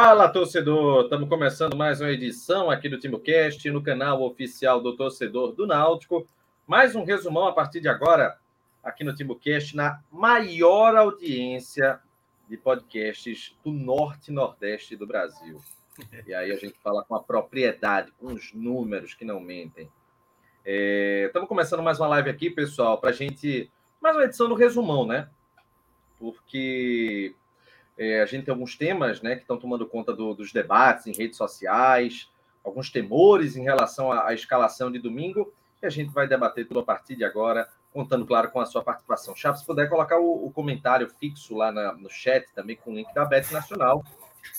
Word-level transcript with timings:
Fala, 0.00 0.28
torcedor! 0.28 1.02
Estamos 1.02 1.28
começando 1.28 1.76
mais 1.76 2.00
uma 2.00 2.12
edição 2.12 2.70
aqui 2.70 2.88
do 2.88 3.00
TimbuCast 3.00 3.68
no 3.72 3.82
canal 3.82 4.22
oficial 4.22 4.80
do 4.80 4.96
torcedor 4.96 5.52
do 5.52 5.66
Náutico. 5.66 6.24
Mais 6.68 6.94
um 6.94 7.02
resumão 7.02 7.48
a 7.48 7.52
partir 7.52 7.80
de 7.80 7.88
agora 7.88 8.38
aqui 8.80 9.02
no 9.02 9.12
TimbuCast 9.12 9.74
na 9.74 10.00
maior 10.08 10.94
audiência 10.94 11.98
de 12.48 12.56
podcasts 12.56 13.56
do 13.64 13.72
norte 13.72 14.30
e 14.30 14.32
nordeste 14.32 14.94
do 14.94 15.04
Brasil. 15.04 15.60
E 16.24 16.32
aí 16.32 16.52
a 16.52 16.56
gente 16.56 16.78
fala 16.78 17.02
com 17.02 17.16
a 17.16 17.20
propriedade, 17.20 18.12
com 18.20 18.28
os 18.28 18.52
números 18.54 19.14
que 19.14 19.24
não 19.24 19.40
mentem. 19.40 19.90
É, 20.64 21.24
estamos 21.26 21.48
começando 21.48 21.82
mais 21.82 21.98
uma 21.98 22.06
live 22.06 22.30
aqui, 22.30 22.50
pessoal, 22.50 22.98
para 22.98 23.10
a 23.10 23.12
gente. 23.12 23.68
Mais 24.00 24.14
uma 24.14 24.26
edição 24.26 24.48
do 24.48 24.54
resumão, 24.54 25.04
né? 25.04 25.28
Porque 26.20 27.34
é, 27.98 28.22
a 28.22 28.26
gente 28.26 28.44
tem 28.44 28.52
alguns 28.52 28.76
temas 28.76 29.20
né, 29.20 29.34
que 29.34 29.42
estão 29.42 29.58
tomando 29.58 29.86
conta 29.86 30.14
do, 30.14 30.32
dos 30.32 30.52
debates 30.52 31.06
em 31.06 31.12
redes 31.12 31.36
sociais, 31.36 32.30
alguns 32.64 32.90
temores 32.90 33.56
em 33.56 33.64
relação 33.64 34.12
à, 34.12 34.28
à, 34.28 34.34
escalação 34.34 34.90
de 34.90 35.00
domingo, 35.00 35.52
e 35.82 35.86
a 35.86 35.90
gente 35.90 36.12
vai 36.12 36.28
debater 36.28 36.66
tudo 36.66 36.80
a 36.80 36.84
partir 36.84 37.16
de 37.16 37.24
agora, 37.24 37.68
contando, 37.92 38.24
claro, 38.24 38.50
com 38.50 38.60
a 38.60 38.66
sua 38.66 38.82
participação. 38.82 39.34
Chaves, 39.34 39.60
se 39.60 39.66
puder 39.66 39.88
colocar 39.88 40.18
o, 40.18 40.46
o 40.46 40.50
comentário 40.50 41.08
fixo 41.08 41.56
lá 41.56 41.72
na, 41.72 41.92
no 41.92 42.08
chat, 42.08 42.46
também 42.54 42.76
com 42.76 42.92
o 42.92 42.94
link 42.94 43.12
da 43.12 43.24
Bet 43.24 43.52
Nacional, 43.52 44.04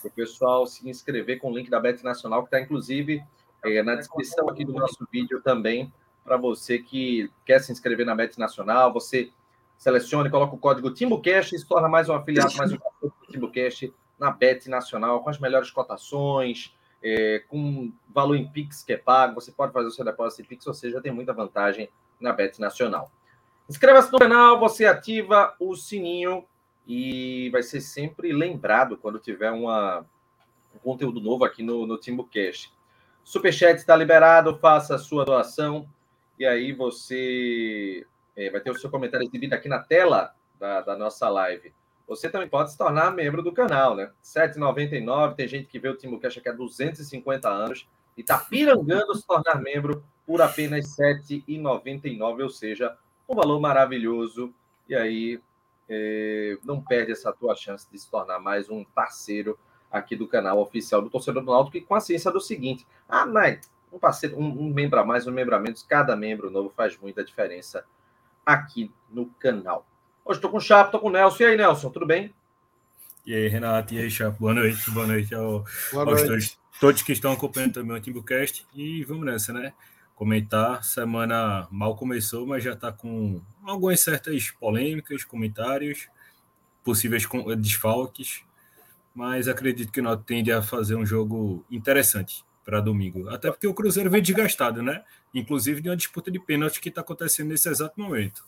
para 0.02 0.10
o 0.10 0.12
pessoal 0.12 0.68
se 0.68 0.88
inscrever 0.90 1.40
com 1.40 1.52
o 1.52 1.58
link 1.58 1.70
da 1.70 1.80
Bet 1.80 2.04
Nacional, 2.04 2.42
que 2.42 2.48
está, 2.48 2.60
inclusive, 2.60 3.24
é, 3.64 3.82
na 3.82 3.96
descrição 3.96 4.50
aqui 4.50 4.66
do 4.66 4.74
nosso 4.74 5.08
vídeo 5.12 5.42
também, 5.42 5.92
para 6.24 6.36
você 6.36 6.80
que 6.80 7.32
quer 7.46 7.60
se 7.60 7.72
inscrever 7.72 8.06
na 8.06 8.16
Bet 8.16 8.38
Nacional, 8.38 8.92
você 8.92 9.32
selecione, 9.80 10.30
coloca 10.30 10.54
o 10.54 10.60
código 10.60 10.94
TimbuCast 10.94 11.56
e 11.56 11.60
se 11.60 11.66
torna 11.66 11.88
mais 11.88 12.10
um 12.10 12.14
afiliado, 12.14 12.54
mais 12.58 12.74
um 12.74 12.78
TimbuCast 13.32 13.94
na 14.20 14.30
Bet 14.30 14.70
Nacional, 14.70 15.24
com 15.24 15.30
as 15.30 15.40
melhores 15.40 15.72
cotações, 15.72 16.76
é, 17.02 17.40
com 17.48 17.90
valor 18.14 18.36
em 18.36 18.46
Pix 18.46 18.84
que 18.84 18.92
é 18.92 18.98
pago, 18.98 19.36
você 19.36 19.54
pode 19.54 19.72
fazer 19.72 19.88
o 19.88 19.92
seu 19.92 20.04
depósito 20.04 20.42
em 20.42 20.46
Pix, 20.46 20.68
ou 20.68 20.74
seja, 20.74 21.02
tem 21.02 21.14
muita 21.14 21.32
vantagem 21.32 21.90
na 22.20 22.34
Bet 22.34 22.60
Nacional. 22.60 23.10
Inscreva-se 23.70 24.12
no 24.12 24.20
canal, 24.20 24.60
você 24.60 24.86
ativa 24.86 25.56
o 25.58 25.74
sininho 25.78 26.44
e 26.86 27.50
vai 27.50 27.64
ser 27.64 27.80
sempre 27.80 28.34
lembrado 28.34 28.98
quando 28.98 29.18
tiver 29.18 29.52
uma, 29.52 30.06
um 30.76 30.80
conteúdo 30.80 31.22
novo 31.22 31.46
aqui 31.46 31.64
no, 31.64 31.88
no 31.88 31.98
TimbuCast. 31.98 32.74
Superchat 33.24 33.80
está 33.80 33.96
liberado, 33.96 34.58
faça 34.58 34.96
a 34.96 35.00
sua 35.00 35.24
doação 35.24 35.88
e 36.38 36.46
aí 36.46 36.74
você 36.74 38.06
vai 38.48 38.62
ter 38.62 38.70
o 38.70 38.78
seu 38.78 38.90
comentário 38.90 39.26
exibido 39.28 39.56
aqui 39.56 39.68
na 39.68 39.80
tela 39.80 40.34
da, 40.60 40.82
da, 40.82 40.96
nossa 40.96 41.28
live. 41.28 41.74
Você 42.08 42.30
também 42.30 42.48
pode 42.48 42.72
se 42.72 42.78
tornar 42.78 43.12
membro 43.12 43.42
do 43.42 43.52
canal, 43.52 43.96
né? 43.96 44.06
R$ 44.06 44.12
7,99. 44.24 45.36
Tem 45.36 45.48
gente 45.48 45.68
que 45.68 45.80
vê 45.80 45.90
o 45.90 45.98
Timo 45.98 46.20
Cash 46.20 46.38
aqui 46.38 46.50
há 46.50 46.54
250 46.54 47.50
anos 47.50 47.88
e 48.16 48.22
está 48.22 48.38
pirangando 48.38 49.16
se 49.16 49.26
tornar 49.26 49.62
membro 49.62 50.04
por 50.26 50.42
apenas 50.42 50.98
R$ 50.98 51.22
7,99, 51.28 52.44
ou 52.44 52.50
seja, 52.50 52.96
um 53.28 53.36
valor 53.36 53.60
maravilhoso. 53.60 54.54
E 54.88 54.96
aí 54.96 55.42
é, 55.90 56.58
não 56.64 56.82
perde 56.82 57.12
essa 57.12 57.34
tua 57.34 57.56
chance 57.56 57.88
de 57.92 57.98
se 57.98 58.10
tornar 58.10 58.40
mais 58.40 58.70
um 58.70 58.84
parceiro 58.84 59.58
aqui 59.92 60.16
do 60.16 60.28
canal 60.28 60.60
oficial 60.60 61.02
do 61.02 61.10
Torcedor 61.10 61.44
do 61.44 61.52
Náutico 61.52 61.78
e 61.78 61.82
com 61.82 61.96
a 61.96 62.00
ciência 62.00 62.32
do 62.32 62.40
seguinte: 62.40 62.86
ah, 63.08 63.26
mas 63.26 63.70
um 63.92 63.98
parceiro, 63.98 64.40
um, 64.40 64.46
um 64.46 64.74
membro 64.74 65.00
a 65.00 65.06
mais, 65.06 65.28
um 65.28 65.32
membro 65.32 65.56
a 65.56 65.60
menos, 65.60 65.84
cada 65.84 66.16
membro 66.16 66.50
novo 66.50 66.70
faz 66.70 66.98
muita 66.98 67.24
diferença 67.24 67.84
aqui 68.46 68.92
no 69.10 69.28
canal. 69.40 69.86
Hoje 70.26 70.38
estou 70.38 70.52
com 70.52 70.58
o 70.58 70.62
Chapo, 70.62 70.88
estou 70.88 71.00
com 71.02 71.08
o 71.08 71.12
Nelson. 71.12 71.44
E 71.44 71.46
aí, 71.46 71.58
Nelson, 71.58 71.90
tudo 71.90 72.06
bem? 72.06 72.34
E 73.26 73.34
aí, 73.34 73.48
Renato, 73.48 73.94
e 73.94 74.00
aí, 74.00 74.10
Chapo, 74.10 74.40
boa 74.40 74.54
noite, 74.54 74.92
boa 74.92 75.08
noite, 75.08 75.34
ao, 75.34 75.64
boa 75.92 76.06
noite. 76.06 76.22
aos 76.22 76.28
todos, 76.28 76.60
todos, 76.80 77.02
que 77.02 77.12
estão 77.12 77.32
acompanhando 77.32 77.74
também 77.74 77.96
o 77.96 78.00
TimbuCast. 78.00 78.66
E 78.74 79.04
vamos 79.04 79.26
nessa, 79.26 79.54
né? 79.54 79.74
Comentar, 80.16 80.84
semana 80.84 81.68
mal 81.72 81.96
começou, 81.96 82.46
mas 82.46 82.64
já 82.64 82.74
está 82.74 82.92
com 82.92 83.42
algumas 83.64 84.00
certas 84.02 84.52
polêmicas, 84.52 85.24
comentários, 85.24 86.10
possíveis 86.84 87.28
desfalques, 87.58 88.44
mas 89.16 89.48
acredito 89.48 89.92
que 89.92 90.02
nós 90.02 90.20
tende 90.26 90.52
a 90.52 90.62
fazer 90.62 90.96
um 90.96 91.06
jogo 91.06 91.66
interessante 91.72 92.44
para 92.70 92.82
domingo. 92.82 93.28
Até 93.30 93.50
porque 93.50 93.66
o 93.66 93.74
Cruzeiro 93.74 94.12
vem 94.12 94.22
desgastado, 94.22 94.84
né? 94.84 95.04
Inclusive 95.34 95.82
de 95.82 95.90
uma 95.90 95.98
disputa 95.98 96.30
de 96.30 96.40
pênalti 96.40 96.80
que 96.80 96.90
está 96.90 97.02
acontecendo 97.02 97.50
nesse 97.50 97.68
exato 97.68 98.00
momento. 98.00 98.46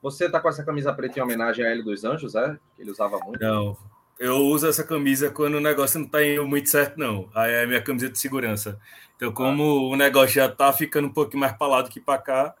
Você 0.00 0.26
está 0.26 0.40
com 0.40 0.48
essa 0.48 0.64
camisa 0.64 0.92
preta 0.94 1.18
em 1.18 1.22
homenagem 1.22 1.64
a 1.64 1.68
Hélio 1.68 1.84
dos 1.84 2.04
Anjos, 2.04 2.36
é? 2.36 2.56
Ele 2.78 2.92
usava 2.92 3.18
muito? 3.18 3.40
Não. 3.40 3.76
Eu 4.20 4.36
uso 4.36 4.68
essa 4.68 4.84
camisa 4.84 5.30
quando 5.30 5.54
o 5.54 5.60
negócio 5.60 5.98
não 5.98 6.06
está 6.06 6.24
indo 6.24 6.46
muito 6.46 6.68
certo, 6.68 6.96
não. 6.96 7.28
Aí 7.34 7.52
é 7.52 7.64
a 7.64 7.66
minha 7.66 7.82
camisa 7.82 8.08
de 8.08 8.18
segurança. 8.18 8.80
Então, 9.16 9.32
como 9.32 9.62
ah. 9.62 9.94
o 9.94 9.96
negócio 9.96 10.34
já 10.36 10.46
está 10.46 10.72
ficando 10.72 11.08
um 11.08 11.12
pouquinho 11.12 11.40
mais 11.40 11.52
para 11.54 11.66
lá 11.66 11.82
do 11.82 11.90
que 11.90 12.00
para 12.00 12.22
cá, 12.22 12.54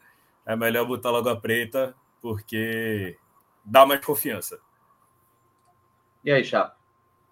é 0.44 0.56
melhor 0.56 0.86
botar 0.86 1.10
logo 1.10 1.28
a 1.28 1.40
preta, 1.40 1.94
porque 2.20 3.16
dá 3.64 3.86
mais 3.86 4.04
confiança. 4.04 4.58
E 6.24 6.32
aí, 6.32 6.44
Chapa? 6.44 6.79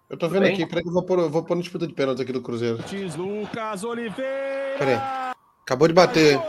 Eu 0.09 0.17
tô 0.17 0.27
vendo 0.27 0.47
aqui, 0.47 0.65
peraí 0.65 0.81
que 0.81 0.89
eu 0.89 0.93
vou 0.93 1.03
pôr, 1.03 1.29
vou 1.29 1.43
pôr 1.43 1.55
no 1.55 1.61
disputa 1.61 1.85
de 1.85 1.93
pênalti 1.93 2.23
aqui 2.23 2.33
do 2.33 2.41
Cruzeiro. 2.41 2.79
Lucas 3.15 3.83
Oliveira! 3.83 4.79
Peraí. 4.79 4.99
Acabou 5.61 5.87
de 5.87 5.93
bater. 5.93 6.39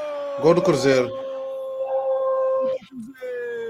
Gol 0.40 0.54
do 0.54 0.62
Cruzeiro. 0.62 1.10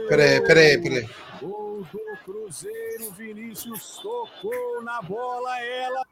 Peraí, 0.09 0.41
peraí, 0.43 0.81
peraí. 0.81 1.11
Gol 1.41 1.85
do 1.93 2.01
Cruzeiro, 2.25 3.11
Vinícius 3.17 3.99
tocou 4.01 4.81
na 4.85 5.03
bola, 5.03 5.61
ela. 5.61 6.07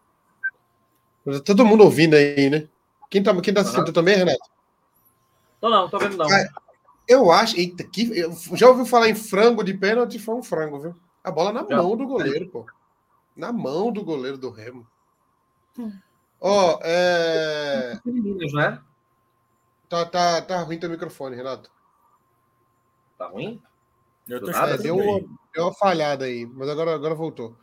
Todo 1.44 1.64
mundo 1.64 1.84
ouvindo 1.84 2.14
aí, 2.14 2.50
né? 2.50 2.66
Quem 3.08 3.22
tá, 3.22 3.40
quem 3.40 3.54
tá 3.54 3.60
assistindo 3.60 3.92
também, 3.92 4.16
Renato? 4.16 4.38
Tô 5.60 5.70
não, 5.70 5.88
tô 5.88 5.98
vendo 5.98 6.16
não. 6.16 6.26
Eu 7.06 7.30
acho. 7.30 7.56
Eita, 7.56 7.84
que, 7.84 8.28
já 8.54 8.68
ouviu 8.68 8.84
falar 8.84 9.08
em 9.08 9.14
frango 9.14 9.62
de 9.62 9.72
pênalti? 9.74 10.18
Foi 10.18 10.34
um 10.34 10.42
frango, 10.42 10.80
viu? 10.80 10.96
A 11.22 11.30
bola 11.30 11.52
na 11.52 11.64
já. 11.64 11.76
mão 11.76 11.96
do 11.96 12.06
goleiro, 12.06 12.48
pô 12.48 12.66
na 13.38 13.52
mão 13.52 13.92
do 13.92 14.04
goleiro 14.04 14.36
do 14.36 14.50
Remo. 14.50 14.84
Hum. 15.78 15.92
Ó, 16.40 16.74
oh, 16.74 16.80
é. 16.82 17.98
né? 18.52 18.82
Tá, 19.88 20.04
tá, 20.04 20.42
tá 20.42 20.60
ruim 20.62 20.78
teu 20.78 20.90
microfone, 20.90 21.36
Renato. 21.36 21.70
Tá 23.16 23.28
ruim? 23.28 23.62
Eu 24.28 24.44
tô 24.44 24.50
é, 24.50 24.76
deu, 24.76 24.96
uma, 24.96 25.20
deu 25.54 25.64
uma 25.64 25.72
falhada 25.72 26.24
aí, 26.24 26.44
mas 26.46 26.68
agora, 26.68 26.94
agora 26.94 27.14
voltou. 27.14 27.56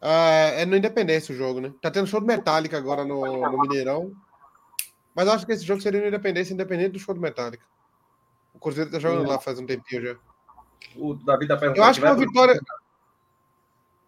Ah, 0.00 0.30
é 0.54 0.64
no 0.64 0.76
Independência 0.76 1.34
o 1.34 1.38
jogo, 1.38 1.60
né? 1.60 1.72
Tá 1.80 1.90
tendo 1.90 2.06
show 2.06 2.20
do 2.20 2.26
Metallica 2.26 2.76
agora 2.76 3.04
no, 3.04 3.20
no 3.20 3.60
Mineirão. 3.60 4.12
Mas 5.14 5.26
eu 5.26 5.32
acho 5.34 5.46
que 5.46 5.52
esse 5.52 5.64
jogo 5.64 5.82
seria 5.82 6.00
no 6.00 6.08
Independência, 6.08 6.54
independente 6.54 6.92
do 6.92 6.98
show 6.98 7.14
do 7.14 7.20
Metallica. 7.20 7.64
O 8.54 8.58
Cruzeiro 8.58 8.90
tá 8.90 8.98
jogando 8.98 9.28
lá 9.28 9.38
faz 9.38 9.58
um 9.58 9.66
tempinho 9.66 10.02
já. 10.02 10.16
O 10.96 11.14
Davi 11.14 11.46
tá 11.46 11.56
perguntando. 11.56 11.84
Eu 11.84 11.90
acho 11.90 12.00
que 12.00 12.06
é 12.06 12.10
uma 12.10 12.18
vitória. 12.18 12.60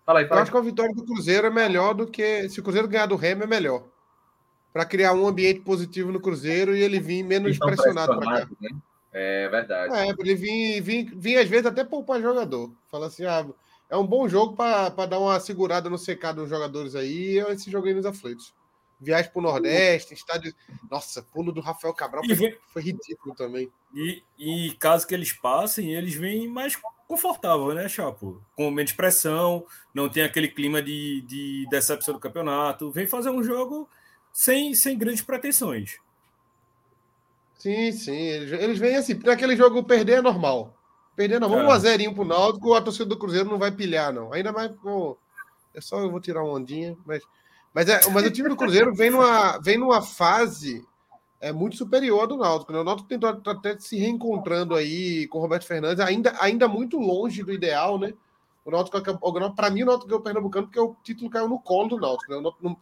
Fala 0.04 0.20
aí, 0.20 0.26
fala 0.26 0.40
Eu 0.40 0.42
acho 0.42 0.50
que 0.50 0.56
a 0.56 0.60
vitória 0.60 0.94
do 0.94 1.04
Cruzeiro 1.04 1.46
é 1.46 1.50
melhor 1.50 1.94
do 1.94 2.06
que. 2.06 2.48
Se 2.48 2.60
o 2.60 2.62
Cruzeiro 2.62 2.88
ganhar 2.88 3.06
do 3.06 3.16
Remo, 3.16 3.44
é 3.44 3.46
melhor. 3.46 3.84
Para 4.72 4.84
criar 4.84 5.12
um 5.12 5.26
ambiente 5.26 5.60
positivo 5.60 6.10
no 6.10 6.20
Cruzeiro 6.20 6.74
e 6.74 6.80
ele 6.80 6.98
vir 6.98 7.22
menos 7.22 7.58
pressionado 7.58 8.18
para 8.18 8.46
cá. 8.46 8.48
Né? 8.60 8.70
É 9.12 9.48
verdade. 9.48 9.94
É, 9.94 10.08
ele 10.08 10.34
vir, 10.34 10.80
vir, 10.80 11.12
vir, 11.14 11.38
às 11.38 11.48
vezes, 11.48 11.66
até 11.66 11.84
poupar 11.84 12.20
jogador. 12.20 12.72
Fala 12.90 13.06
assim: 13.06 13.24
ah, 13.24 13.46
é 13.90 13.96
um 13.96 14.06
bom 14.06 14.26
jogo 14.26 14.56
para 14.56 15.06
dar 15.06 15.18
uma 15.18 15.38
segurada 15.38 15.90
no 15.90 15.98
secado 15.98 16.40
dos 16.40 16.50
jogadores 16.50 16.94
aí. 16.94 17.38
Esse 17.50 17.70
jogo 17.70 17.86
aí 17.86 17.94
nos 17.94 18.06
aflitos. 18.06 18.54
Viagem 18.98 19.30
para 19.32 19.40
o 19.40 19.42
Nordeste, 19.42 20.14
estádio. 20.14 20.54
Nossa, 20.88 21.22
pulo 21.22 21.52
do 21.52 21.60
Rafael 21.60 21.92
Cabral 21.92 22.22
foi, 22.24 22.56
foi 22.72 22.82
ridículo 22.82 23.34
também. 23.34 23.70
E, 23.92 24.22
e 24.38 24.72
caso 24.78 25.06
que 25.06 25.12
eles 25.12 25.32
passem, 25.32 25.92
eles 25.92 26.14
vêm 26.14 26.48
mais 26.48 26.76
confortável, 27.12 27.74
né, 27.74 27.88
Chapo? 27.88 28.42
Com 28.56 28.70
menos 28.70 28.92
pressão, 28.92 29.66
não 29.92 30.08
tem 30.08 30.22
aquele 30.22 30.48
clima 30.48 30.80
de, 30.80 31.20
de 31.22 31.66
decepção 31.70 32.14
do 32.14 32.20
campeonato. 32.20 32.90
Vem 32.90 33.06
fazer 33.06 33.28
um 33.28 33.42
jogo 33.42 33.86
sem, 34.32 34.74
sem 34.74 34.96
grandes 34.96 35.20
pretensões. 35.20 35.98
Sim, 37.58 37.92
sim. 37.92 38.16
Eles, 38.16 38.52
eles 38.52 38.78
vêm 38.78 38.96
assim, 38.96 39.14
para 39.14 39.34
aquele 39.34 39.54
jogo 39.54 39.84
perder 39.84 40.18
é 40.18 40.22
normal. 40.22 40.74
Perder 41.14 41.38
não, 41.38 41.50
vamos 41.50 41.64
é. 41.64 41.68
um 41.68 41.70
a 41.70 41.78
zerinho 41.78 42.14
pro 42.14 42.24
Náutico, 42.24 42.72
a 42.72 42.80
torcida 42.80 43.04
do 43.04 43.18
Cruzeiro 43.18 43.50
não 43.50 43.58
vai 43.58 43.70
pilhar, 43.70 44.12
não. 44.12 44.32
Ainda 44.32 44.50
mais, 44.50 44.72
pô, 44.76 45.18
é 45.74 45.80
só 45.80 46.00
eu 46.00 46.10
vou 46.10 46.20
tirar 46.20 46.42
uma 46.42 46.54
ondinha, 46.54 46.96
mas 47.04 47.22
mas, 47.74 47.88
é, 47.88 48.00
mas 48.10 48.26
o 48.26 48.30
time 48.30 48.48
do 48.50 48.56
Cruzeiro 48.56 48.94
vem 48.94 49.10
numa, 49.10 49.58
vem 49.58 49.78
numa 49.78 50.02
fase 50.02 50.84
é 51.42 51.52
muito 51.52 51.76
superior 51.76 52.28
do 52.28 52.36
Náutico. 52.36 52.72
Né? 52.72 52.78
O 52.78 52.84
Náutico 52.84 53.08
tentou 53.08 53.28
até 53.28 53.76
se 53.78 53.98
reencontrando 53.98 54.76
aí 54.76 55.26
com 55.26 55.38
o 55.38 55.40
Roberto 55.40 55.66
Fernandes, 55.66 55.98
ainda, 55.98 56.32
ainda 56.40 56.68
muito 56.68 56.98
longe 56.98 57.42
do 57.42 57.52
ideal, 57.52 57.98
né? 57.98 58.14
O 58.64 58.70
Náutico, 58.70 58.96
para 59.56 59.70
mim, 59.70 59.82
o 59.82 59.86
Náutico 59.86 60.06
ganhou 60.06 60.20
o 60.20 60.22
Pernambucano 60.22 60.66
porque 60.68 60.78
o 60.78 60.94
título 61.02 61.28
caiu 61.28 61.48
no 61.48 61.58
colo 61.58 61.88
do 61.88 61.98
Náutico. 61.98 62.30
Né? 62.30 62.38
O 62.38 62.40
Náutico 62.40 62.64
não, 62.64 62.76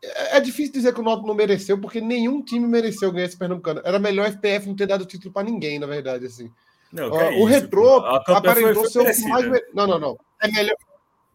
é, 0.00 0.36
é 0.36 0.40
difícil 0.40 0.72
dizer 0.72 0.94
que 0.94 1.00
o 1.00 1.02
Náutico 1.02 1.26
não 1.26 1.34
mereceu, 1.34 1.76
porque 1.80 2.00
nenhum 2.00 2.40
time 2.40 2.64
mereceu 2.64 3.10
ganhar 3.10 3.26
esse 3.26 3.36
Pernambucano. 3.36 3.82
Era 3.84 3.98
melhor 3.98 4.28
o 4.28 4.32
FPF 4.32 4.68
não 4.68 4.76
ter 4.76 4.86
dado 4.86 5.04
título 5.04 5.34
para 5.34 5.42
ninguém, 5.42 5.80
na 5.80 5.86
verdade, 5.86 6.26
assim. 6.26 6.52
Não, 6.92 7.10
o 7.10 7.16
isso, 7.16 7.44
Retrô 7.44 7.98
aparentou 8.06 8.88
ser 8.88 9.00
o 9.00 9.28
mais... 9.28 9.62
Não, 9.74 9.86
não, 9.86 9.98
não. 9.98 10.18
É 10.40 10.48
melhor... 10.48 10.76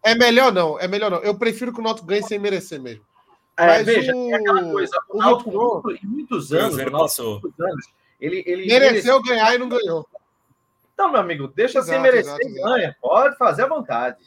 É 0.06 0.16
melhor 0.16 0.52
não, 0.52 0.80
é 0.80 0.88
melhor 0.88 1.12
não. 1.12 1.20
Eu 1.20 1.38
prefiro 1.38 1.74
que 1.74 1.80
o 1.80 1.84
Náutico 1.84 2.08
ganhe 2.08 2.24
sem 2.24 2.40
merecer 2.40 2.82
mesmo. 2.82 3.04
É, 3.58 3.68
Mas 3.68 3.86
veja, 3.86 4.16
o... 4.16 4.32
é 4.32 4.34
aquela 4.36 4.72
coisa, 4.72 5.00
o, 5.10 5.18
o 5.18 5.20
Náutico, 5.20 5.92
em 5.92 6.08
muitos 6.08 6.52
anos, 6.52 6.78
o 6.78 6.92
passou. 6.92 7.40
Muitos 7.42 7.60
anos, 7.60 7.86
ele, 8.20 8.44
ele 8.48 8.66
mereceu 8.66 9.22
ganhar 9.22 9.54
e 9.54 9.58
não 9.58 9.70
ganhou. 9.70 10.08
Então, 10.94 11.12
meu 11.12 11.22
amigo, 11.22 11.48
deixa 11.48 11.80
exato, 11.80 11.94
sem 11.94 12.02
merecer 12.02 12.38
e 12.42 12.54
ganha. 12.54 12.96
Pode 13.02 13.38
fazer 13.38 13.64
à 13.64 13.68
vontade. 13.68 14.18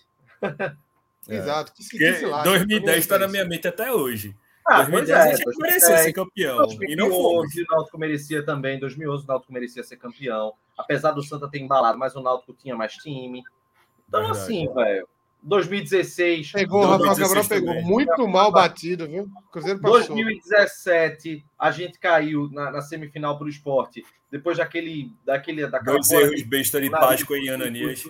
É. 0.42 0.76
Exato. 1.28 1.72
Que, 1.72 1.82
que, 1.82 1.98
que 1.98 2.42
2010 2.44 2.98
está 2.98 3.18
na 3.18 3.26
minha 3.26 3.44
mente 3.44 3.66
até 3.66 3.92
hoje. 3.92 4.36
Ah, 4.64 4.82
2010 4.82 5.10
é, 5.10 5.32
a 5.32 5.36
gente 5.36 5.58
merecia 5.58 5.98
ser 5.98 6.12
campeão. 6.12 6.58
2011, 6.58 6.92
e 6.92 6.96
não 6.96 7.10
fomos. 7.10 7.54
o 7.54 7.64
Náutico 7.68 7.98
merecia 7.98 8.44
também. 8.44 8.76
Em 8.76 8.80
2011 8.80 9.24
o 9.24 9.26
Náutico 9.26 9.52
merecia 9.52 9.82
ser 9.82 9.96
campeão. 9.96 10.54
Apesar 10.76 11.12
do 11.12 11.22
Santa 11.22 11.48
ter 11.48 11.60
embalado, 11.60 11.98
mas 11.98 12.14
o 12.14 12.20
Náutico 12.20 12.52
tinha 12.52 12.74
mais 12.76 12.92
time. 12.94 13.42
Então, 14.08 14.20
Verdade. 14.20 14.40
assim, 14.40 14.72
velho. 14.72 15.08
2016. 15.46 16.52
Pegou, 16.52 16.82
o 16.82 16.86
Rafael 16.86 17.16
Cabral 17.16 17.44
pegou. 17.48 17.68
Também. 17.68 17.84
Muito 17.84 18.28
mal 18.28 18.50
batido, 18.50 19.06
viu? 19.06 19.28
Cruzeiro 19.52 19.80
passou. 19.80 19.98
2017, 20.08 21.44
a 21.58 21.70
gente 21.70 21.98
caiu 22.00 22.50
na, 22.50 22.72
na 22.72 22.80
semifinal 22.82 23.38
para 23.38 23.46
o 23.46 23.48
esporte. 23.48 24.04
Depois 24.30 24.58
daquele. 24.58 25.12
daquele 25.24 25.66
daquela 25.68 25.98
Dois 25.98 26.10
erros 26.10 26.42
besta 26.42 26.80
de 26.80 26.90
Páscoa 26.90 27.38
e 27.38 27.48
Ananias. 27.48 28.08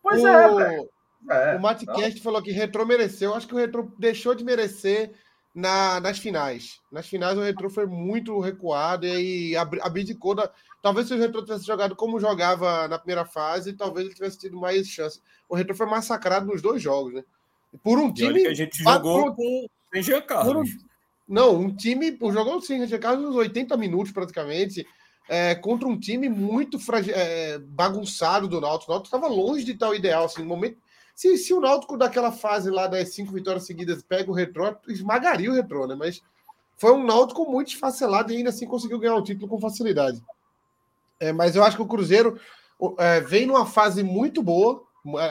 Pois 0.00 0.22
o... 0.22 0.26
é, 0.28 0.54
velho. 0.54 0.88
É, 1.28 1.56
o 1.56 1.60
Matcast 1.60 2.22
falou 2.22 2.40
que 2.40 2.52
Retro 2.52 2.86
mereceu. 2.86 3.34
Acho 3.34 3.46
que 3.46 3.54
o 3.54 3.58
Retro 3.58 3.92
deixou 3.98 4.34
de 4.34 4.44
merecer 4.44 5.12
na, 5.54 6.00
nas 6.00 6.18
finais. 6.18 6.80
Nas 6.90 7.06
finais 7.06 7.36
o 7.36 7.42
Retro 7.42 7.68
foi 7.68 7.86
muito 7.86 8.38
recuado 8.40 9.06
e 9.06 9.10
aí 9.10 9.56
abdicou 9.82 10.34
da. 10.34 10.50
Talvez 10.82 11.08
se 11.08 11.14
o 11.14 11.18
Retro 11.18 11.42
tivesse 11.42 11.66
jogado 11.66 11.94
como 11.94 12.20
jogava 12.20 12.88
na 12.88 12.98
primeira 12.98 13.24
fase, 13.24 13.74
talvez 13.74 14.06
ele 14.06 14.14
tivesse 14.14 14.38
tido 14.38 14.58
mais 14.58 14.88
chance. 14.88 15.20
O 15.48 15.54
Retro 15.54 15.74
foi 15.74 15.86
massacrado 15.86 16.46
nos 16.46 16.62
dois 16.62 16.80
jogos, 16.80 17.12
né? 17.12 17.24
Por 17.82 17.98
um 17.98 18.12
time. 18.12 18.42
que 18.42 18.48
a 18.48 18.54
gente 18.54 18.82
jogou 18.82 19.34
com 19.34 19.66
Jean 19.94 20.22
Carlos. 20.22 20.70
Um... 20.70 20.90
Não, 21.28 21.56
um 21.56 21.74
time. 21.74 22.16
Jogou 22.32 22.60
sem 22.62 22.86
Jean 22.86 22.98
Carlos 22.98 23.30
uns 23.30 23.36
80 23.36 23.76
minutos 23.76 24.12
praticamente. 24.12 24.86
É, 25.28 25.54
contra 25.54 25.86
um 25.86 25.98
time 25.98 26.28
muito 26.28 26.78
frag... 26.78 27.08
é, 27.10 27.58
bagunçado 27.58 28.48
do 28.48 28.60
Náutico. 28.60 28.90
O 28.90 28.94
Náutico 28.94 29.14
estava 29.14 29.32
longe 29.32 29.64
de 29.64 29.74
tal 29.74 29.94
ideal. 29.94 30.24
Assim, 30.24 30.42
no 30.42 30.48
momento 30.48 30.78
se, 31.20 31.36
se 31.36 31.52
o 31.52 31.60
Náutico 31.60 31.98
daquela 31.98 32.32
fase 32.32 32.70
lá 32.70 32.86
das 32.86 33.10
cinco 33.10 33.30
vitórias 33.30 33.66
seguidas 33.66 34.02
pega 34.02 34.30
o 34.30 34.34
retrô, 34.34 34.74
esmagaria 34.88 35.50
o 35.50 35.54
retrô, 35.54 35.86
né? 35.86 35.94
Mas 35.94 36.22
foi 36.78 36.92
um 36.94 37.04
Náutico 37.04 37.44
muito 37.44 37.74
esfacelado 37.74 38.32
e 38.32 38.38
ainda 38.38 38.48
assim 38.48 38.66
conseguiu 38.66 38.98
ganhar 38.98 39.16
o 39.16 39.22
título 39.22 39.46
com 39.46 39.60
facilidade. 39.60 40.24
É, 41.20 41.30
mas 41.30 41.54
eu 41.54 41.62
acho 41.62 41.76
que 41.76 41.82
o 41.82 41.86
Cruzeiro 41.86 42.40
é, 42.96 43.20
vem 43.20 43.44
numa 43.44 43.66
fase 43.66 44.02
muito 44.02 44.42
boa, 44.42 44.82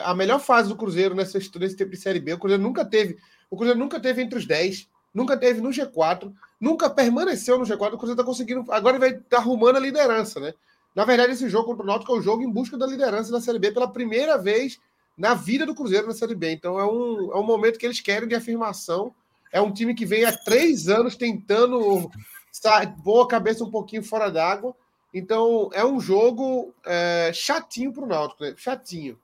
a 0.04 0.14
melhor 0.14 0.38
fase 0.38 0.68
do 0.68 0.76
Cruzeiro 0.76 1.12
nessa, 1.12 1.38
nesse 1.38 1.76
tempo 1.76 1.90
de 1.90 1.96
Série 1.96 2.20
B. 2.20 2.34
O 2.34 2.38
Cruzeiro 2.38 2.62
nunca 2.62 2.84
teve, 2.84 3.18
o 3.50 3.56
Cruzeiro 3.56 3.80
nunca 3.80 3.98
teve 3.98 4.22
entre 4.22 4.38
os 4.38 4.46
10, 4.46 4.88
nunca 5.12 5.36
teve 5.36 5.60
no 5.60 5.70
G4, 5.70 6.32
nunca 6.60 6.88
permaneceu 6.88 7.58
no 7.58 7.64
G4. 7.64 7.94
O 7.94 7.98
Cruzeiro 7.98 8.12
está 8.12 8.22
conseguindo, 8.22 8.64
agora 8.70 8.96
vai 8.96 9.08
estar 9.08 9.24
tá 9.28 9.36
arrumando 9.38 9.74
a 9.74 9.80
liderança, 9.80 10.38
né? 10.38 10.54
Na 10.94 11.04
verdade, 11.04 11.32
esse 11.32 11.48
jogo 11.48 11.66
contra 11.66 11.82
o 11.82 11.86
Náutico 11.86 12.14
é 12.14 12.18
um 12.18 12.22
jogo 12.22 12.44
em 12.44 12.50
busca 12.50 12.78
da 12.78 12.86
liderança 12.86 13.32
da 13.32 13.40
Série 13.40 13.58
B 13.58 13.72
pela 13.72 13.90
primeira 13.90 14.38
vez 14.38 14.78
na 15.20 15.34
vida 15.34 15.66
do 15.66 15.74
Cruzeiro 15.74 16.06
na 16.06 16.14
Série 16.14 16.34
B. 16.34 16.50
Então 16.50 16.80
é 16.80 16.86
um, 16.86 17.30
é 17.30 17.36
um 17.36 17.42
momento 17.42 17.78
que 17.78 17.84
eles 17.84 18.00
querem 18.00 18.26
de 18.26 18.34
afirmação. 18.34 19.14
É 19.52 19.60
um 19.60 19.70
time 19.70 19.94
que 19.94 20.06
vem 20.06 20.24
há 20.24 20.34
três 20.34 20.88
anos 20.88 21.14
tentando 21.14 22.10
boa 23.04 23.28
cabeça 23.28 23.62
um 23.62 23.70
pouquinho 23.70 24.02
fora 24.02 24.30
d'água. 24.30 24.74
Então 25.12 25.68
é 25.74 25.84
um 25.84 26.00
jogo 26.00 26.74
é, 26.86 27.30
chatinho 27.34 27.92
para 27.92 28.02
o 28.02 28.06
Náutico, 28.06 28.42
né? 28.42 28.54
chatinho. 28.56 29.18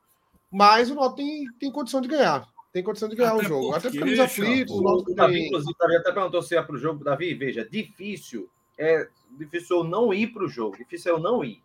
Mas 0.53 0.91
o 0.91 0.95
Náutico 0.95 1.17
tem, 1.17 1.47
tem 1.59 1.73
condição 1.73 2.03
de 2.03 2.09
ganhar. 2.09 2.47
Tem 2.75 2.83
condição 2.83 3.09
de 3.09 3.17
ganhar 3.17 3.35
o 3.35 3.43
jogo. 3.43 3.75
Até 3.75 3.89
porque 3.89 4.05
nos 4.05 4.21
aflitos. 4.21 4.77
O, 4.77 5.15
Davi, 5.15 5.47
inclusive, 5.47 5.97
até 5.97 6.13
perguntou 6.13 6.43
se 6.43 6.55
é 6.55 6.63
para 6.63 6.75
o 6.75 6.79
jogo. 6.79 7.03
Davi, 7.03 7.33
veja, 7.33 7.67
difícil 7.67 8.51
é 8.77 9.09
difícil 9.31 9.79
eu 9.79 9.85
não 9.85 10.13
ir 10.13 10.27
para 10.27 10.45
o 10.45 10.49
jogo. 10.49 10.77
Difícil 10.77 11.13
eu 11.13 11.19
não 11.19 11.43
ir. 11.43 11.63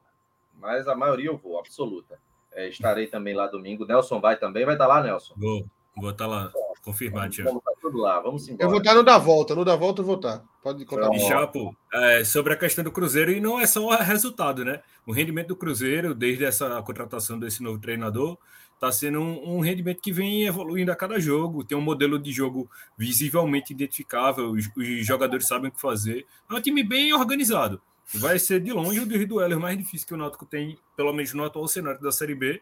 Mas 0.58 0.88
a 0.88 0.96
maioria 0.96 1.28
eu 1.28 1.38
vou, 1.38 1.60
absoluta. 1.60 2.18
É, 2.54 2.68
estarei 2.68 3.08
também 3.08 3.34
lá 3.34 3.48
domingo. 3.48 3.86
Nelson 3.86 4.20
vai 4.20 4.38
também. 4.38 4.66
Vai 4.66 4.76
estar 4.76 4.88
lá, 4.88 5.02
Nelson? 5.02 5.34
Vou, 5.38 5.66
vou 5.96 6.12
estar 6.12 6.28
lá. 6.28 6.52
Confirmado, 6.84 7.32
Vamos 7.44 7.60
estar 7.60 7.74
tudo 7.80 8.00
lá. 8.00 8.20
Vamos 8.20 8.48
embora. 8.48 8.66
Eu 8.66 8.70
vou 8.70 8.80
estar 8.80 8.96
no 8.96 9.04
da 9.04 9.18
volta. 9.18 9.54
No 9.54 9.64
da 9.64 9.76
volta 9.76 10.02
eu 10.02 10.06
vou 10.06 10.16
estar. 10.16 10.44
Pode 10.64 10.84
contar. 10.84 11.14
E, 11.14 11.20
Chapo, 11.20 11.76
é, 11.94 12.24
sobre 12.24 12.54
a 12.54 12.58
questão 12.58 12.84
do 12.84 12.92
Cruzeiro, 12.92 13.32
e 13.32 13.40
não 13.40 13.60
é 13.60 13.68
só 13.68 13.86
o 13.86 13.96
resultado, 13.96 14.66
né? 14.66 14.82
O 15.06 15.12
rendimento 15.12 15.50
do 15.50 15.56
Cruzeiro, 15.56 16.16
desde 16.16 16.44
essa 16.44 16.82
contratação 16.82 17.38
desse 17.38 17.62
novo 17.62 17.80
treinador, 17.80 18.36
está 18.74 18.92
sendo 18.92 19.20
um, 19.20 19.58
um, 19.58 19.60
rendimento 19.60 20.02
que 20.02 20.12
vem 20.12 20.48
evoluindo 20.48 20.92
a 20.92 20.96
cada 20.96 21.20
jogo. 21.20 21.64
Tem 21.64 21.78
um 21.78 21.82
modelo 21.82 22.18
de 22.18 22.32
jogo 22.32 22.68
visivelmente 22.98 23.74
identificável. 23.74 24.50
Os, 24.50 24.68
os 24.76 25.06
jogadores 25.06 25.48
sabem 25.48 25.70
o 25.70 25.72
que 25.72 25.80
fazer. 25.80 26.26
É 26.50 26.54
um 26.56 26.62
time 26.62 26.84
bem 26.84 27.14
organizado 27.14 27.80
vai 28.14 28.38
ser 28.40 28.60
de 28.60 28.72
longe 28.72 29.00
o 29.00 29.06
dos 29.06 29.28
duelos 29.28 29.58
mais 29.58 29.78
difícil 29.78 30.08
que 30.08 30.14
o 30.14 30.18
Náutico 30.18 30.46
tem, 30.46 30.78
pelo 30.96 31.14
menos 31.14 31.34
no 31.34 31.44
atual 31.44 31.68
cenário 31.68 32.02
da 32.02 32.12
Série 32.12 32.36
B. 32.36 32.62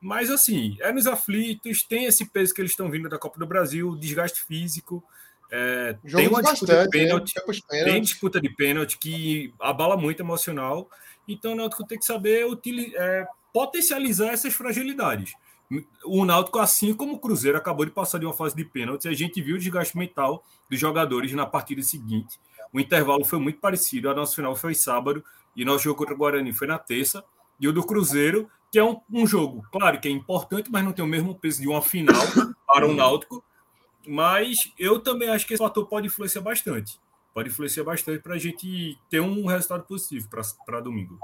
Mas 0.00 0.30
assim, 0.30 0.76
é 0.80 0.92
nos 0.92 1.06
aflitos, 1.06 1.82
tem 1.82 2.04
esse 2.04 2.26
peso 2.26 2.54
que 2.54 2.60
eles 2.60 2.72
estão 2.72 2.90
vindo 2.90 3.08
da 3.08 3.18
Copa 3.18 3.38
do 3.38 3.46
Brasil, 3.46 3.96
desgaste 3.96 4.42
físico. 4.44 5.02
É, 5.50 5.96
tem 6.14 6.28
uma 6.28 6.42
disputa 6.42 6.84
de 6.84 6.90
pênalti, 6.90 7.34
né? 7.70 7.84
tem 7.84 8.02
disputa 8.02 8.40
de 8.40 8.48
pênalti 8.48 8.98
que 8.98 9.54
abala 9.58 9.96
muito 9.96 10.20
emocional. 10.20 10.88
Então 11.26 11.52
o 11.52 11.56
Náutico 11.56 11.86
tem 11.86 11.98
que 11.98 12.04
saber 12.04 12.46
utilizar, 12.46 13.00
é, 13.00 13.26
potencializar 13.52 14.28
essas 14.28 14.54
fragilidades. 14.54 15.32
O 16.04 16.24
Náutico, 16.24 16.58
assim 16.58 16.94
como 16.94 17.14
o 17.14 17.18
Cruzeiro, 17.18 17.58
acabou 17.58 17.84
de 17.84 17.90
passar 17.90 18.18
de 18.18 18.26
uma 18.26 18.32
fase 18.32 18.54
de 18.54 18.64
pênalti, 18.64 19.08
a 19.08 19.12
gente 19.12 19.42
viu 19.42 19.56
o 19.56 19.58
desgaste 19.58 19.96
mental 19.96 20.44
dos 20.70 20.78
jogadores 20.78 21.32
na 21.32 21.44
partida 21.44 21.82
seguinte. 21.82 22.38
O 22.76 22.80
intervalo 22.80 23.24
foi 23.24 23.38
muito 23.38 23.58
parecido. 23.58 24.10
A 24.10 24.14
nossa 24.14 24.36
final 24.36 24.54
foi 24.54 24.74
sábado 24.74 25.24
e 25.56 25.64
nosso 25.64 25.84
jogo 25.84 25.96
contra 25.96 26.12
o 26.12 26.18
Guarani 26.18 26.52
foi 26.52 26.66
na 26.66 26.78
terça. 26.78 27.24
E 27.58 27.66
o 27.66 27.72
do 27.72 27.82
Cruzeiro, 27.82 28.50
que 28.70 28.78
é 28.78 28.84
um, 28.84 29.00
um 29.10 29.26
jogo, 29.26 29.66
claro 29.72 29.98
que 29.98 30.06
é 30.06 30.10
importante, 30.10 30.70
mas 30.70 30.84
não 30.84 30.92
tem 30.92 31.02
o 31.02 31.08
mesmo 31.08 31.34
peso 31.34 31.62
de 31.62 31.66
uma 31.66 31.80
final 31.80 32.14
para 32.66 32.86
o 32.86 32.92
Náutico. 32.92 33.42
Mas 34.06 34.74
eu 34.78 35.00
também 35.00 35.30
acho 35.30 35.46
que 35.46 35.54
esse 35.54 35.62
fator 35.62 35.86
pode 35.86 36.08
influenciar 36.08 36.42
bastante. 36.42 37.00
Pode 37.32 37.48
influenciar 37.48 37.82
bastante 37.82 38.22
para 38.22 38.34
a 38.34 38.38
gente 38.38 38.98
ter 39.08 39.20
um 39.20 39.46
resultado 39.46 39.84
positivo 39.84 40.28
para 40.66 40.80
domingo. 40.80 41.18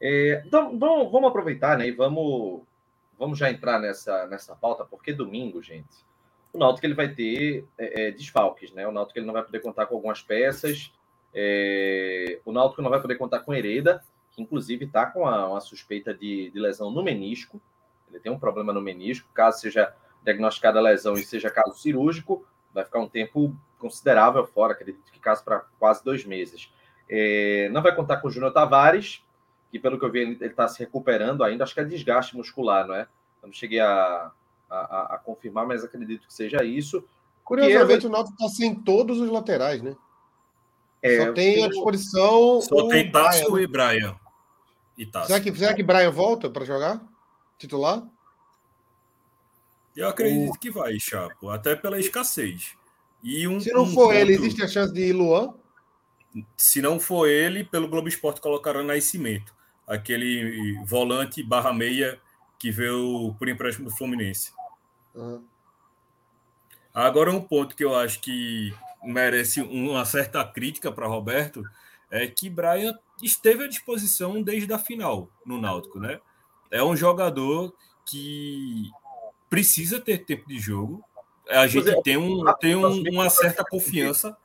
É, 0.00 0.42
então, 0.46 0.78
vamos, 0.78 1.12
vamos 1.12 1.28
aproveitar 1.28 1.76
né, 1.76 1.88
e 1.88 1.92
vamos, 1.92 2.62
vamos 3.18 3.38
já 3.38 3.50
entrar 3.50 3.78
nessa, 3.78 4.26
nessa 4.28 4.56
pauta, 4.56 4.82
porque 4.82 5.12
domingo, 5.12 5.60
gente, 5.60 5.94
o 6.52 6.58
Náutico 6.58 6.86
ele 6.86 6.94
vai 6.94 7.08
ter 7.08 7.66
é, 7.78 8.08
é, 8.08 8.10
desfalques, 8.10 8.72
né? 8.72 8.86
O 8.86 8.92
Náutico 8.92 9.18
ele 9.18 9.26
não 9.26 9.32
vai 9.32 9.42
poder 9.42 9.60
contar 9.60 9.86
com 9.86 9.94
algumas 9.94 10.20
peças. 10.20 10.92
É... 11.34 12.40
O 12.44 12.52
Náutico 12.52 12.82
não 12.82 12.90
vai 12.90 13.00
poder 13.00 13.16
contar 13.16 13.40
com 13.40 13.54
Hereda, 13.54 14.04
que 14.30 14.42
inclusive 14.42 14.84
está 14.84 15.06
com 15.06 15.20
uma, 15.20 15.46
uma 15.46 15.60
suspeita 15.60 16.12
de, 16.12 16.50
de, 16.50 16.60
lesão 16.60 16.90
no 16.90 17.02
menisco. 17.02 17.60
Ele 18.10 18.20
tem 18.20 18.30
um 18.30 18.38
problema 18.38 18.72
no 18.72 18.82
menisco. 18.82 19.30
Caso 19.32 19.60
seja 19.60 19.94
diagnosticada 20.22 20.78
a 20.78 20.82
lesão 20.82 21.14
e 21.14 21.24
seja 21.24 21.50
caso 21.50 21.74
cirúrgico, 21.78 22.46
vai 22.72 22.84
ficar 22.84 23.00
um 23.00 23.08
tempo 23.08 23.56
considerável 23.78 24.46
fora, 24.46 24.72
acredito 24.72 25.10
que 25.10 25.18
caso 25.18 25.42
para 25.42 25.60
quase 25.78 26.04
dois 26.04 26.24
meses. 26.24 26.70
É... 27.08 27.70
Não 27.70 27.82
vai 27.82 27.94
contar 27.94 28.18
com 28.18 28.28
o 28.28 28.30
Júnior 28.30 28.52
Tavares, 28.52 29.24
que 29.70 29.78
pelo 29.78 29.98
que 29.98 30.04
eu 30.04 30.12
vi 30.12 30.20
ele 30.20 30.44
está 30.44 30.68
se 30.68 30.78
recuperando 30.80 31.42
ainda. 31.42 31.64
Acho 31.64 31.72
que 31.72 31.80
é 31.80 31.84
desgaste 31.84 32.36
muscular, 32.36 32.86
não 32.86 32.94
é? 32.94 33.08
Eu 33.42 33.46
não 33.46 33.52
cheguei 33.52 33.80
a, 33.80 34.30
a, 34.72 35.14
a, 35.14 35.18
confirmar, 35.18 35.66
mas 35.66 35.84
acredito 35.84 36.26
que 36.26 36.32
seja 36.32 36.64
isso. 36.64 37.04
Curiosamente, 37.44 38.06
o 38.06 38.10
Náutico 38.10 38.34
está 38.34 38.48
sem 38.48 38.74
todos 38.74 39.20
os 39.20 39.28
laterais, 39.28 39.82
né? 39.82 39.94
É, 41.02 41.26
só 41.26 41.32
tem 41.32 41.64
à 41.64 41.68
disposição. 41.68 42.60
Só 42.60 42.88
tem 42.88 43.10
Tássio 43.10 43.58
e 43.58 43.66
Brian. 43.66 44.16
E 44.96 45.04
Será, 45.26 45.40
que, 45.40 45.54
será 45.54 45.74
que 45.74 45.82
Brian 45.82 46.10
volta 46.10 46.48
para 46.48 46.64
jogar? 46.64 47.02
Titular? 47.58 48.06
Eu 49.96 50.08
acredito 50.08 50.54
o... 50.54 50.58
que 50.58 50.70
vai, 50.70 50.98
Chapo, 50.98 51.50
até 51.50 51.74
pela 51.74 51.98
escassez. 51.98 52.74
E 53.22 53.46
um, 53.46 53.60
Se 53.60 53.72
não 53.72 53.82
um 53.82 53.86
for 53.86 54.08
ponto... 54.08 54.14
ele, 54.14 54.34
existe 54.34 54.62
a 54.62 54.68
chance 54.68 54.92
de 54.92 55.08
ir 55.08 55.12
Luan? 55.12 55.54
Se 56.56 56.80
não 56.80 56.98
for 56.98 57.28
ele, 57.28 57.64
pelo 57.64 57.88
Globo 57.88 58.08
Esporte 58.08 58.40
colocaram 58.40 58.82
Nascimento, 58.82 59.54
aquele 59.86 60.82
volante 60.84 61.42
barra 61.42 61.72
meia 61.72 62.18
que 62.58 62.70
veio 62.70 63.34
por 63.38 63.48
empréstimo 63.48 63.88
do 63.88 63.94
Fluminense. 63.94 64.52
Uhum. 65.14 65.44
Agora, 66.94 67.30
um 67.30 67.40
ponto 67.40 67.74
que 67.74 67.84
eu 67.84 67.94
acho 67.94 68.20
que 68.20 68.74
merece 69.02 69.60
uma 69.60 70.04
certa 70.04 70.44
crítica 70.44 70.92
para 70.92 71.06
Roberto 71.06 71.64
é 72.10 72.26
que 72.26 72.50
Brian 72.50 72.98
esteve 73.22 73.64
à 73.64 73.68
disposição 73.68 74.42
desde 74.42 74.72
a 74.72 74.78
final 74.78 75.28
no 75.46 75.60
Náutico, 75.60 75.98
né? 75.98 76.20
É 76.70 76.82
um 76.82 76.94
jogador 76.94 77.74
que 78.04 78.90
precisa 79.48 80.00
ter 80.00 80.24
tempo 80.24 80.48
de 80.48 80.58
jogo, 80.58 81.04
a 81.48 81.66
gente 81.66 82.02
tem, 82.02 82.16
um, 82.16 82.44
tem 82.54 82.76
um, 82.76 83.02
uma 83.10 83.28
certa 83.28 83.64
confiança. 83.64 84.36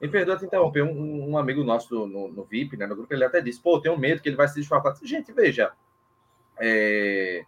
Me 0.00 0.08
perdoa 0.08 0.36
te 0.36 0.44
interromper, 0.44 0.82
um, 0.82 1.30
um 1.30 1.38
amigo 1.38 1.62
nosso 1.62 2.06
no, 2.06 2.28
no, 2.28 2.44
VIP, 2.44 2.76
né, 2.76 2.86
no 2.86 2.96
grupo, 2.96 3.14
ele 3.14 3.24
até 3.24 3.40
disse, 3.40 3.60
pô, 3.60 3.80
tenho 3.80 3.96
medo 3.96 4.20
que 4.20 4.28
ele 4.28 4.36
vai 4.36 4.48
se 4.48 4.56
disfarçar. 4.56 4.96
Gente, 5.02 5.32
veja, 5.32 5.72
é, 6.58 7.44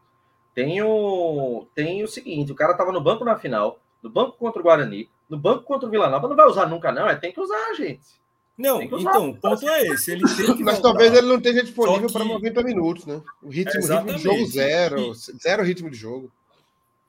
tem, 0.54 0.82
o, 0.82 1.66
tem 1.74 2.02
o 2.02 2.08
seguinte, 2.08 2.52
o 2.52 2.54
cara 2.54 2.74
tava 2.74 2.92
no 2.92 3.00
banco 3.00 3.24
na 3.24 3.36
final, 3.36 3.78
no 4.02 4.08
banco 4.08 4.36
contra 4.38 4.60
o 4.60 4.62
Guarani, 4.62 5.08
no 5.28 5.36
banco 5.36 5.64
contra 5.64 5.88
o 5.88 5.90
Vila 5.90 6.08
Nova, 6.08 6.28
não 6.28 6.36
vai 6.36 6.46
usar 6.46 6.66
nunca 6.66 6.92
não, 6.92 7.08
é 7.08 7.16
tem 7.16 7.32
que 7.32 7.40
usar, 7.40 7.74
gente. 7.74 8.22
Não, 8.56 8.80
então, 8.80 9.30
o 9.30 9.36
ponto 9.36 9.68
é 9.68 9.82
esse. 9.88 10.12
Ele 10.12 10.22
tem 10.36 10.56
que 10.56 10.62
Mas 10.62 10.78
talvez 10.78 11.12
ele 11.12 11.26
não 11.26 11.38
esteja 11.38 11.62
disponível 11.62 12.06
que... 12.06 12.12
para 12.12 12.24
90 12.24 12.62
minutos, 12.62 13.04
né? 13.04 13.20
O 13.42 13.48
ritmo, 13.48 13.80
ritmo 13.80 14.12
de 14.12 14.18
jogo 14.18 14.46
zero, 14.46 15.00
e... 15.00 15.14
zero 15.42 15.62
ritmo 15.64 15.90
de 15.90 15.96
jogo. 15.96 16.30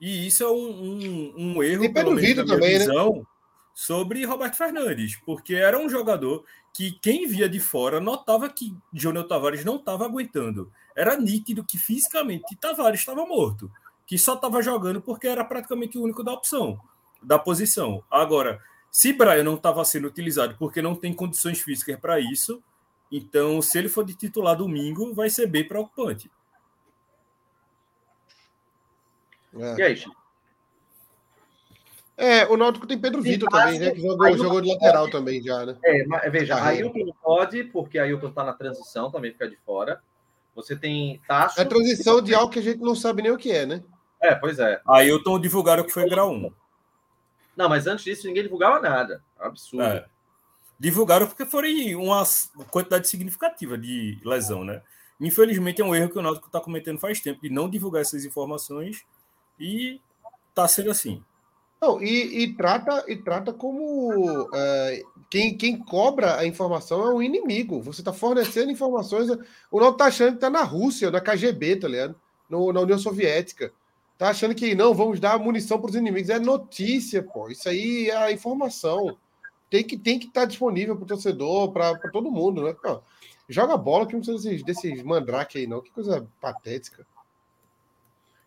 E 0.00 0.26
isso 0.26 0.42
é 0.42 0.50
um, 0.50 0.54
um, 0.54 1.34
um 1.36 1.62
erro, 1.62 1.84
e 1.84 1.88
pelo 1.88 2.12
menos, 2.12 2.50
também, 2.50 2.72
né? 2.72 2.78
visão, 2.80 3.12
né? 3.14 3.22
sobre 3.72 4.24
Roberto 4.24 4.56
Fernandes, 4.56 5.16
porque 5.24 5.54
era 5.54 5.78
um 5.78 5.88
jogador 5.88 6.44
que 6.76 6.92
quem 6.92 7.26
via 7.26 7.48
de 7.48 7.58
fora 7.58 7.98
notava 7.98 8.50
que 8.50 8.76
Júnior 8.92 9.26
Tavares 9.26 9.64
não 9.64 9.76
estava 9.76 10.04
aguentando. 10.04 10.70
Era 10.94 11.16
nítido 11.16 11.64
que 11.64 11.78
fisicamente 11.78 12.54
Tavares 12.54 13.00
estava 13.00 13.24
morto, 13.24 13.72
que 14.06 14.18
só 14.18 14.34
estava 14.34 14.60
jogando 14.60 15.00
porque 15.00 15.26
era 15.26 15.42
praticamente 15.42 15.96
o 15.96 16.02
único 16.02 16.22
da 16.22 16.34
opção, 16.34 16.78
da 17.22 17.38
posição. 17.38 18.04
Agora, 18.10 18.62
se 18.90 19.10
Brian 19.14 19.42
não 19.42 19.54
estava 19.54 19.82
sendo 19.86 20.06
utilizado 20.06 20.54
porque 20.58 20.82
não 20.82 20.94
tem 20.94 21.14
condições 21.14 21.58
físicas 21.62 21.98
para 21.98 22.20
isso, 22.20 22.62
então 23.10 23.62
se 23.62 23.78
ele 23.78 23.88
for 23.88 24.04
de 24.04 24.14
titular 24.14 24.54
domingo, 24.54 25.14
vai 25.14 25.30
ser 25.30 25.46
bem 25.46 25.66
preocupante. 25.66 26.30
É. 29.54 29.76
E 29.78 29.82
aí, 29.82 29.96
Chico? 29.96 30.25
É, 32.16 32.46
o 32.46 32.56
Náutico 32.56 32.86
tem 32.86 32.98
Pedro 32.98 33.20
Vitor 33.20 33.48
também, 33.50 33.78
né? 33.78 33.90
Que 33.90 34.00
jogou, 34.00 34.36
jogou 34.38 34.60
de 34.62 34.68
lateral 34.68 35.02
pode. 35.02 35.12
também 35.12 35.42
já, 35.42 35.66
né? 35.66 35.76
É, 35.84 36.06
mas, 36.06 36.32
veja, 36.32 36.56
Ailton 36.62 37.04
não 37.04 37.14
pode, 37.22 37.64
porque 37.64 37.98
Ailton 37.98 38.28
está 38.28 38.42
na 38.42 38.54
transição, 38.54 39.10
também 39.10 39.32
fica 39.32 39.48
de 39.48 39.56
fora. 39.56 40.00
Você 40.54 40.74
tem 40.74 41.20
Tasso. 41.28 41.60
É 41.60 41.62
a 41.62 41.66
transição 41.66 42.22
de 42.22 42.34
algo 42.34 42.50
que 42.50 42.58
a 42.58 42.62
gente 42.62 42.80
não 42.80 42.94
sabe 42.94 43.20
nem 43.20 43.30
o 43.30 43.36
que 43.36 43.52
é, 43.52 43.66
né? 43.66 43.82
É, 44.22 44.34
pois 44.34 44.58
é. 44.58 44.80
Ailton 44.86 45.38
divulgaram 45.38 45.84
que 45.84 45.92
foi 45.92 46.08
grau 46.08 46.32
1. 46.32 46.50
Não, 47.54 47.68
mas 47.68 47.86
antes 47.86 48.04
disso 48.04 48.26
ninguém 48.26 48.42
divulgava 48.42 48.80
nada. 48.80 49.22
Absurdo. 49.38 49.84
É. 49.84 50.06
Divulgaram 50.78 51.26
porque 51.26 51.44
foi 51.44 51.94
uma 51.94 52.22
quantidade 52.70 53.08
significativa 53.08 53.76
de 53.76 54.18
lesão, 54.24 54.64
né? 54.64 54.82
Infelizmente 55.20 55.80
é 55.80 55.84
um 55.84 55.94
erro 55.94 56.10
que 56.10 56.18
o 56.18 56.22
Náutico 56.22 56.46
está 56.46 56.60
cometendo 56.60 56.98
faz 56.98 57.20
tempo 57.20 57.40
de 57.42 57.50
não 57.50 57.68
divulgar 57.68 58.02
essas 58.02 58.24
informações 58.24 59.04
e 59.58 60.00
está 60.50 60.68
sendo 60.68 60.90
assim. 60.90 61.22
Não, 61.86 62.02
e, 62.02 62.42
e, 62.42 62.54
trata 62.54 63.04
e 63.06 63.14
trata 63.14 63.52
como 63.52 64.50
é, 64.52 65.02
quem, 65.30 65.56
quem 65.56 65.78
cobra 65.78 66.36
a 66.36 66.44
informação 66.44 67.06
é 67.06 67.14
o 67.14 67.22
inimigo. 67.22 67.80
Você 67.80 68.00
está 68.00 68.12
fornecendo 68.12 68.72
informações. 68.72 69.30
O 69.70 69.78
Náutico 69.78 69.92
está 69.92 70.06
achando 70.06 70.30
que 70.30 70.36
está 70.36 70.50
na 70.50 70.64
Rússia, 70.64 71.12
na 71.12 71.20
KGB, 71.20 71.76
tá 71.76 71.86
ligado? 71.86 72.16
No, 72.50 72.72
na 72.72 72.80
União 72.80 72.98
Soviética. 72.98 73.72
Tá 74.18 74.30
achando 74.30 74.54
que 74.54 74.74
não, 74.74 74.92
vamos 74.94 75.20
dar 75.20 75.38
munição 75.38 75.78
para 75.80 75.90
os 75.90 75.96
inimigos. 75.96 76.28
É 76.28 76.40
notícia, 76.40 77.22
pô. 77.22 77.48
Isso 77.48 77.68
aí 77.68 78.10
é 78.10 78.16
a 78.16 78.32
informação. 78.32 79.16
Tem 79.70 79.84
que 79.84 79.96
tem 79.96 80.18
que 80.18 80.26
estar 80.26 80.40
tá 80.40 80.46
disponível 80.46 80.96
para 80.96 81.04
o 81.04 81.08
torcedor, 81.08 81.70
para 81.70 81.96
todo 82.10 82.32
mundo, 82.32 82.64
né? 82.64 82.72
Pô, 82.72 83.00
joga 83.48 83.76
bola 83.76 84.06
que 84.06 84.14
não 84.14 84.20
precisa 84.20 84.42
desses, 84.42 84.64
desses 84.64 85.02
mandrake 85.04 85.58
aí, 85.58 85.68
não. 85.68 85.80
Que 85.80 85.90
coisa 85.92 86.26
patética. 86.40 87.06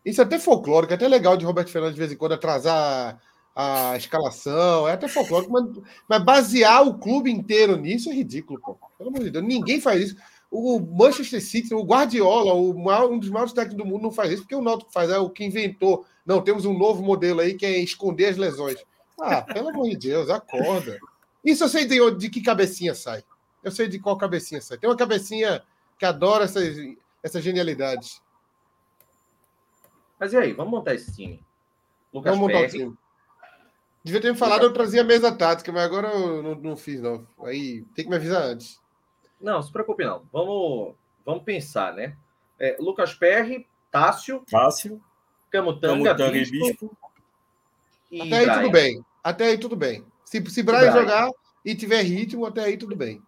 Isso 0.04 0.20
é 0.20 0.24
até 0.24 0.38
folclórico, 0.38 0.92
é 0.92 0.96
até 0.96 1.08
legal 1.08 1.36
de 1.36 1.44
Roberto 1.44 1.70
Fernandes 1.70 1.94
de 1.94 2.00
vez 2.00 2.12
em 2.12 2.16
quando 2.16 2.32
atrasar 2.32 3.20
a 3.54 3.96
escalação, 3.96 4.88
é 4.88 4.92
até 4.92 5.08
folclórico, 5.08 5.52
mas, 5.52 5.64
mas 6.08 6.24
basear 6.24 6.86
o 6.86 6.98
clube 6.98 7.30
inteiro 7.30 7.76
nisso 7.76 8.10
é 8.10 8.14
ridículo, 8.14 8.60
pô. 8.60 8.78
Pelo 8.96 9.10
amor 9.10 9.22
de 9.24 9.30
Deus, 9.30 9.44
ninguém 9.44 9.80
faz 9.80 10.02
isso. 10.02 10.16
O 10.50 10.80
Manchester 10.80 11.42
City, 11.42 11.74
o 11.74 11.84
Guardiola, 11.84 12.54
o 12.54 12.76
maior, 12.78 13.10
um 13.10 13.18
dos 13.18 13.30
maiores 13.30 13.52
técnicos 13.52 13.84
do 13.84 13.88
mundo, 13.88 14.02
não 14.02 14.10
faz 14.10 14.32
isso, 14.32 14.42
porque 14.42 14.54
o 14.54 14.62
Náutico 14.62 14.92
faz, 14.92 15.10
é 15.10 15.18
o 15.18 15.30
que 15.30 15.44
inventou. 15.44 16.04
Não, 16.24 16.40
temos 16.40 16.64
um 16.64 16.76
novo 16.76 17.02
modelo 17.02 17.40
aí 17.40 17.54
que 17.54 17.66
é 17.66 17.78
esconder 17.78 18.26
as 18.26 18.36
lesões. 18.36 18.78
Ah, 19.20 19.42
pelo 19.42 19.68
amor 19.68 19.88
de 19.90 19.96
Deus, 19.96 20.30
acorda. 20.30 20.98
Isso 21.44 21.64
eu 21.64 21.68
sei 21.68 21.86
de, 21.86 22.10
de 22.16 22.30
que 22.30 22.42
cabecinha 22.42 22.94
sai. 22.94 23.22
Eu 23.62 23.70
sei 23.70 23.88
de 23.88 23.98
qual 23.98 24.16
cabecinha 24.16 24.60
sai. 24.60 24.78
Tem 24.78 24.88
uma 24.88 24.96
cabecinha 24.96 25.62
que 25.98 26.04
adora 26.04 26.44
essas, 26.44 26.76
essas 27.22 27.44
genialidades. 27.44 28.20
Mas 30.18 30.32
e 30.32 30.36
aí, 30.36 30.52
vamos 30.52 30.70
montar 30.70 30.94
esse 30.94 31.14
time? 31.14 31.44
Lucas 32.12 32.32
vamos 32.32 32.48
montar 32.48 32.66
o 32.66 32.68
time. 32.68 32.96
Devia 34.02 34.20
ter 34.20 34.32
me 34.32 34.38
falado, 34.38 34.62
eu 34.62 34.72
trazia 34.72 35.02
a 35.02 35.04
mesa 35.04 35.30
tática, 35.30 35.70
mas 35.70 35.82
agora 35.82 36.08
eu 36.08 36.42
não, 36.42 36.54
não 36.54 36.76
fiz, 36.76 37.00
não. 37.00 37.26
Aí 37.44 37.82
tem 37.94 38.04
que 38.04 38.10
me 38.10 38.16
avisar 38.16 38.42
antes. 38.42 38.80
Não, 39.40 39.62
se 39.62 39.70
preocupe 39.70 40.04
não. 40.04 40.22
Vamos, 40.32 40.94
vamos 41.24 41.44
pensar, 41.44 41.94
né? 41.94 42.16
É, 42.58 42.76
Lucas 42.80 43.14
Perry, 43.14 43.66
Tássio. 43.90 44.42
Tássio. 44.50 45.00
Camutanga, 45.50 46.14
Camutanga 46.14 46.32
Bispo, 46.32 46.56
e 46.56 46.60
Bispo. 46.60 46.96
E 48.10 48.20
até 48.22 48.38
aí 48.38 48.44
Brian. 48.44 48.60
tudo 48.60 48.72
bem. 48.72 49.04
Até 49.22 49.44
aí 49.46 49.58
tudo 49.58 49.76
bem. 49.76 50.04
Se, 50.24 50.50
se 50.50 50.62
Brian, 50.62 50.78
Brian, 50.78 50.92
jogar 50.92 51.30
e 51.64 51.74
tiver 51.74 52.02
ritmo, 52.02 52.46
até 52.46 52.64
aí 52.64 52.76
tudo 52.76 52.96
bem. 52.96 53.22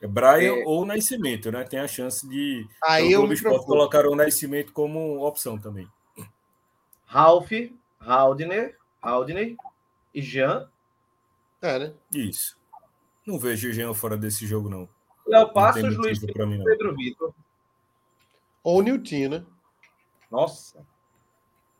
É 0.00 0.06
Brian 0.06 0.56
é... 0.56 0.64
ou 0.64 0.86
Nascimento, 0.86 1.50
né? 1.50 1.64
Tem 1.64 1.80
a 1.80 1.88
chance 1.88 2.26
de. 2.28 2.66
Aí 2.84 3.12
eu 3.12 3.26
me 3.26 3.38
colocar 3.40 4.06
o 4.06 4.14
Nascimento 4.14 4.72
como 4.72 5.26
opção 5.26 5.58
também. 5.58 5.88
Ralph, 7.04 7.50
Haldner, 8.00 8.76
Haldner 9.00 9.56
e 10.16 10.22
Jean. 10.22 10.66
É, 11.60 11.78
né? 11.78 11.94
Isso. 12.14 12.56
Não 13.26 13.38
vejo 13.38 13.68
o 13.68 13.72
Jean 13.72 13.92
fora 13.92 14.16
desse 14.16 14.46
jogo, 14.46 14.70
não. 14.70 14.88
Léo 15.26 15.52
Passos, 15.52 15.96
Luiz 15.96 16.18
Felipe 16.18 16.46
mim, 16.46 16.64
Pedro 16.64 16.96
Vitor. 16.96 17.34
Ou 18.62 18.78
o 18.78 18.82
Nilton, 18.82 19.28
né? 19.28 19.44
Nossa. 20.30 20.84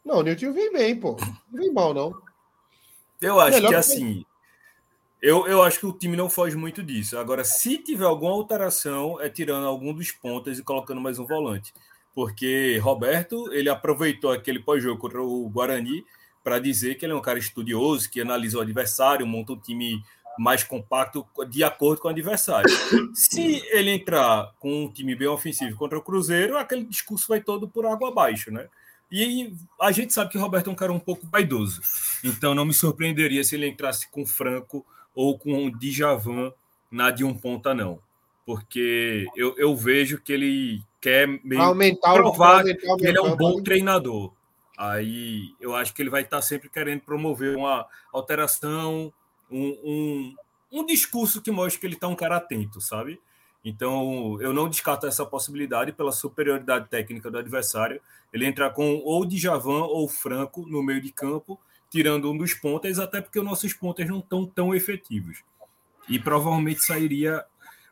Não, 0.04 0.18
o 0.18 0.22
Nilton 0.22 0.52
vem 0.52 0.72
bem, 0.72 1.00
pô. 1.00 1.16
Não 1.50 1.60
vem 1.60 1.72
mal, 1.72 1.94
não. 1.94 2.20
Eu 3.20 3.40
acho 3.40 3.56
Melhor 3.56 3.68
que, 3.68 3.74
que 3.74 3.78
assim. 3.78 4.26
Eu, 5.22 5.46
eu 5.46 5.62
acho 5.62 5.80
que 5.80 5.86
o 5.86 5.92
time 5.92 6.16
não 6.16 6.28
foge 6.28 6.56
muito 6.56 6.82
disso. 6.82 7.16
Agora, 7.16 7.42
se 7.42 7.78
tiver 7.78 8.04
alguma 8.04 8.32
alteração, 8.32 9.18
é 9.20 9.30
tirando 9.30 9.66
algum 9.66 9.94
dos 9.94 10.12
pontos 10.12 10.58
e 10.58 10.62
colocando 10.62 11.00
mais 11.00 11.18
um 11.18 11.24
volante. 11.24 11.72
Porque 12.14 12.78
Roberto, 12.78 13.50
ele 13.52 13.70
aproveitou 13.70 14.30
aquele 14.30 14.60
pós-jogo 14.60 15.00
contra 15.00 15.22
o 15.22 15.48
Guarani 15.48 16.04
para 16.46 16.60
dizer 16.60 16.94
que 16.94 17.04
ele 17.04 17.12
é 17.12 17.16
um 17.16 17.20
cara 17.20 17.40
estudioso, 17.40 18.08
que 18.08 18.20
analisa 18.20 18.58
o 18.58 18.60
adversário, 18.60 19.26
monta 19.26 19.52
um 19.52 19.58
time 19.58 20.00
mais 20.38 20.62
compacto 20.62 21.26
de 21.50 21.64
acordo 21.64 22.00
com 22.00 22.06
o 22.06 22.10
adversário. 22.12 22.70
Se 23.12 23.64
ele 23.72 23.90
entrar 23.90 24.52
com 24.60 24.84
um 24.84 24.88
time 24.88 25.16
bem 25.16 25.26
ofensivo 25.26 25.76
contra 25.76 25.98
o 25.98 26.02
Cruzeiro, 26.02 26.56
aquele 26.56 26.84
discurso 26.84 27.26
vai 27.26 27.40
todo 27.40 27.66
por 27.66 27.84
água 27.84 28.10
abaixo, 28.10 28.52
né? 28.52 28.68
E 29.10 29.56
a 29.80 29.90
gente 29.90 30.14
sabe 30.14 30.30
que 30.30 30.38
o 30.38 30.40
Roberto 30.40 30.70
é 30.70 30.72
um 30.72 30.76
cara 30.76 30.92
um 30.92 31.00
pouco 31.00 31.26
vaidoso. 31.26 31.80
Então 32.22 32.54
não 32.54 32.64
me 32.64 32.72
surpreenderia 32.72 33.42
se 33.42 33.56
ele 33.56 33.66
entrasse 33.66 34.08
com 34.08 34.24
Franco 34.24 34.86
ou 35.16 35.36
com 35.36 35.66
o 35.66 35.76
Djavan 35.76 36.52
na 36.88 37.10
de 37.10 37.24
um 37.24 37.34
ponta, 37.34 37.74
não. 37.74 37.98
Porque 38.44 39.26
eu, 39.34 39.52
eu 39.58 39.74
vejo 39.74 40.20
que 40.20 40.32
ele 40.32 40.80
quer 41.00 41.26
meio 41.42 41.60
aumentar 41.60 42.14
provar 42.14 42.58
o, 42.58 42.58
aumentar 42.60 42.96
que 42.98 43.06
ele 43.08 43.18
é 43.18 43.22
um 43.22 43.34
bom 43.34 43.60
treinador. 43.60 44.35
Aí 44.76 45.54
eu 45.60 45.74
acho 45.74 45.94
que 45.94 46.02
ele 46.02 46.10
vai 46.10 46.22
estar 46.22 46.42
sempre 46.42 46.68
querendo 46.68 47.00
promover 47.00 47.56
uma 47.56 47.86
alteração, 48.12 49.12
um, 49.50 49.68
um, 49.84 50.36
um 50.70 50.86
discurso 50.86 51.40
que 51.40 51.50
mostre 51.50 51.80
que 51.80 51.86
ele 51.86 51.94
está 51.94 52.08
um 52.08 52.16
cara 52.16 52.36
atento, 52.36 52.80
sabe? 52.80 53.20
Então, 53.64 54.40
eu 54.40 54.52
não 54.52 54.68
descarto 54.68 55.08
essa 55.08 55.26
possibilidade 55.26 55.92
pela 55.92 56.12
superioridade 56.12 56.88
técnica 56.88 57.28
do 57.28 57.38
adversário. 57.38 58.00
Ele 58.32 58.46
entrar 58.46 58.70
com 58.70 58.98
ou 59.04 59.26
Djavan 59.26 59.82
ou 59.86 60.08
Franco 60.08 60.64
no 60.68 60.84
meio 60.84 61.00
de 61.00 61.10
campo, 61.10 61.58
tirando 61.90 62.30
um 62.30 62.38
dos 62.38 62.54
pontas, 62.54 63.00
até 63.00 63.20
porque 63.20 63.40
os 63.40 63.44
nossos 63.44 63.72
pontas 63.72 64.08
não 64.08 64.20
estão 64.20 64.46
tão 64.46 64.72
efetivos. 64.72 65.42
E 66.08 66.16
provavelmente 66.16 66.84
sairia 66.84 67.44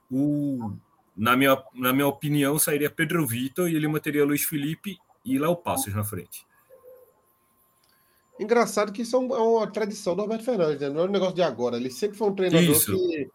o. 0.08 0.76
Na 1.16 1.36
minha, 1.36 1.60
na 1.74 1.92
minha 1.92 2.06
opinião, 2.06 2.56
sairia 2.56 2.90
Pedro 2.90 3.26
Vitor 3.26 3.68
e 3.68 3.74
ele 3.74 3.88
manteria 3.88 4.24
Luiz 4.24 4.44
Felipe 4.44 4.98
e 5.24 5.38
Léo 5.38 5.56
Passos 5.56 5.92
na 5.92 6.04
frente. 6.04 6.46
Engraçado 8.38 8.92
que 8.92 9.02
isso 9.02 9.16
é, 9.16 9.18
é 9.18 9.40
uma 9.40 9.66
tradição 9.66 10.16
do 10.16 10.22
Roberto 10.22 10.44
Fernandes, 10.44 10.80
né? 10.80 10.88
não 10.88 11.02
é 11.02 11.04
um 11.04 11.10
negócio 11.10 11.34
de 11.34 11.42
agora. 11.42 11.76
Ele 11.76 11.90
sempre 11.90 12.18
foi 12.18 12.28
um 12.28 12.34
treinador 12.34 12.74
que, 12.84 13.30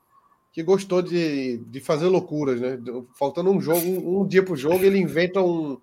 que 0.52 0.64
gostou 0.64 1.02
de, 1.02 1.58
de 1.58 1.80
fazer 1.80 2.08
loucuras, 2.08 2.60
né? 2.60 2.78
Faltando 3.18 3.50
um 3.50 3.62
jogo, 3.62 3.80
um, 3.80 4.22
um 4.22 4.28
dia 4.28 4.44
para 4.44 4.54
o 4.54 4.58
jogo, 4.58 4.84
ele 4.84 5.00
inventa 5.00 5.42
um, 5.42 5.80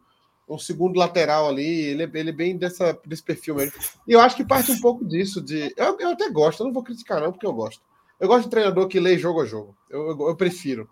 um 0.49 0.59
segundo 0.59 0.99
lateral 0.99 1.49
ali. 1.49 1.67
Ele, 1.67 2.03
é, 2.03 2.11
ele 2.15 2.31
é 2.31 2.33
bem 2.33 2.57
dessa, 2.59 2.99
desse 3.07 3.23
perfil 3.23 3.55
mesmo. 3.55 3.73
E 4.07 4.13
eu 4.13 4.21
acho 4.21 4.37
que 4.37 4.45
parte 4.45 4.71
um 4.71 4.81
pouco 4.81 5.05
disso. 5.05 5.41
de 5.41 5.73
Eu, 5.77 5.99
eu 5.99 6.11
até 6.11 6.29
gosto, 6.31 6.61
eu 6.61 6.67
não 6.67 6.75
vou 6.75 6.83
criticar, 6.83 7.21
não, 7.21 7.33
porque 7.33 7.47
eu 7.47 7.55
gosto. 7.55 7.81
Eu 8.21 8.29
gosto 8.29 8.45
de 8.45 8.51
treinador 8.51 8.87
que 8.89 9.01
lê 9.01 9.17
jogo 9.17 9.41
a 9.41 9.47
jogo. 9.47 9.75
Eu, 9.89 10.11
eu, 10.11 10.29
eu 10.29 10.37
prefiro 10.37 10.89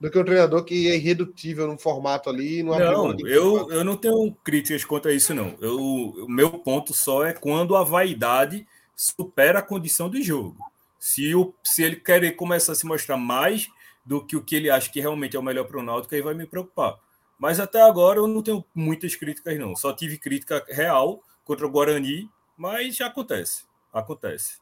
do 0.00 0.10
que 0.10 0.18
um 0.18 0.24
treinador 0.24 0.64
que 0.64 0.88
é 0.88 0.96
irredutível 0.96 1.66
num 1.66 1.78
formato 1.78 2.30
ali. 2.30 2.62
Não, 2.62 2.78
não 2.78 3.28
eu, 3.28 3.70
eu 3.70 3.84
não 3.84 3.96
tenho 3.96 4.34
críticas 4.42 4.82
quanto 4.82 5.08
a 5.08 5.12
isso, 5.12 5.34
não. 5.34 5.54
Eu, 5.60 5.78
o 5.78 6.28
meu 6.28 6.50
ponto 6.50 6.94
só 6.94 7.24
é 7.24 7.34
quando 7.34 7.76
a 7.76 7.84
vaidade 7.84 8.66
supera 8.96 9.58
a 9.58 9.62
condição 9.62 10.08
do 10.08 10.22
jogo. 10.22 10.56
Se, 10.98 11.34
o, 11.34 11.54
se 11.62 11.82
ele 11.82 11.96
querer 11.96 12.32
começar 12.32 12.72
a 12.72 12.74
se 12.74 12.86
mostrar 12.86 13.18
mais 13.18 13.68
do 14.04 14.24
que 14.24 14.36
o 14.36 14.42
que 14.42 14.56
ele 14.56 14.70
acha 14.70 14.90
que 14.90 15.00
realmente 15.00 15.36
é 15.36 15.38
o 15.38 15.42
melhor 15.42 15.64
para 15.64 15.78
o 15.78 15.82
Náutico, 15.82 16.14
aí 16.14 16.22
vai 16.22 16.32
me 16.34 16.46
preocupar. 16.46 16.98
Mas 17.38 17.60
até 17.60 17.82
agora 17.82 18.18
eu 18.18 18.26
não 18.26 18.42
tenho 18.42 18.64
muitas 18.74 19.14
críticas, 19.14 19.58
não. 19.58 19.76
Só 19.76 19.92
tive 19.92 20.16
crítica 20.18 20.64
real 20.68 21.22
contra 21.44 21.66
o 21.66 21.70
Guarani, 21.70 22.30
mas 22.56 23.00
acontece. 23.02 23.64
Acontece. 23.92 24.60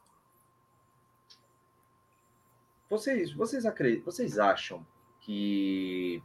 Vocês, 2.89 3.31
vocês 3.31 3.65
acreditam, 3.65 4.05
vocês 4.05 4.39
acham 4.39 4.85
que 5.29 6.23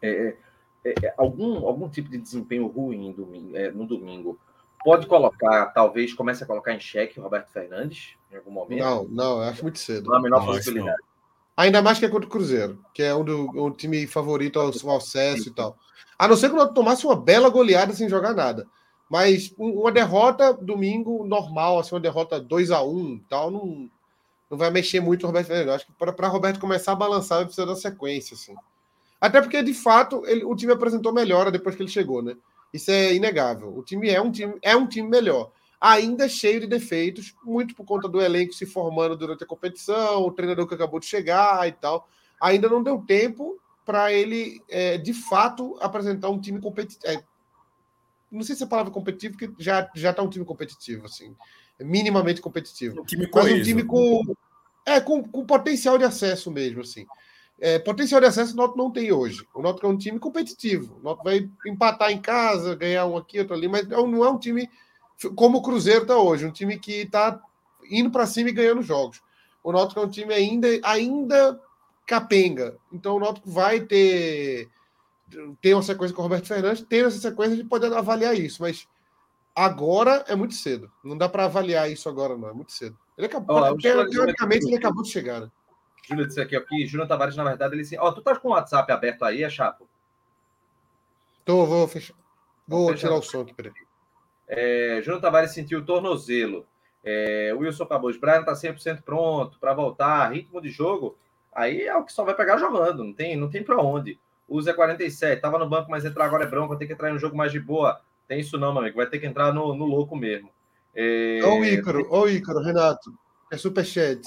é, 0.00 0.36
é, 0.84 0.94
é, 1.02 1.14
algum, 1.16 1.66
algum 1.66 1.88
tipo 1.88 2.08
de 2.08 2.18
desempenho 2.18 2.68
ruim 2.68 3.10
domingo, 3.10 3.56
é, 3.56 3.72
no 3.72 3.84
domingo 3.84 4.38
pode 4.84 5.08
colocar, 5.08 5.66
talvez 5.72 6.14
comece 6.14 6.44
a 6.44 6.46
colocar 6.46 6.72
em 6.72 6.78
xeque 6.78 7.18
o 7.18 7.22
Roberto 7.24 7.50
Fernandes 7.50 8.16
em 8.30 8.36
algum 8.36 8.52
momento? 8.52 8.78
Não, 8.78 9.08
não, 9.08 9.42
eu 9.42 9.48
acho 9.48 9.64
muito 9.64 9.80
cedo. 9.80 10.08
Não 10.08 10.18
a 10.18 10.22
menor 10.22 10.46
possibilidade. 10.46 11.02
Ainda 11.56 11.82
mais 11.82 11.98
que 11.98 12.04
é 12.04 12.08
contra 12.08 12.28
o 12.28 12.30
Cruzeiro, 12.30 12.78
que 12.94 13.02
é 13.02 13.12
um, 13.12 13.24
do, 13.24 13.66
um 13.66 13.72
time 13.72 14.06
favorito 14.06 14.60
ao, 14.60 14.70
ao 14.84 14.96
acesso 14.98 15.48
e 15.48 15.52
tal. 15.52 15.76
A 16.16 16.28
não 16.28 16.36
ser 16.36 16.48
que 16.48 16.54
o 16.54 16.66
tomasse 16.68 17.04
uma 17.04 17.16
bela 17.16 17.48
goleada 17.48 17.92
sem 17.92 18.08
jogar 18.08 18.34
nada. 18.34 18.68
Mas 19.10 19.52
uma 19.58 19.90
derrota 19.90 20.52
domingo 20.52 21.26
normal, 21.26 21.80
assim, 21.80 21.92
uma 21.92 22.00
derrota 22.00 22.40
2 22.40 22.70
a 22.70 22.84
1 22.84 23.24
tal, 23.28 23.50
não, 23.50 23.90
não 24.50 24.56
vai 24.58 24.70
mexer 24.70 25.00
muito 25.00 25.24
o 25.24 25.26
Roberto 25.26 25.48
Fernandes. 25.48 25.74
Acho 25.74 25.86
que 25.86 25.92
para 25.92 26.28
Roberto 26.28 26.60
começar 26.60 26.92
a 26.92 26.96
balançar, 26.96 27.38
vai 27.38 27.46
precisar 27.46 27.66
da 27.66 27.76
sequência, 27.76 28.34
assim. 28.34 28.54
Até 29.20 29.40
porque, 29.40 29.62
de 29.62 29.74
fato, 29.74 30.24
ele, 30.26 30.44
o 30.44 30.54
time 30.54 30.72
apresentou 30.72 31.12
melhora 31.12 31.50
depois 31.50 31.74
que 31.74 31.82
ele 31.82 31.90
chegou, 31.90 32.22
né? 32.22 32.36
Isso 32.72 32.90
é 32.90 33.14
inegável. 33.14 33.76
O 33.76 33.82
time 33.82 34.10
é 34.10 34.20
um 34.20 34.30
time, 34.30 34.54
é 34.62 34.76
um 34.76 34.86
time 34.86 35.08
melhor 35.08 35.50
ainda 35.80 36.28
cheio 36.28 36.60
de 36.60 36.66
defeitos, 36.66 37.34
muito 37.44 37.74
por 37.74 37.84
conta 37.84 38.08
do 38.08 38.20
elenco 38.20 38.52
se 38.52 38.66
formando 38.66 39.16
durante 39.16 39.44
a 39.44 39.46
competição, 39.46 40.22
o 40.22 40.32
treinador 40.32 40.66
que 40.66 40.74
acabou 40.74 40.98
de 40.98 41.06
chegar 41.06 41.66
e 41.68 41.72
tal. 41.72 42.08
Ainda 42.40 42.68
não 42.68 42.82
deu 42.82 42.98
tempo 42.98 43.58
para 43.84 44.12
ele, 44.12 44.62
é, 44.68 44.98
de 44.98 45.14
fato, 45.14 45.76
apresentar 45.80 46.28
um 46.28 46.40
time 46.40 46.60
competitivo. 46.60 47.06
É, 47.06 47.22
não 48.30 48.42
sei 48.42 48.56
se 48.56 48.62
é 48.62 48.66
a 48.66 48.68
palavra 48.68 48.92
competitivo, 48.92 49.36
porque 49.36 49.62
já 49.62 49.88
já 49.94 50.10
está 50.10 50.22
um 50.22 50.28
time 50.28 50.44
competitivo, 50.44 51.06
assim, 51.06 51.36
minimamente 51.84 52.40
competitivo. 52.40 53.00
Um 53.00 53.04
time 53.04 53.28
Mas 53.32 53.52
um 53.52 53.62
time 53.62 53.84
com, 53.84 54.22
é, 54.84 55.00
com, 55.00 55.22
com 55.22 55.44
potencial 55.44 55.98
de 55.98 56.04
acesso 56.04 56.50
mesmo, 56.50 56.80
assim. 56.80 57.06
É, 57.58 57.78
potencial 57.78 58.20
de 58.20 58.26
acesso 58.26 58.52
o 58.52 58.56
Noto 58.56 58.76
não 58.76 58.90
tem 58.90 59.12
hoje. 59.12 59.46
O 59.54 59.62
Noto 59.62 59.86
é 59.86 59.88
um 59.88 59.96
time 59.96 60.18
competitivo. 60.18 60.98
O 60.98 61.02
Noto 61.02 61.22
vai 61.24 61.48
empatar 61.66 62.10
em 62.10 62.20
casa, 62.20 62.74
ganhar 62.74 63.06
um 63.06 63.16
aqui, 63.16 63.38
outro 63.38 63.54
ali, 63.54 63.68
mas 63.68 63.86
não 63.88 64.24
é 64.24 64.30
um 64.30 64.38
time 64.38 64.68
como 65.34 65.58
o 65.58 65.62
Cruzeiro 65.62 66.02
está 66.02 66.16
hoje, 66.18 66.44
um 66.44 66.52
time 66.52 66.78
que 66.78 66.92
está 67.02 67.40
indo 67.90 68.10
para 68.10 68.26
cima 68.26 68.50
e 68.50 68.52
ganhando 68.52 68.82
jogos. 68.82 69.22
O 69.62 69.72
Náutico 69.72 70.00
é 70.00 70.04
um 70.04 70.10
time 70.10 70.32
ainda, 70.32 70.68
ainda 70.82 71.60
capenga. 72.06 72.76
Então 72.92 73.16
o 73.16 73.20
Náutico 73.20 73.50
vai 73.50 73.80
ter 73.80 74.68
ter 75.60 75.74
uma 75.74 75.82
sequência 75.82 76.14
com 76.14 76.22
o 76.22 76.24
Roberto 76.24 76.46
Fernandes, 76.46 76.84
ter 76.84 77.04
essa 77.04 77.18
sequência 77.18 77.54
a 77.54 77.56
gente 77.56 77.68
pode 77.68 77.84
avaliar 77.84 78.38
isso, 78.38 78.62
mas 78.62 78.86
agora 79.56 80.24
é 80.28 80.36
muito 80.36 80.54
cedo. 80.54 80.92
Não 81.02 81.16
dá 81.16 81.28
para 81.28 81.46
avaliar 81.46 81.90
isso 81.90 82.08
agora, 82.08 82.36
não. 82.36 82.50
É 82.50 82.52
muito 82.52 82.72
cedo. 82.72 82.96
Ele 83.16 83.26
acabou, 83.26 83.56
Olá, 83.56 83.74
teoricamente, 83.74 84.66
ele 84.66 84.76
acabou 84.76 85.02
de 85.02 85.08
chegar. 85.08 85.40
Né? 85.40 85.50
Júlio 86.06 86.26
disse 86.26 86.40
aqui, 86.40 86.54
aqui, 86.54 86.86
Júlio 86.86 87.08
Tavares, 87.08 87.34
na 87.34 87.42
verdade, 87.42 87.74
ele 87.74 87.82
disse: 87.82 87.98
Ó, 87.98 88.08
oh, 88.08 88.12
tu 88.12 88.20
tá 88.20 88.36
com 88.36 88.48
o 88.48 88.50
WhatsApp 88.52 88.92
aberto 88.92 89.24
aí, 89.24 89.42
é 89.42 89.48
chato? 89.48 89.88
Tô, 91.44 91.64
vou 91.64 91.88
fechar. 91.88 92.14
Vou 92.68 92.94
tirar 92.94 93.14
o 93.14 93.22
som 93.22 93.40
aqui, 93.40 93.54
peraí. 93.54 93.72
É, 94.46 95.00
Júnior 95.02 95.20
Tavares 95.20 95.52
sentiu 95.52 95.80
o 95.80 95.84
tornozelo. 95.84 96.66
É, 97.02 97.52
Wilson 97.56 97.86
Cabos, 97.86 98.16
Brian 98.16 98.40
está 98.40 98.52
100% 98.52 99.02
pronto 99.02 99.58
para 99.58 99.72
voltar, 99.72 100.32
ritmo 100.32 100.60
de 100.60 100.68
jogo. 100.68 101.16
Aí 101.54 101.82
é 101.82 101.96
o 101.96 102.04
que 102.04 102.12
só 102.12 102.24
vai 102.24 102.34
pegar 102.34 102.58
jogando, 102.58 103.02
não 103.02 103.12
tem, 103.12 103.36
não 103.36 103.48
tem 103.48 103.62
para 103.62 103.80
onde. 103.80 104.18
O 104.48 104.60
Zé 104.60 104.72
47 104.72 105.36
estava 105.36 105.58
no 105.58 105.68
banco, 105.68 105.90
mas 105.90 106.04
entrar 106.04 106.26
agora 106.26 106.44
é 106.44 106.48
bronco, 106.48 106.76
ter 106.76 106.86
que 106.86 106.92
entrar 106.92 107.10
em 107.10 107.14
um 107.14 107.18
jogo 107.18 107.36
mais 107.36 107.50
de 107.50 107.58
boa. 107.58 108.00
Tem 108.28 108.40
isso 108.40 108.58
não, 108.58 108.72
meu 108.72 108.82
amigo, 108.82 108.96
vai 108.96 109.06
ter 109.06 109.18
que 109.18 109.26
entrar 109.26 109.52
no, 109.52 109.74
no 109.74 109.84
louco 109.84 110.16
mesmo. 110.16 110.50
É... 110.94 111.40
Ô 111.44 111.64
Ícaro, 111.64 112.06
ô 112.10 112.28
Ícaro, 112.28 112.60
Renato, 112.60 113.12
é 113.52 113.56
superchat. 113.56 114.22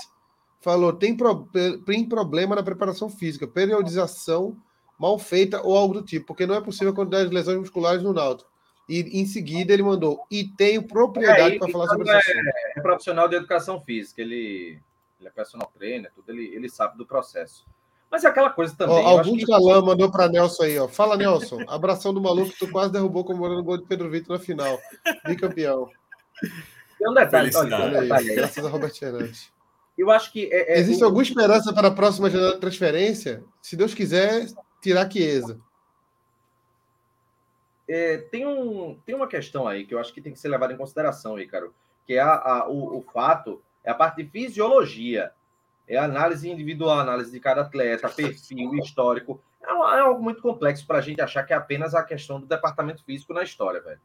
Falou, 0.62 0.94
tem, 0.94 1.16
pro, 1.16 1.50
tem 1.86 2.08
problema 2.08 2.56
na 2.56 2.64
preparação 2.64 3.10
física, 3.10 3.48
periodização 3.48 4.58
mal 5.00 5.18
feita 5.18 5.62
ou 5.62 5.78
algo 5.78 5.94
do 5.94 6.04
tipo, 6.04 6.28
porque 6.28 6.46
não 6.46 6.56
é 6.56 6.62
possível 6.62 6.92
a 6.92 6.96
quantidade 6.96 7.30
de 7.30 7.34
lesões 7.34 7.58
musculares 7.58 8.04
no 8.04 8.14
Náutico. 8.14 8.50
E 8.88 9.22
em 9.22 9.26
seguida 9.26 9.72
ele 9.72 9.84
mandou, 9.84 10.26
e 10.30 10.44
tenho 10.44 10.84
propriedade 10.84 11.56
é, 11.56 11.60
para 11.60 11.72
falar 11.72 11.88
sobre 11.88 12.18
isso. 12.18 12.32
É, 12.32 12.74
é 12.76 12.82
profissional 12.82 13.30
de 13.30 13.36
educação 13.36 13.80
física, 13.80 14.22
ele, 14.22 14.82
ele 15.20 15.30
é 15.30 15.32
personal 15.32 15.72
trainer, 15.78 16.12
tudo, 16.14 16.30
ele, 16.32 16.54
ele 16.54 16.68
sabe 16.68 16.98
do 16.98 17.06
processo. 17.06 17.66
Mas 18.12 18.24
é 18.24 18.28
aquela 18.28 18.50
coisa 18.50 18.76
também. 18.76 18.96
Ó, 18.96 19.08
algum 19.08 19.38
galã 19.46 19.80
que... 19.80 19.86
mandou 19.86 20.12
para 20.12 20.28
Nelson 20.28 20.64
aí, 20.64 20.80
ó. 20.80 20.88
Fala, 20.88 21.16
Nelson. 21.16 21.60
Abração 21.68 22.14
do 22.14 22.22
maluco, 22.22 22.52
tu 22.58 22.70
quase 22.72 22.92
derrubou 22.92 23.24
comemorando 23.24 23.62
o 23.62 23.64
gol 23.64 23.78
de 23.78 23.86
Pedro 23.86 24.10
Vitor 24.10 24.38
na 24.38 24.44
final. 24.44 24.80
Bicampeão. 25.26 25.88
Tem 26.98 27.10
um 27.10 27.14
detalhe, 27.14 27.52
olha, 27.56 27.78
olha, 27.78 28.00
um 28.00 28.02
detalhe 28.02 28.30
aí. 28.32 28.36
Graças 28.36 28.66
a 28.66 28.70
Robert 28.70 28.94
Fernandes. 28.94 29.52
Eu 29.98 30.10
acho 30.10 30.32
que. 30.32 30.50
É, 30.52 30.78
é 30.78 30.80
Existe 30.80 31.04
o... 31.04 31.06
alguma 31.06 31.24
esperança 31.24 31.72
para 31.72 31.90
a 31.90 31.92
próxima 31.92 32.30
janela 32.30 32.54
de 32.54 32.60
transferência? 32.60 33.44
Se 33.62 33.76
Deus 33.76 33.94
quiser, 33.94 34.48
tirar 34.82 35.12
Chiesa 35.12 35.60
é, 37.90 38.18
tem, 38.18 38.46
um, 38.46 39.00
tem 39.04 39.16
uma 39.16 39.28
questão 39.28 39.68
aí 39.68 39.84
que 39.84 39.96
eu 39.96 40.00
acho 40.00 40.14
que 40.14 40.22
tem 40.22 40.32
que 40.32 40.40
ser 40.40 40.48
levada 40.48 40.72
em 40.72 40.78
consideração, 40.78 41.40
Ícaro, 41.40 41.74
que 42.06 42.14
é 42.14 42.20
a, 42.20 42.36
a 42.36 42.70
o, 42.70 43.00
o, 43.00 43.02
fato, 43.02 43.64
é 43.84 43.90
a 43.90 43.96
parte 43.96 44.22
de 44.22 44.30
fisiologia, 44.30 45.32
é 45.90 45.98
análise 45.98 46.48
individual, 46.48 47.00
análise 47.00 47.32
de 47.32 47.40
cada 47.40 47.62
atleta, 47.62 48.08
perfil, 48.08 48.76
histórico. 48.76 49.42
É, 49.62 49.72
é 49.72 50.00
algo 50.00 50.22
muito 50.22 50.42
complexo 50.42 50.86
para 50.86 51.00
a 51.00 51.02
gente 51.02 51.20
achar 51.20 51.44
que 51.44 51.52
é 51.52 51.56
apenas 51.56 51.96
a 51.96 52.04
questão 52.04 52.40
do 52.40 52.46
departamento 52.46 53.04
físico 53.04 53.34
na 53.34 53.44
história, 53.44 53.82
velho. 53.82 54.00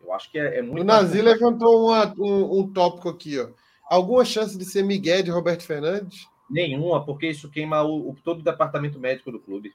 Eu 0.00 0.12
acho 0.12 0.30
que 0.30 0.38
é, 0.38 0.58
é 0.58 0.62
muito. 0.62 0.80
O 0.80 0.84
Nazi 0.84 1.22
levantou 1.22 1.86
uma, 1.86 2.12
um, 2.18 2.60
um 2.60 2.72
tópico 2.72 3.08
aqui, 3.08 3.38
ó. 3.38 3.48
Alguma 3.88 4.24
chance 4.24 4.58
de 4.58 4.64
ser 4.64 4.82
Miguel 4.82 5.22
de 5.22 5.30
Roberto 5.30 5.64
Fernandes? 5.64 6.26
Nenhuma, 6.50 7.04
porque 7.04 7.28
isso 7.28 7.48
queima 7.48 7.82
o, 7.82 8.10
o 8.10 8.16
todo 8.22 8.40
o 8.40 8.44
departamento 8.44 8.98
médico 8.98 9.30
do 9.30 9.38
clube. 9.38 9.74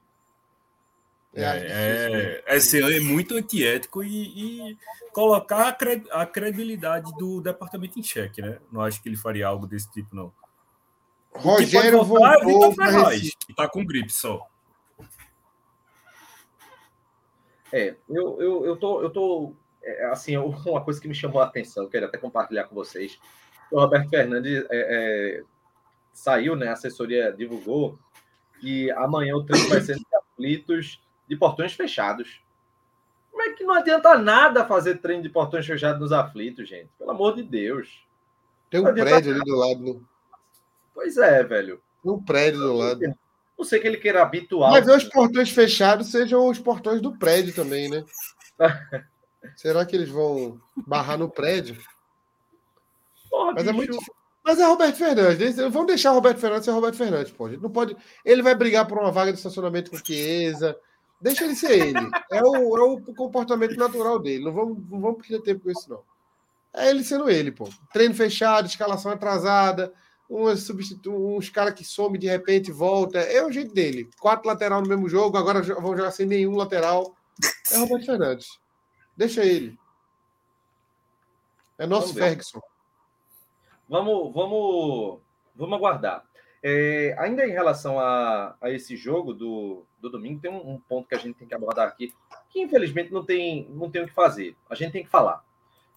É, 1.33 1.43
é, 1.43 2.43
é, 2.47 2.55
esse 2.57 2.81
é 2.81 2.99
muito 2.99 3.35
antiético 3.35 4.03
e, 4.03 4.71
e 4.71 4.77
colocar 5.13 5.67
a, 5.67 5.71
cred, 5.71 6.03
a, 6.09 6.25
credibilidade 6.25 7.11
do 7.15 7.39
departamento 7.41 7.99
em 7.99 8.03
xeque, 8.03 8.41
né? 8.41 8.57
Não 8.71 8.81
acho 8.81 9.01
que 9.01 9.07
ele 9.07 9.15
faria 9.15 9.47
algo 9.47 9.67
desse 9.67 9.91
tipo, 9.91 10.15
não. 10.15 10.33
Rogério 11.33 12.03
voltou 12.03 12.83
é 12.83 13.19
que 13.19 13.53
tá 13.55 13.69
com 13.69 13.85
gripe 13.85 14.11
só. 14.11 14.47
É, 17.71 17.95
eu, 18.09 18.41
eu, 18.41 18.65
eu 18.65 18.77
tô, 18.77 19.01
eu 19.01 19.09
tô 19.09 19.53
é, 19.83 20.05
assim, 20.05 20.35
uma 20.65 20.83
coisa 20.83 20.99
que 20.99 21.07
me 21.07 21.15
chamou 21.15 21.41
a 21.41 21.45
atenção, 21.45 21.83
eu 21.83 21.89
queria 21.89 22.07
até 22.07 22.17
compartilhar 22.17 22.65
com 22.65 22.75
vocês. 22.75 23.19
O 23.71 23.79
Roberto 23.79 24.09
Fernandes 24.09 24.65
é, 24.65 24.67
é, 24.71 25.43
saiu, 26.13 26.55
né? 26.55 26.67
A 26.69 26.73
assessoria 26.73 27.31
divulgou 27.31 27.99
que 28.59 28.89
amanhã 28.91 29.35
o 29.35 29.43
treino 29.43 29.67
vai 29.69 29.81
ser 29.81 29.95
de 29.95 30.05
aflitos 30.15 31.01
de 31.27 31.35
portões 31.35 31.73
fechados. 31.73 32.41
Como 33.29 33.43
é 33.43 33.53
que 33.53 33.63
não 33.63 33.75
adianta 33.75 34.17
nada 34.17 34.65
fazer 34.65 34.97
treino 34.99 35.21
de 35.21 35.29
portões 35.29 35.65
fechados 35.65 35.99
nos 35.99 36.11
aflitos, 36.11 36.67
gente? 36.67 36.89
Pelo 36.97 37.11
amor 37.11 37.35
de 37.35 37.43
Deus. 37.43 38.05
Tem 38.69 38.79
um 38.79 38.93
prédio 38.93 39.33
ali 39.33 39.41
do 39.43 39.55
lado. 39.55 40.07
Pois 40.97 41.15
é, 41.15 41.43
velho. 41.43 41.79
Um 42.03 42.19
prédio 42.19 42.59
do 42.59 42.73
lado. 42.73 43.01
Não 43.55 43.63
sei 43.63 43.79
que 43.79 43.85
ele 43.85 43.97
queira 43.97 44.23
habituar. 44.23 44.71
Mas 44.71 44.87
os 44.87 45.03
portões 45.03 45.51
fechados 45.51 46.09
sejam 46.09 46.47
os 46.47 46.57
portões 46.57 46.99
do 46.99 47.15
prédio 47.15 47.53
também, 47.53 47.87
né? 47.87 48.03
Será 49.55 49.85
que 49.85 49.95
eles 49.95 50.09
vão 50.09 50.59
barrar 50.75 51.19
no 51.19 51.29
prédio? 51.29 51.77
Porra, 53.29 53.51
Mas 53.53 53.61
bicho. 53.61 53.69
é 53.69 53.73
muito. 53.73 53.97
Mas 54.43 54.57
é 54.57 54.65
Roberto 54.65 54.95
Fernandes. 54.95 55.55
Vamos 55.55 55.85
deixar 55.85 56.09
Roberto 56.13 56.39
Fernandes 56.39 56.65
ser 56.65 56.71
Roberto 56.71 56.97
Fernandes, 56.97 57.31
pô. 57.31 57.47
não 57.47 57.69
pode. 57.69 57.95
Ele 58.25 58.41
vai 58.41 58.55
brigar 58.55 58.87
por 58.87 58.97
uma 58.97 59.11
vaga 59.11 59.31
de 59.31 59.37
estacionamento 59.37 59.91
com 59.91 60.03
Chiesa. 60.03 60.75
Deixa 61.21 61.45
ele 61.45 61.55
ser 61.55 61.73
ele. 61.89 62.09
É 62.31 62.41
o, 62.41 62.75
é 62.75 62.81
o 62.81 62.99
comportamento 63.13 63.77
natural 63.77 64.17
dele. 64.17 64.45
Não 64.45 64.51
vamos, 64.51 64.79
não 64.89 64.99
vamos 64.99 65.21
perder 65.21 65.43
tempo 65.43 65.65
com 65.65 65.69
isso, 65.69 65.87
não. 65.87 66.01
É 66.73 66.89
ele 66.89 67.03
sendo 67.03 67.29
ele, 67.29 67.51
pô. 67.51 67.69
Treino 67.93 68.15
fechado, 68.15 68.65
escalação 68.65 69.11
atrasada, 69.11 69.93
uns, 70.29 70.63
substitu... 70.63 71.11
uns 71.11 71.49
caras 71.49 71.73
que 71.73 71.83
some 71.83 72.17
de 72.17 72.27
repente 72.27 72.71
volta. 72.71 73.19
É 73.19 73.43
o 73.45 73.51
jeito 73.51 73.73
dele. 73.73 74.09
Quatro 74.19 74.47
lateral 74.47 74.81
no 74.81 74.87
mesmo 74.87 75.07
jogo, 75.09 75.37
agora 75.37 75.61
vão 75.61 75.95
jogar 75.95 76.11
sem 76.11 76.25
nenhum 76.25 76.55
lateral. 76.55 77.15
É 77.71 77.77
Roberto 77.77 78.05
Fernandes. 78.05 78.59
Deixa 79.15 79.43
ele. 79.43 79.77
É 81.77 81.85
nosso 81.85 82.13
vamos 82.13 82.19
Ferguson. 82.19 82.61
Vamos, 83.87 84.33
vamos, 84.33 85.19
vamos 85.55 85.77
aguardar. 85.77 86.25
É, 86.61 87.15
ainda 87.19 87.45
em 87.45 87.51
relação 87.51 87.99
a, 87.99 88.55
a 88.59 88.71
esse 88.71 88.97
jogo 88.97 89.33
do, 89.33 89.85
do 90.01 90.09
domingo, 90.09 90.41
tem 90.41 90.51
um, 90.51 90.73
um, 90.73 90.79
ponto 90.79 91.07
que 91.07 91.15
a 91.15 91.17
gente 91.17 91.37
tem 91.37 91.47
que 91.47 91.53
abordar 91.53 91.87
aqui, 91.87 92.13
que 92.49 92.61
infelizmente 92.61 93.13
não 93.13 93.23
tem, 93.23 93.69
não 93.69 93.89
tem 93.89 94.03
o 94.03 94.07
que 94.07 94.13
fazer. 94.13 94.55
A 94.69 94.75
gente 94.75 94.91
tem 94.91 95.03
que 95.03 95.09
falar, 95.09 95.45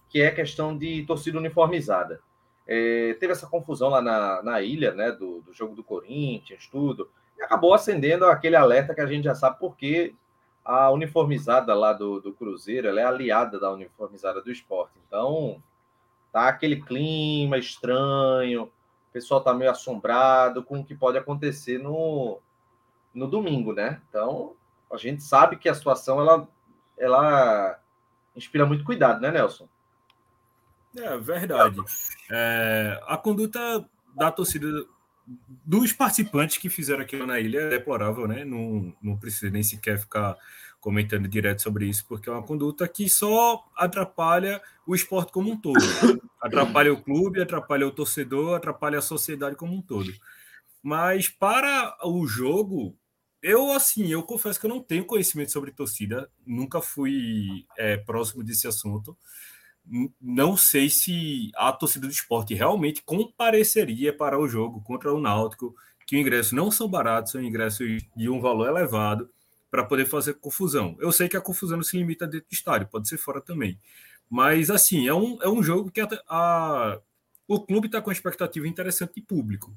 que 0.07 0.21
é 0.21 0.27
a 0.27 0.35
questão 0.35 0.77
de 0.77 1.03
torcida 1.05 1.37
uniformizada. 1.37 2.21
É, 2.67 3.15
teve 3.19 3.33
essa 3.33 3.47
confusão 3.47 3.89
lá 3.89 4.01
na, 4.01 4.41
na 4.43 4.61
ilha, 4.61 4.93
né, 4.93 5.11
do, 5.11 5.41
do 5.41 5.53
jogo 5.53 5.75
do 5.75 5.83
Corinthians, 5.83 6.67
tudo, 6.67 7.09
e 7.37 7.41
acabou 7.41 7.73
acendendo 7.73 8.25
aquele 8.25 8.55
alerta 8.55 8.93
que 8.93 9.01
a 9.01 9.07
gente 9.07 9.23
já 9.23 9.35
sabe 9.35 9.59
porque 9.59 10.15
a 10.63 10.91
uniformizada 10.91 11.73
lá 11.73 11.91
do, 11.91 12.21
do 12.21 12.33
Cruzeiro, 12.33 12.87
ela 12.87 13.01
é 13.01 13.03
aliada 13.03 13.59
da 13.59 13.71
uniformizada 13.71 14.41
do 14.41 14.51
esporte. 14.51 14.93
Então, 15.07 15.61
tá 16.31 16.47
aquele 16.47 16.81
clima 16.81 17.57
estranho, 17.57 18.63
o 18.63 19.11
pessoal 19.11 19.41
tá 19.41 19.53
meio 19.53 19.71
assombrado 19.71 20.63
com 20.63 20.79
o 20.79 20.85
que 20.85 20.95
pode 20.95 21.17
acontecer 21.17 21.79
no, 21.79 22.39
no 23.13 23.27
domingo, 23.27 23.73
né? 23.73 24.01
Então, 24.07 24.53
a 24.91 24.97
gente 24.97 25.23
sabe 25.23 25.57
que 25.57 25.67
a 25.67 25.73
situação, 25.73 26.19
ela, 26.19 26.47
ela 26.97 27.79
inspira 28.35 28.65
muito 28.65 28.83
cuidado, 28.83 29.19
né, 29.19 29.31
Nelson? 29.31 29.67
É 30.95 31.17
verdade. 31.17 31.77
É, 32.29 33.01
a 33.07 33.17
conduta 33.17 33.85
da 34.15 34.31
torcida 34.31 34.67
dos 35.65 35.93
participantes 35.93 36.57
que 36.57 36.69
fizeram 36.69 37.01
aquilo 37.01 37.25
na 37.25 37.39
ilha 37.39 37.59
é 37.59 37.69
deplorável, 37.69 38.27
né? 38.27 38.43
Não, 38.43 38.93
não 39.01 39.17
precisa 39.17 39.51
nem 39.51 39.63
sequer 39.63 39.99
ficar 39.99 40.35
comentando 40.79 41.27
direto 41.27 41.61
sobre 41.61 41.85
isso, 41.85 42.03
porque 42.07 42.27
é 42.27 42.31
uma 42.31 42.43
conduta 42.43 42.87
que 42.87 43.07
só 43.07 43.63
atrapalha 43.77 44.61
o 44.85 44.95
esporte 44.95 45.31
como 45.31 45.51
um 45.51 45.57
todo. 45.57 45.79
Atrapalha 46.41 46.91
o 46.91 47.01
clube, 47.01 47.39
atrapalha 47.39 47.87
o 47.87 47.91
torcedor, 47.91 48.55
atrapalha 48.55 48.97
a 48.97 49.01
sociedade 49.01 49.55
como 49.55 49.75
um 49.75 49.81
todo. 49.81 50.11
Mas 50.81 51.29
para 51.29 51.95
o 52.03 52.25
jogo, 52.25 52.97
eu 53.43 53.71
assim, 53.71 54.11
eu 54.11 54.23
confesso 54.23 54.59
que 54.59 54.65
eu 54.65 54.71
não 54.71 54.81
tenho 54.81 55.05
conhecimento 55.05 55.51
sobre 55.51 55.71
torcida, 55.71 56.29
nunca 56.45 56.81
fui 56.81 57.63
é, 57.77 57.97
próximo 57.97 58.43
desse 58.43 58.67
assunto 58.67 59.15
não 60.21 60.55
sei 60.55 60.89
se 60.89 61.51
a 61.55 61.71
torcida 61.71 62.07
do 62.07 62.13
esporte 62.13 62.53
realmente 62.53 63.01
compareceria 63.03 64.15
para 64.15 64.39
o 64.39 64.47
jogo 64.47 64.81
contra 64.81 65.13
o 65.13 65.19
Náutico, 65.19 65.75
que 66.05 66.15
os 66.15 66.21
ingressos 66.21 66.51
não 66.51 66.71
são 66.71 66.87
baratos, 66.87 67.31
são 67.31 67.43
ingressos 67.43 68.03
de 68.15 68.29
um 68.29 68.39
valor 68.39 68.67
elevado, 68.67 69.29
para 69.69 69.85
poder 69.85 70.05
fazer 70.05 70.33
confusão. 70.33 70.97
Eu 70.99 71.11
sei 71.11 71.29
que 71.29 71.37
a 71.37 71.41
confusão 71.41 71.77
não 71.77 71.83
se 71.83 71.97
limita 71.97 72.27
dentro 72.27 72.49
do 72.49 72.53
estádio, 72.53 72.89
pode 72.89 73.07
ser 73.07 73.17
fora 73.17 73.39
também. 73.39 73.79
Mas, 74.29 74.69
assim, 74.69 75.07
é 75.07 75.13
um, 75.13 75.37
é 75.41 75.47
um 75.47 75.63
jogo 75.63 75.89
que 75.89 76.01
a, 76.01 76.07
a 76.27 76.99
o 77.47 77.59
clube 77.59 77.87
está 77.87 78.01
com 78.01 78.09
uma 78.09 78.13
expectativa 78.13 78.65
interessante 78.65 79.15
de 79.15 79.21
público 79.21 79.75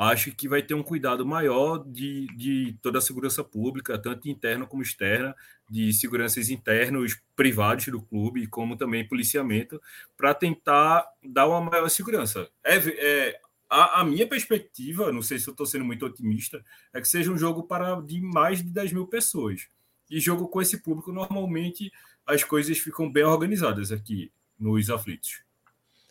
acho 0.00 0.32
que 0.32 0.48
vai 0.48 0.62
ter 0.62 0.72
um 0.72 0.82
cuidado 0.82 1.26
maior 1.26 1.84
de, 1.86 2.26
de 2.34 2.74
toda 2.80 2.96
a 2.96 3.02
segurança 3.02 3.44
pública, 3.44 3.98
tanto 3.98 4.30
interna 4.30 4.64
como 4.64 4.82
externa, 4.82 5.36
de 5.68 5.92
seguranças 5.92 6.48
internos 6.48 7.20
privados 7.36 7.86
do 7.88 8.00
clube, 8.00 8.46
como 8.46 8.76
também 8.76 9.06
policiamento, 9.06 9.78
para 10.16 10.32
tentar 10.32 11.06
dar 11.22 11.46
uma 11.46 11.60
maior 11.60 11.90
segurança. 11.90 12.48
É, 12.64 12.76
é 12.76 13.40
a, 13.68 14.00
a, 14.00 14.04
minha 14.04 14.26
perspectiva, 14.26 15.12
não 15.12 15.20
sei 15.20 15.38
se 15.38 15.46
eu 15.46 15.52
estou 15.52 15.66
sendo 15.66 15.84
muito 15.84 16.06
otimista, 16.06 16.64
é 16.94 17.00
que 17.00 17.06
seja 17.06 17.30
um 17.30 17.36
jogo 17.36 17.64
para 17.64 18.00
de 18.00 18.22
mais 18.22 18.62
de 18.62 18.70
10 18.70 18.94
mil 18.94 19.06
pessoas. 19.06 19.68
E 20.10 20.18
jogo 20.18 20.48
com 20.48 20.62
esse 20.62 20.78
público, 20.78 21.12
normalmente 21.12 21.92
as 22.26 22.42
coisas 22.42 22.78
ficam 22.78 23.12
bem 23.12 23.24
organizadas 23.24 23.92
aqui 23.92 24.32
nos 24.58 24.88
aflitos. 24.88 25.42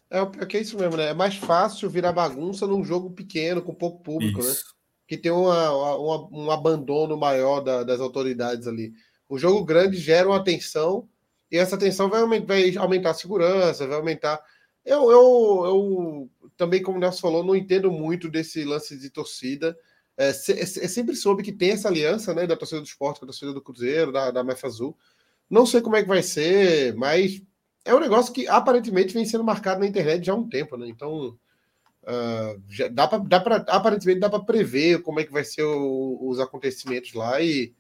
É, 0.10 0.20
é 0.20 0.46
que 0.46 0.58
é 0.58 0.62
isso 0.62 0.78
mesmo, 0.78 0.98
né? 0.98 1.10
É 1.10 1.14
mais 1.14 1.36
fácil 1.36 1.90
virar 1.90 2.12
bagunça 2.12 2.66
num 2.66 2.84
jogo 2.84 3.12
pequeno, 3.12 3.62
com 3.62 3.74
pouco 3.74 4.02
público, 4.02 4.42
né? 4.42 4.50
isso. 4.50 4.66
né? 4.66 4.72
Que 5.08 5.18
tem 5.18 5.32
uma, 5.32 5.98
uma, 5.98 6.30
um 6.32 6.52
abandono 6.52 7.18
maior 7.18 7.62
da, 7.62 7.84
das 7.84 8.00
autoridades 8.00 8.68
ali. 8.68 8.94
O 9.28 9.38
jogo 9.38 9.64
grande 9.64 9.98
gera 9.98 10.28
uma 10.28 10.44
tensão, 10.44 11.08
e 11.52 11.58
essa 11.58 11.78
tensão 11.78 12.10
vai, 12.10 12.42
vai 12.42 12.78
aumentar 12.78 13.12
a 13.12 13.16
segurança, 13.16 13.88
vai 13.88 13.98
aumentar. 13.98 14.40
Eu, 14.86 15.12
eu, 15.12 15.66
eu 15.66 16.30
também, 16.58 16.82
como 16.82 16.98
o 16.98 17.02
Nelson 17.02 17.22
falou, 17.22 17.44
não 17.44 17.56
entendo 17.56 17.92
muito 17.92 18.30
desse 18.30 18.64
lance 18.64 18.98
de 18.98 19.10
torcida. 19.10 19.78
É, 20.18 20.30
é, 20.30 20.62
é, 20.62 20.66
sempre 20.66 21.16
soube 21.16 21.44
que 21.44 21.52
tem 21.52 21.72
essa 21.72 21.88
aliança 21.88 22.34
né, 22.34 22.46
da 22.46 22.56
torcida 22.56 22.82
do 22.82 22.88
esporte 22.88 23.20
com 23.20 23.26
a 23.26 23.28
torcida 23.28 23.54
do 23.54 23.62
Cruzeiro, 23.62 24.12
da, 24.12 24.32
da 24.32 24.44
Mefa 24.44 24.68
Azul. 24.68 24.98
Não 25.50 25.66
sei 25.66 25.82
como 25.82 25.96
é 25.96 26.02
que 26.02 26.08
vai 26.08 26.22
ser, 26.22 26.96
mas 26.96 27.42
é 27.90 27.96
um 27.96 28.00
negócio 28.00 28.32
que 28.32 28.48
aparentemente 28.48 29.14
vem 29.14 29.26
sendo 29.26 29.44
marcado 29.44 29.80
na 29.80 29.88
internet 29.88 30.24
já 30.24 30.34
há 30.34 30.36
um 30.36 30.48
tempo, 30.48 30.78
né? 30.78 30.88
Então, 30.88 31.38
uh, 32.04 32.62
já 32.70 32.88
dá 32.88 33.08
para 33.08 33.18
dá 33.20 33.40
pra, 33.40 33.56
aparentemente 33.68 34.20
dá 34.20 34.30
para 34.30 34.44
prever 34.44 35.02
como 35.02 35.20
é 35.20 35.24
que 35.24 35.32
vai 35.32 35.44
ser 35.44 35.64
o, 35.64 36.20
os 36.22 36.40
acontecimentos 36.40 37.14
lá 37.14 37.42
e 37.42 37.74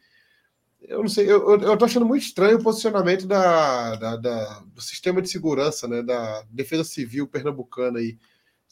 eu 0.81 1.01
não 1.01 1.09
sei, 1.09 1.29
eu, 1.29 1.59
eu 1.59 1.77
tô 1.77 1.85
achando 1.85 2.05
muito 2.05 2.23
estranho 2.23 2.57
o 2.57 2.63
posicionamento 2.63 3.27
da, 3.27 3.95
da, 3.97 4.15
da, 4.15 4.59
do 4.73 4.81
sistema 4.81 5.21
de 5.21 5.29
segurança, 5.29 5.87
né, 5.89 6.01
da 6.01 6.43
Defesa 6.49 6.85
Civil 6.85 7.27
pernambucana 7.27 7.99
aí, 7.99 8.17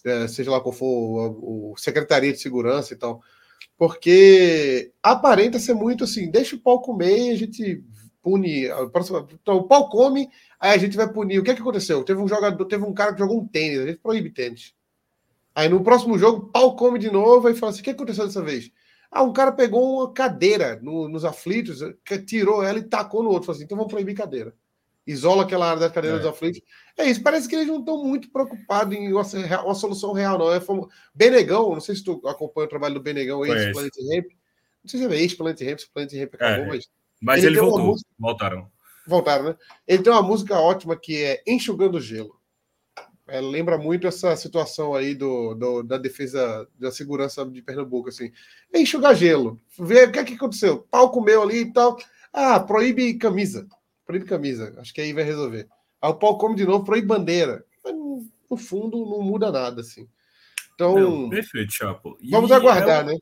é, 0.05 0.25
seja 0.27 0.49
lá 0.49 0.61
qual 0.61 0.71
for 0.71 0.85
o, 0.85 1.73
o 1.73 1.77
Secretaria 1.77 2.31
de 2.31 2.39
Segurança 2.39 2.93
e 2.93 2.97
tal, 2.97 3.21
porque 3.77 4.93
aparenta 5.03 5.59
ser 5.59 5.73
muito 5.73 6.05
assim, 6.05 6.31
deixa 6.31 6.55
o 6.55 6.59
pau 6.59 6.81
comer, 6.81 7.31
a 7.31 7.35
gente 7.35 7.83
pune. 8.27 8.65
Então, 9.41 9.57
o 9.57 9.63
pau 9.63 9.89
come, 9.89 10.29
aí 10.59 10.71
a 10.71 10.77
gente 10.77 10.97
vai 10.97 11.11
punir. 11.11 11.39
O 11.39 11.43
que, 11.43 11.51
é 11.51 11.55
que 11.55 11.61
aconteceu? 11.61 12.03
Teve 12.03 12.21
um 12.21 12.27
jogador, 12.27 12.63
teve 12.65 12.83
um 12.83 12.93
cara 12.93 13.13
que 13.13 13.19
jogou 13.19 13.41
um 13.41 13.47
tênis, 13.47 13.79
a 13.79 13.85
gente 13.85 13.99
proíbe 13.99 14.29
tênis. 14.29 14.73
Aí 15.55 15.67
no 15.67 15.83
próximo 15.83 16.17
jogo, 16.17 16.49
pau 16.51 16.75
come 16.75 16.99
de 16.99 17.11
novo 17.11 17.49
e 17.49 17.55
fala 17.55 17.71
assim: 17.71 17.81
o 17.81 17.83
que 17.83 17.89
aconteceu 17.89 18.25
dessa 18.25 18.41
vez? 18.41 18.71
Ah, 19.09 19.23
um 19.23 19.33
cara 19.33 19.51
pegou 19.51 19.99
uma 19.99 20.13
cadeira 20.13 20.79
no, 20.81 21.07
nos 21.07 21.23
aflitos, 21.23 21.79
tirou 22.25 22.63
ela 22.63 22.79
e 22.79 22.83
tacou 22.83 23.23
no 23.23 23.29
outro. 23.29 23.45
Falou 23.45 23.55
assim: 23.55 23.65
então 23.65 23.77
vamos 23.77 23.91
proibir 23.91 24.15
cadeira. 24.15 24.53
Isola 25.05 25.43
aquela 25.43 25.69
área 25.69 25.79
da 25.79 25.89
cadeira 25.89 26.17
é. 26.17 26.19
dos 26.19 26.27
aflitos. 26.27 26.61
É 26.97 27.05
isso, 27.05 27.23
parece 27.23 27.47
que 27.47 27.55
eles 27.55 27.67
não 27.67 27.79
estão 27.79 28.03
muito 28.03 28.29
preocupados 28.29 28.93
em 28.93 29.11
uma, 29.13 29.23
uma, 29.63 29.73
solução 29.73 30.11
real, 30.11 30.37
não. 30.37 30.53
É 30.53 30.59
como... 30.59 30.89
Benegão, 31.15 31.69
não 31.69 31.79
sei 31.79 31.95
se 31.95 32.03
tu 32.03 32.21
acompanha 32.27 32.65
o 32.65 32.69
trabalho 32.69 32.95
do 32.95 33.01
Benegão, 33.01 33.45
ex-Planet 33.45 33.93
Ramp. 34.11 34.25
Não 34.83 34.89
sei 34.89 34.99
se 34.99 35.05
é 35.05 35.15
ex-Planet 35.15 35.61
Ramp, 35.61 35.79
se 35.79 35.89
Planet 35.89 36.13
Ramp 36.13 36.33
acabou, 36.35 36.65
é. 36.65 36.67
mas 36.67 36.89
mas 37.21 37.43
ele, 37.43 37.55
ele 37.55 37.61
voltou, 37.61 37.87
música... 37.87 38.09
voltaram. 38.17 38.71
Voltaram, 39.07 39.45
né? 39.45 39.55
Ele 39.87 40.03
tem 40.03 40.11
uma 40.11 40.21
música 40.21 40.59
ótima 40.59 40.95
que 40.95 41.23
é 41.23 41.41
Enxugando 41.47 42.01
Gelo. 42.01 42.37
É, 43.27 43.41
lembra 43.41 43.77
muito 43.77 44.07
essa 44.07 44.35
situação 44.37 44.95
aí 44.95 45.13
do, 45.13 45.53
do, 45.53 45.83
da 45.83 45.97
defesa 45.97 46.67
da 46.79 46.91
segurança 46.91 47.45
de 47.45 47.61
Pernambuco, 47.61 48.07
assim. 48.07 48.31
Enxugar 48.73 49.15
gelo. 49.15 49.61
Vê 49.77 50.05
o 50.05 50.11
que, 50.11 50.19
é 50.19 50.23
que 50.23 50.33
aconteceu. 50.35 50.87
Pau 50.89 51.11
comeu 51.11 51.41
ali 51.41 51.59
e 51.59 51.73
tal. 51.73 51.97
Ah, 52.31 52.57
proíbe 52.59 53.15
camisa. 53.15 53.67
Proíbe 54.05 54.25
camisa. 54.25 54.73
Acho 54.77 54.93
que 54.93 55.01
aí 55.01 55.11
vai 55.11 55.25
resolver. 55.25 55.67
Aí 56.01 56.09
o 56.09 56.15
pau 56.15 56.37
come 56.37 56.55
de 56.55 56.65
novo, 56.65 56.85
proíbe 56.85 57.07
bandeira. 57.07 57.65
no 58.49 58.57
fundo, 58.57 58.97
não 59.05 59.21
muda 59.21 59.51
nada, 59.51 59.81
assim. 59.81 60.07
Então. 60.73 60.97
Não, 60.97 61.29
perfeito, 61.29 61.73
Chapo. 61.73 62.17
E 62.21 62.31
vamos 62.31 62.51
aguardar, 62.51 63.01
é 63.01 63.13
né? 63.13 63.17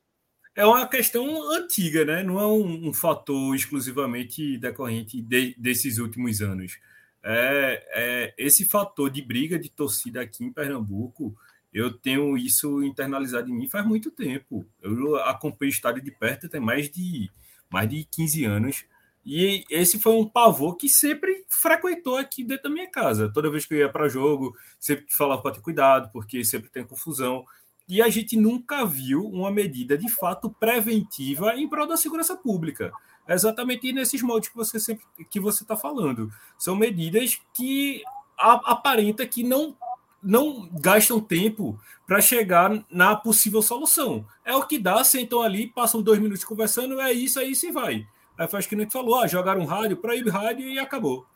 É 0.55 0.65
uma 0.65 0.87
questão 0.87 1.51
antiga, 1.51 2.05
né? 2.05 2.23
Não 2.23 2.39
é 2.39 2.47
um, 2.47 2.87
um 2.89 2.93
fator 2.93 3.53
exclusivamente 3.53 4.57
decorrente 4.57 5.21
de, 5.21 5.53
desses 5.57 5.97
últimos 5.97 6.41
anos. 6.41 6.79
É, 7.21 7.83
é, 7.93 8.33
esse 8.37 8.65
fator 8.65 9.09
de 9.09 9.21
briga 9.21 9.59
de 9.59 9.69
torcida 9.69 10.21
aqui 10.21 10.45
em 10.45 10.53
Pernambuco, 10.53 11.35
eu 11.73 11.91
tenho 11.91 12.37
isso 12.37 12.81
internalizado 12.83 13.49
em 13.49 13.53
mim 13.53 13.67
faz 13.67 13.85
muito 13.85 14.09
tempo. 14.09 14.65
Eu 14.81 15.17
acompanho 15.17 15.69
o 15.69 15.73
estádio 15.73 16.01
de 16.01 16.11
perto 16.11 16.47
tem 16.47 16.61
mais 16.61 16.89
de 16.89 17.29
mais 17.69 17.89
de 17.89 18.05
15 18.05 18.45
anos. 18.45 18.85
E 19.25 19.65
esse 19.71 19.99
foi 19.99 20.13
um 20.13 20.29
pavor 20.29 20.77
que 20.77 20.87
sempre 20.87 21.43
frequentou 21.49 22.15
aqui 22.15 22.43
dentro 22.43 22.65
da 22.65 22.69
minha 22.69 22.89
casa. 22.89 23.29
Toda 23.33 23.49
vez 23.49 23.65
que 23.65 23.73
eu 23.73 23.79
ia 23.79 23.89
para 23.89 24.07
jogo, 24.07 24.55
sempre 24.79 25.05
falava 25.09 25.41
para 25.41 25.55
ter 25.55 25.61
cuidado, 25.61 26.11
porque 26.13 26.45
sempre 26.45 26.69
tem 26.69 26.85
confusão 26.85 27.43
e 27.87 28.01
a 28.01 28.09
gente 28.09 28.35
nunca 28.35 28.85
viu 28.85 29.25
uma 29.27 29.51
medida 29.51 29.97
de 29.97 30.09
fato 30.09 30.49
preventiva 30.49 31.55
em 31.55 31.67
prol 31.67 31.87
da 31.87 31.97
segurança 31.97 32.35
pública. 32.35 32.91
É 33.27 33.33
exatamente 33.33 33.91
nesses 33.91 34.21
moldes 34.21 34.49
que 34.49 34.55
você 34.55 34.79
sempre 34.79 35.05
que 35.29 35.39
você 35.39 35.63
está 35.63 35.75
falando. 35.75 36.31
São 36.57 36.75
medidas 36.75 37.39
que 37.53 38.03
aparenta 38.37 39.25
que 39.25 39.43
não 39.43 39.75
não 40.21 40.67
gastam 40.81 41.19
tempo 41.19 41.79
para 42.07 42.19
chegar 42.19 42.83
na 42.89 43.15
possível 43.15 43.61
solução. 43.61 44.25
É 44.43 44.55
o 44.55 44.65
que 44.65 44.79
dá, 44.79 45.03
sentam 45.03 45.41
ali, 45.41 45.67
passam 45.67 46.01
dois 46.01 46.19
minutos 46.19 46.43
conversando, 46.43 46.99
é 46.99 47.13
isso, 47.13 47.39
é 47.39 47.43
isso 47.43 47.67
e 47.67 47.71
vai. 47.71 48.07
Aí 48.35 48.47
faz 48.47 48.65
que 48.65 48.73
a 48.73 48.77
gente 48.79 48.91
falou, 48.91 49.19
ah, 49.19 49.27
jogaram 49.27 49.61
um 49.61 49.65
rádio, 49.65 49.97
proíbe 49.97 50.31
rádio 50.31 50.67
e 50.67 50.79
acabou. 50.79 51.27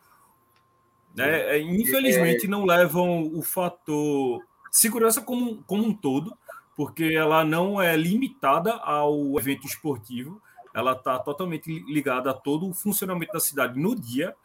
É, 1.17 1.57
é, 1.57 1.61
infelizmente 1.61 2.47
não 2.47 2.65
levam 2.65 3.31
o 3.33 3.41
fator 3.41 4.43
segurança 4.71 5.21
como, 5.21 5.63
como 5.63 5.83
um 5.85 5.93
todo, 5.93 6.37
porque 6.75 7.13
ela 7.13 7.43
não 7.43 7.81
é 7.81 7.95
limitada 7.95 8.73
ao 8.73 9.37
evento 9.37 9.67
esportivo, 9.67 10.41
ela 10.73 10.93
está 10.93 11.19
totalmente 11.19 11.67
ligada 11.87 12.31
a 12.31 12.33
todo 12.33 12.69
o 12.69 12.73
funcionamento 12.73 13.33
da 13.33 13.39
cidade 13.39 13.79
no 13.79 13.95
dia, 13.95 14.35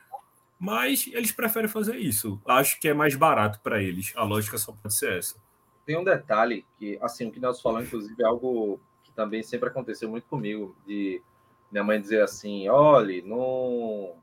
mas 0.58 1.08
eles 1.12 1.32
preferem 1.32 1.68
fazer 1.68 1.96
isso. 1.96 2.40
Acho 2.46 2.80
que 2.80 2.88
é 2.88 2.94
mais 2.94 3.14
barato 3.14 3.60
para 3.60 3.82
eles. 3.82 4.12
A 4.16 4.24
lógica 4.24 4.56
só 4.58 4.72
pode 4.72 4.94
ser 4.94 5.18
essa. 5.18 5.36
Tem 5.84 5.98
um 5.98 6.04
detalhe 6.04 6.64
que, 6.78 6.98
assim, 7.02 7.28
o 7.28 7.30
que 7.30 7.38
nós 7.38 7.60
falamos, 7.60 7.88
inclusive, 7.88 8.22
é 8.22 8.26
algo 8.26 8.80
que 9.02 9.12
também 9.12 9.42
sempre 9.42 9.68
aconteceu 9.68 10.08
muito 10.08 10.26
comigo, 10.26 10.74
de 10.86 11.20
minha 11.70 11.84
mãe 11.84 12.00
dizer 12.00 12.22
assim, 12.22 12.68
olhe, 12.68 13.20
não 13.22 14.16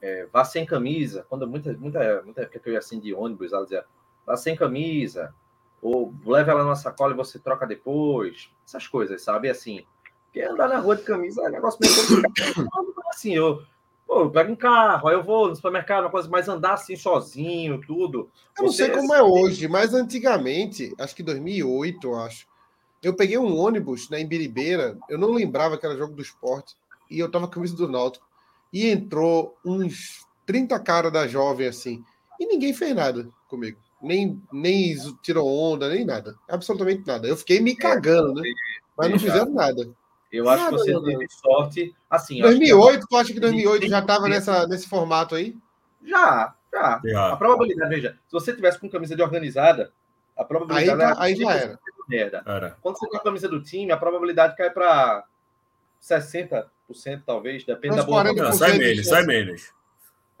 é, 0.00 0.26
vá 0.32 0.44
sem 0.44 0.64
camisa. 0.64 1.26
Quando 1.28 1.48
muita, 1.48 1.72
muita, 1.72 2.22
muita 2.22 2.42
época 2.42 2.60
que 2.60 2.68
eu 2.68 2.72
ia 2.74 2.78
assim 2.78 3.00
de 3.00 3.12
ônibus, 3.12 3.52
ela 3.52 3.64
dizia, 3.64 3.84
vá 4.30 4.36
sem 4.36 4.54
camisa, 4.54 5.34
ou 5.82 6.14
leva 6.24 6.52
ela 6.52 6.64
na 6.64 6.76
sacola 6.76 7.12
e 7.12 7.16
você 7.16 7.38
troca 7.38 7.66
depois, 7.66 8.50
essas 8.66 8.86
coisas, 8.86 9.22
sabe? 9.22 9.50
Assim, 9.50 9.84
porque 10.24 10.40
andar 10.40 10.68
na 10.68 10.78
rua 10.78 10.96
de 10.96 11.02
camisa 11.02 11.42
é 11.42 11.48
um 11.48 11.52
negócio 11.52 11.78
meio 11.80 12.22
complicado. 12.22 12.94
assim, 13.10 13.34
eu, 13.34 13.62
pô, 14.06 14.20
eu 14.20 14.30
pego 14.30 14.52
um 14.52 14.56
carro, 14.56 15.08
aí 15.08 15.14
eu 15.14 15.22
vou 15.22 15.48
no 15.48 15.56
supermercado, 15.56 16.04
uma 16.04 16.10
coisa, 16.10 16.28
mas 16.28 16.48
andar 16.48 16.74
assim 16.74 16.94
sozinho, 16.94 17.80
tudo. 17.84 18.30
Eu 18.56 18.64
não 18.64 18.72
sei 18.72 18.90
como 18.90 19.12
é 19.12 19.22
hoje, 19.22 19.66
mas 19.66 19.92
antigamente, 19.92 20.94
acho 20.98 21.16
que 21.16 21.22
2008, 21.22 22.14
acho, 22.14 22.46
eu 23.02 23.16
peguei 23.16 23.38
um 23.38 23.58
ônibus 23.58 24.08
na 24.10 24.20
Embiribeira, 24.20 24.96
eu 25.08 25.18
não 25.18 25.32
lembrava 25.32 25.76
que 25.76 25.86
era 25.86 25.96
jogo 25.96 26.14
do 26.14 26.22
esporte, 26.22 26.76
e 27.10 27.18
eu 27.18 27.30
tava 27.30 27.46
com 27.46 27.52
a 27.52 27.54
camisa 27.54 27.74
do 27.74 27.88
Náutico, 27.88 28.28
e 28.72 28.86
entrou 28.86 29.56
uns 29.64 30.24
30 30.46 30.78
caras 30.78 31.12
da 31.12 31.26
jovem 31.26 31.66
assim, 31.66 32.04
e 32.38 32.46
ninguém 32.46 32.72
fez 32.72 32.94
nada 32.94 33.28
comigo. 33.48 33.78
Nem, 34.02 34.42
nem 34.52 34.94
tirou 35.22 35.46
onda, 35.46 35.88
nem 35.88 36.04
nada. 36.04 36.34
Absolutamente 36.48 37.06
nada. 37.06 37.28
Eu 37.28 37.36
fiquei 37.36 37.60
me 37.60 37.76
cagando, 37.76 38.34
né? 38.34 38.42
Mas 38.96 39.10
não 39.10 39.18
fizeram 39.18 39.52
nada. 39.52 39.88
Eu 40.32 40.48
acho 40.48 40.64
que 40.66 40.70
você 40.72 41.02
teve 41.02 41.26
sorte. 41.28 41.94
Assim, 42.08 42.40
2008, 42.40 43.06
tu 43.08 43.16
acha 43.16 43.32
que 43.32 43.40
2008 43.40 43.88
já 43.88 43.98
estava 43.98 44.28
nessa, 44.28 44.66
nesse 44.66 44.88
formato 44.88 45.34
aí? 45.34 45.56
Já, 46.04 46.54
já. 46.72 47.32
A 47.32 47.36
probabilidade, 47.36 47.94
veja, 47.94 48.18
se 48.26 48.32
você 48.32 48.54
tivesse 48.54 48.78
com 48.78 48.88
camisa 48.88 49.16
de 49.16 49.22
organizada, 49.22 49.92
a 50.36 50.44
probabilidade. 50.44 51.02
Aí, 51.02 51.14
tá, 51.14 51.22
aí 51.22 51.36
já 51.36 51.52
era. 51.52 51.78
Merda. 52.08 52.42
era. 52.46 52.76
Quando 52.80 52.98
você 52.98 53.08
tem 53.08 53.18
a 53.18 53.22
camisa 53.22 53.48
do 53.48 53.62
time, 53.62 53.92
a 53.92 53.96
probabilidade 53.96 54.56
cai 54.56 54.70
para 54.70 55.24
60%, 56.02 56.64
talvez, 57.26 57.64
depende 57.64 57.96
da 57.96 58.02
boa. 58.02 58.24
Não, 58.24 58.52
sai 58.52 58.78
menos, 58.78 59.06
sai 59.06 59.24
menos. 59.24 59.72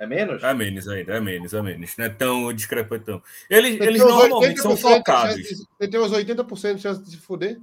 É 0.00 0.06
menos? 0.06 0.42
É 0.42 0.54
menos 0.54 0.88
ainda, 0.88 1.12
é 1.12 1.20
menos, 1.20 1.52
é 1.52 1.60
menos. 1.60 1.96
Não 1.98 2.04
é 2.06 2.08
tão 2.08 2.52
discrepantão. 2.54 3.22
Eles, 3.50 3.78
eles 3.78 4.00
normalmente 4.00 4.58
são 4.58 4.74
focados. 4.74 5.36
Você 5.46 5.88
tem 5.88 6.00
uns 6.00 6.10
80% 6.10 6.76
de 6.76 6.80
chance 6.80 7.04
de 7.04 7.10
se 7.10 7.18
fuder? 7.18 7.60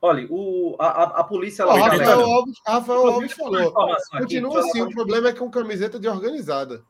Olha, 0.00 0.26
o, 0.30 0.74
a, 0.78 1.20
a 1.20 1.24
polícia... 1.24 1.66
Lá, 1.66 1.76
Rafael 1.76 2.20
Alves, 2.22 2.56
Rafael 2.66 3.06
Alves 3.06 3.32
falou. 3.34 3.74
Continua 4.10 4.60
assim, 4.60 4.80
o 4.80 4.88
problema 4.88 5.28
é 5.28 5.32
com 5.34 5.50
camiseta 5.50 6.00
de 6.00 6.08
organizada. 6.08 6.82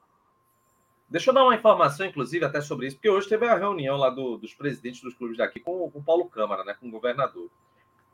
Deixa 1.09 1.31
eu 1.31 1.35
dar 1.35 1.43
uma 1.43 1.57
informação, 1.57 2.07
inclusive, 2.07 2.45
até 2.45 2.61
sobre 2.61 2.87
isso, 2.87 2.95
porque 2.95 3.11
hoje 3.11 3.29
teve 3.29 3.45
a 3.49 3.57
reunião 3.57 3.97
lá 3.97 4.09
do, 4.09 4.39
dos 4.39 4.55
presidentes 4.55 5.03
dos 5.03 5.15
clubes 5.15 5.37
daqui 5.37 5.59
com, 5.59 5.91
com 5.91 5.99
o 5.99 6.05
Paulo 6.05 6.27
Câmara, 6.27 6.63
né, 6.63 6.77
com 6.79 6.87
o 6.87 6.91
governador. 6.93 7.51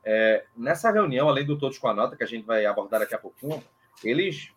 É, 0.02 0.46
nessa 0.56 0.90
reunião, 0.90 1.28
além 1.28 1.44
do 1.44 1.58
Todos 1.58 1.76
com 1.76 1.88
a 1.88 1.92
Nota, 1.92 2.16
que 2.16 2.24
a 2.24 2.26
gente 2.26 2.46
vai 2.46 2.64
abordar 2.64 3.00
daqui 3.00 3.14
a 3.14 3.18
pouquinho, 3.18 3.62
eles 4.02 4.55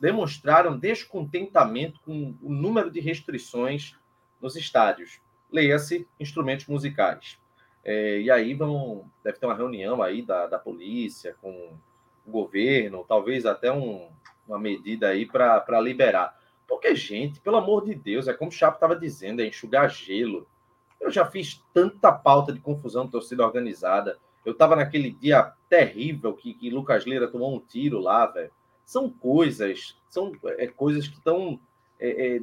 demonstraram 0.00 0.78
descontentamento 0.78 2.00
com 2.00 2.34
o 2.42 2.52
número 2.52 2.90
de 2.90 3.00
restrições 3.00 3.96
nos 4.40 4.56
estádios. 4.56 5.20
Leia-se 5.52 6.08
instrumentos 6.18 6.66
musicais. 6.66 7.38
É, 7.84 8.20
e 8.20 8.30
aí 8.30 8.54
vão, 8.54 9.10
deve 9.24 9.38
ter 9.38 9.46
uma 9.46 9.54
reunião 9.54 10.02
aí 10.02 10.22
da, 10.22 10.46
da 10.46 10.58
polícia 10.58 11.34
com 11.40 11.72
o 12.26 12.30
governo, 12.30 13.04
talvez 13.08 13.46
até 13.46 13.72
um, 13.72 14.08
uma 14.46 14.58
medida 14.58 15.08
aí 15.08 15.26
para 15.26 15.80
liberar. 15.80 16.38
Porque, 16.68 16.94
gente, 16.94 17.40
pelo 17.40 17.56
amor 17.56 17.84
de 17.84 17.94
Deus, 17.94 18.28
é 18.28 18.32
como 18.32 18.50
o 18.50 18.54
Chapo 18.54 18.76
estava 18.76 18.94
dizendo, 18.94 19.42
é 19.42 19.46
enxugar 19.46 19.90
gelo. 19.90 20.46
Eu 21.00 21.10
já 21.10 21.24
fiz 21.24 21.62
tanta 21.72 22.12
pauta 22.12 22.52
de 22.52 22.60
confusão 22.60 23.06
de 23.06 23.12
torcida 23.12 23.44
organizada. 23.44 24.18
Eu 24.44 24.52
estava 24.52 24.76
naquele 24.76 25.10
dia 25.10 25.52
terrível 25.68 26.32
que, 26.34 26.54
que 26.54 26.70
Lucas 26.70 27.04
Leira 27.06 27.28
tomou 27.28 27.54
um 27.54 27.60
tiro 27.60 27.98
lá, 27.98 28.26
velho. 28.26 28.52
São 28.90 29.08
coisas, 29.08 29.96
são 30.08 30.32
é, 30.58 30.66
coisas 30.66 31.06
que 31.06 31.14
estão 31.14 31.60
é, 32.00 32.38
é, 32.38 32.40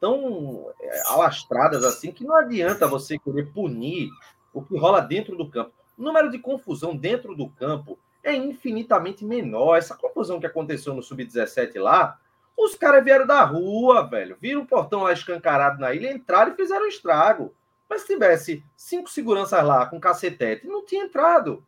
tão 0.00 0.72
é, 0.80 1.02
alastradas 1.08 1.84
assim 1.84 2.10
que 2.10 2.24
não 2.24 2.34
adianta 2.34 2.88
você 2.88 3.18
querer 3.18 3.52
punir 3.52 4.08
o 4.50 4.62
que 4.62 4.78
rola 4.78 5.02
dentro 5.02 5.36
do 5.36 5.46
campo. 5.46 5.74
O 5.98 6.02
número 6.02 6.30
de 6.30 6.38
confusão 6.38 6.96
dentro 6.96 7.36
do 7.36 7.50
campo 7.50 7.98
é 8.22 8.34
infinitamente 8.34 9.26
menor. 9.26 9.76
Essa 9.76 9.94
confusão 9.94 10.40
que 10.40 10.46
aconteceu 10.46 10.94
no 10.94 11.02
Sub-17 11.02 11.78
lá, 11.78 12.18
os 12.56 12.74
caras 12.74 13.04
vieram 13.04 13.26
da 13.26 13.44
rua, 13.44 14.08
velho. 14.08 14.38
Viram 14.40 14.62
o 14.62 14.66
portão 14.66 15.02
lá 15.02 15.12
escancarado 15.12 15.78
na 15.78 15.92
ilha, 15.92 16.10
entraram 16.10 16.54
e 16.54 16.56
fizeram 16.56 16.88
estrago. 16.88 17.54
Mas 17.90 18.00
se 18.00 18.06
tivesse 18.06 18.64
cinco 18.74 19.10
seguranças 19.10 19.62
lá 19.62 19.84
com 19.84 20.00
cacetete, 20.00 20.66
não 20.66 20.82
tinha 20.82 21.04
entrado. 21.04 21.62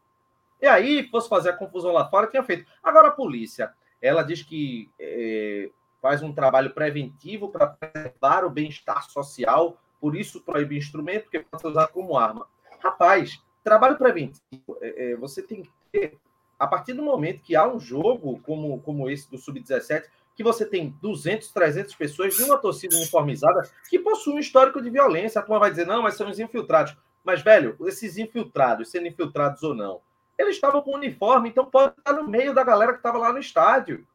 E 0.58 0.66
aí, 0.66 1.06
fosse 1.10 1.28
fazer 1.28 1.50
a 1.50 1.56
confusão 1.56 1.92
lá 1.92 2.08
fora, 2.08 2.28
tinha 2.28 2.42
feito. 2.42 2.66
Agora 2.82 3.08
a 3.08 3.12
polícia, 3.12 3.74
ela 4.00 4.22
diz 4.22 4.42
que 4.42 4.90
é, 4.98 5.70
faz 6.00 6.22
um 6.22 6.32
trabalho 6.32 6.70
preventivo 6.70 7.48
para 7.48 7.66
preservar 7.66 8.44
o 8.44 8.50
bem-estar 8.50 9.08
social, 9.10 9.76
por 10.00 10.14
isso 10.14 10.40
proíbe 10.40 10.76
instrumento, 10.76 11.24
porque 11.24 11.40
pode 11.40 11.60
ser 11.60 11.68
usado 11.68 11.92
como 11.92 12.16
arma. 12.16 12.46
Rapaz, 12.80 13.42
trabalho 13.64 13.96
preventivo, 13.96 14.78
é, 14.80 15.12
é, 15.12 15.16
você 15.16 15.42
tem 15.42 15.62
que 15.62 15.70
ter, 15.90 16.16
a 16.58 16.66
partir 16.66 16.92
do 16.92 17.02
momento 17.02 17.42
que 17.42 17.56
há 17.56 17.66
um 17.66 17.80
jogo 17.80 18.40
como, 18.44 18.80
como 18.82 19.10
esse 19.10 19.28
do 19.30 19.38
Sub-17, 19.38 20.04
que 20.36 20.44
você 20.44 20.66
tem 20.66 20.94
200, 21.00 21.50
300 21.50 21.94
pessoas 21.94 22.36
de 22.36 22.42
uma 22.42 22.58
torcida 22.58 22.94
uniformizada 22.94 23.68
que 23.88 23.98
possui 23.98 24.34
um 24.34 24.38
histórico 24.38 24.82
de 24.82 24.90
violência. 24.90 25.40
A 25.40 25.42
turma 25.42 25.58
vai 25.58 25.70
dizer, 25.70 25.86
não, 25.86 26.02
mas 26.02 26.14
são 26.14 26.28
os 26.28 26.38
infiltrados. 26.38 26.94
Mas, 27.24 27.42
velho, 27.42 27.74
esses 27.86 28.18
infiltrados, 28.18 28.90
sendo 28.90 29.08
infiltrados 29.08 29.62
ou 29.62 29.74
não, 29.74 30.00
eles 30.38 30.56
estavam 30.56 30.82
com 30.82 30.94
uniforme, 30.94 31.48
então 31.48 31.64
pode 31.64 31.94
estar 31.98 32.12
no 32.12 32.28
meio 32.28 32.54
da 32.54 32.62
galera 32.62 32.92
que 32.92 32.98
estava 32.98 33.18
lá 33.18 33.32
no 33.32 33.38
estádio. 33.38 34.06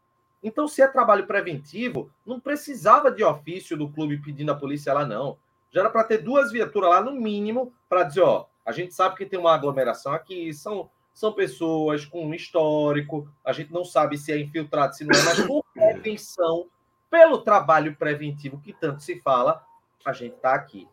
Então, 0.44 0.68
se 0.68 0.82
é 0.82 0.88
trabalho 0.88 1.28
preventivo, 1.28 2.12
não 2.26 2.40
precisava 2.40 3.12
de 3.12 3.24
ofício 3.24 3.78
do 3.78 3.90
clube 3.90 4.18
pedindo 4.18 4.52
a 4.52 4.56
polícia 4.56 4.94
lá, 4.94 5.06
não. 5.06 5.38
Já 5.72 5.82
era 5.82 5.90
para 5.90 6.04
ter 6.04 6.20
duas 6.20 6.52
viaturas 6.52 6.90
lá, 6.90 7.02
no 7.02 7.14
mínimo, 7.14 7.74
para 7.88 8.04
dizer, 8.04 8.22
ó, 8.22 8.46
a 8.66 8.72
gente 8.72 8.94
sabe 8.94 9.16
que 9.16 9.26
tem 9.26 9.40
uma 9.40 9.54
aglomeração 9.54 10.12
aqui, 10.14 10.54
são, 10.54 10.90
são 11.14 11.32
pessoas 11.32 12.06
com 12.06 12.26
um 12.26 12.34
histórico, 12.34 13.28
a 13.44 13.54
gente 13.54 13.72
não 13.72 13.86
sabe 13.86 14.18
se 14.18 14.32
é 14.32 14.40
infiltrado, 14.40 14.96
se 14.96 15.04
não 15.04 15.18
é, 15.18 15.24
mas 15.24 15.40
por 15.46 15.64
prevenção, 15.74 16.68
pelo 17.10 17.40
trabalho 17.40 17.96
preventivo 17.96 18.60
que 18.60 18.74
tanto 18.74 19.04
se 19.04 19.20
fala, 19.22 19.64
a 20.06 20.14
gente 20.14 20.36
está 20.36 20.54
aqui. 20.54 20.88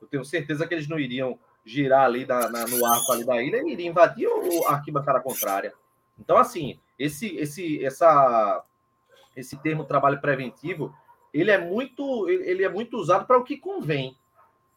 Eu 0.00 0.08
tenho 0.08 0.24
certeza 0.24 0.66
que 0.66 0.74
eles 0.74 0.88
não 0.88 0.98
iriam 0.98 1.38
girar 1.70 2.04
ali 2.04 2.26
na, 2.26 2.48
na, 2.48 2.66
no 2.66 2.84
arco 2.84 3.12
ali 3.12 3.24
da 3.24 3.40
ilha 3.40 3.62
e 3.62 3.72
iriam 3.72 3.90
invadir 3.90 4.28
o, 4.28 4.66
a 4.66 4.72
arquibancada 4.72 5.20
contrária. 5.20 5.72
Então, 6.18 6.36
assim, 6.36 6.78
esse, 6.98 7.36
esse, 7.36 7.84
essa, 7.84 8.64
esse 9.36 9.56
termo 9.58 9.84
trabalho 9.84 10.20
preventivo, 10.20 10.94
ele 11.32 11.50
é 11.50 11.58
muito, 11.58 12.28
ele 12.28 12.64
é 12.64 12.68
muito 12.68 12.96
usado 12.96 13.24
para 13.24 13.38
o 13.38 13.44
que 13.44 13.56
convém. 13.56 14.16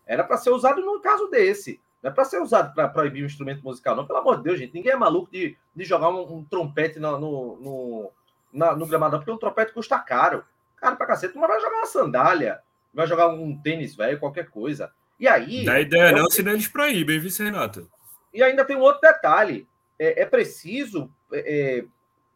Era 0.05 0.23
para 0.23 0.37
ser 0.37 0.51
usado 0.51 0.81
no 0.81 1.01
caso 1.01 1.27
desse. 1.27 1.81
Não 2.01 2.11
é 2.11 2.13
para 2.13 2.25
ser 2.25 2.41
usado 2.41 2.73
para 2.75 2.87
proibir 2.87 3.23
um 3.23 3.25
instrumento 3.25 3.63
musical, 3.63 3.95
não. 3.95 4.05
Pelo 4.05 4.19
amor 4.19 4.37
de 4.37 4.43
Deus, 4.43 4.59
gente. 4.59 4.73
Ninguém 4.73 4.91
é 4.91 4.95
maluco 4.95 5.31
de, 5.31 5.57
de 5.75 5.83
jogar 5.83 6.09
um, 6.09 6.37
um 6.37 6.43
trompete 6.43 6.99
no, 6.99 7.17
no, 7.17 7.55
no, 7.57 8.11
na, 8.51 8.75
no 8.75 8.85
gramado, 8.85 9.17
porque 9.17 9.31
um 9.31 9.37
trompete 9.37 9.73
custa 9.73 9.97
caro. 9.97 10.43
Caro 10.77 10.97
pra 10.97 11.07
cacete. 11.07 11.37
Mas 11.37 11.47
vai 11.47 11.61
jogar 11.61 11.77
uma 11.77 11.85
sandália, 11.85 12.61
vai 12.93 13.07
jogar 13.07 13.29
um 13.29 13.57
tênis 13.57 13.95
velho, 13.95 14.19
qualquer 14.19 14.49
coisa. 14.49 14.91
E 15.19 15.27
aí. 15.27 15.65
Da 15.65 15.79
ideia 15.79 16.11
não, 16.11 16.29
se 16.29 16.41
eles 16.41 16.67
proíbem, 16.67 17.19
viu, 17.19 17.31
Renato? 17.37 17.89
E 18.33 18.41
ainda 18.41 18.65
tem 18.65 18.75
um 18.75 18.81
outro 18.81 19.01
detalhe. 19.01 19.67
É, 19.99 20.23
é 20.23 20.25
preciso 20.25 21.09
é, 21.31 21.39
é, 21.79 21.85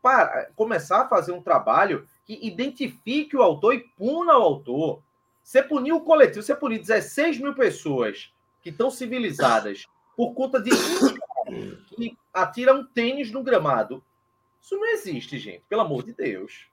para, 0.02 0.50
começar 0.56 1.02
a 1.02 1.08
fazer 1.08 1.32
um 1.32 1.42
trabalho 1.42 2.08
que 2.26 2.40
identifique 2.46 3.36
o 3.36 3.42
autor 3.42 3.74
e 3.74 3.80
puna 3.98 4.38
o 4.38 4.44
autor. 4.44 5.02
Você 5.44 5.64
puniu 5.64 5.98
o 5.98 6.02
coletivo, 6.02 6.44
você 6.44 6.56
puniu 6.56 6.80
16 6.80 7.40
mil 7.40 7.56
pessoas 7.56 8.32
que 8.62 8.70
estão 8.70 8.92
civilizadas 8.92 9.86
por 10.16 10.34
conta 10.34 10.62
de 10.62 10.70
que 11.96 12.18
atira 12.34 12.74
um 12.74 12.86
tênis 12.86 13.32
no 13.32 13.44
gramado. 13.44 14.04
Isso 14.62 14.76
não 14.76 14.88
existe, 14.88 15.40
gente, 15.40 15.64
pelo 15.70 15.82
amor 15.82 16.04
de 16.04 16.14
Deus. 16.14 16.68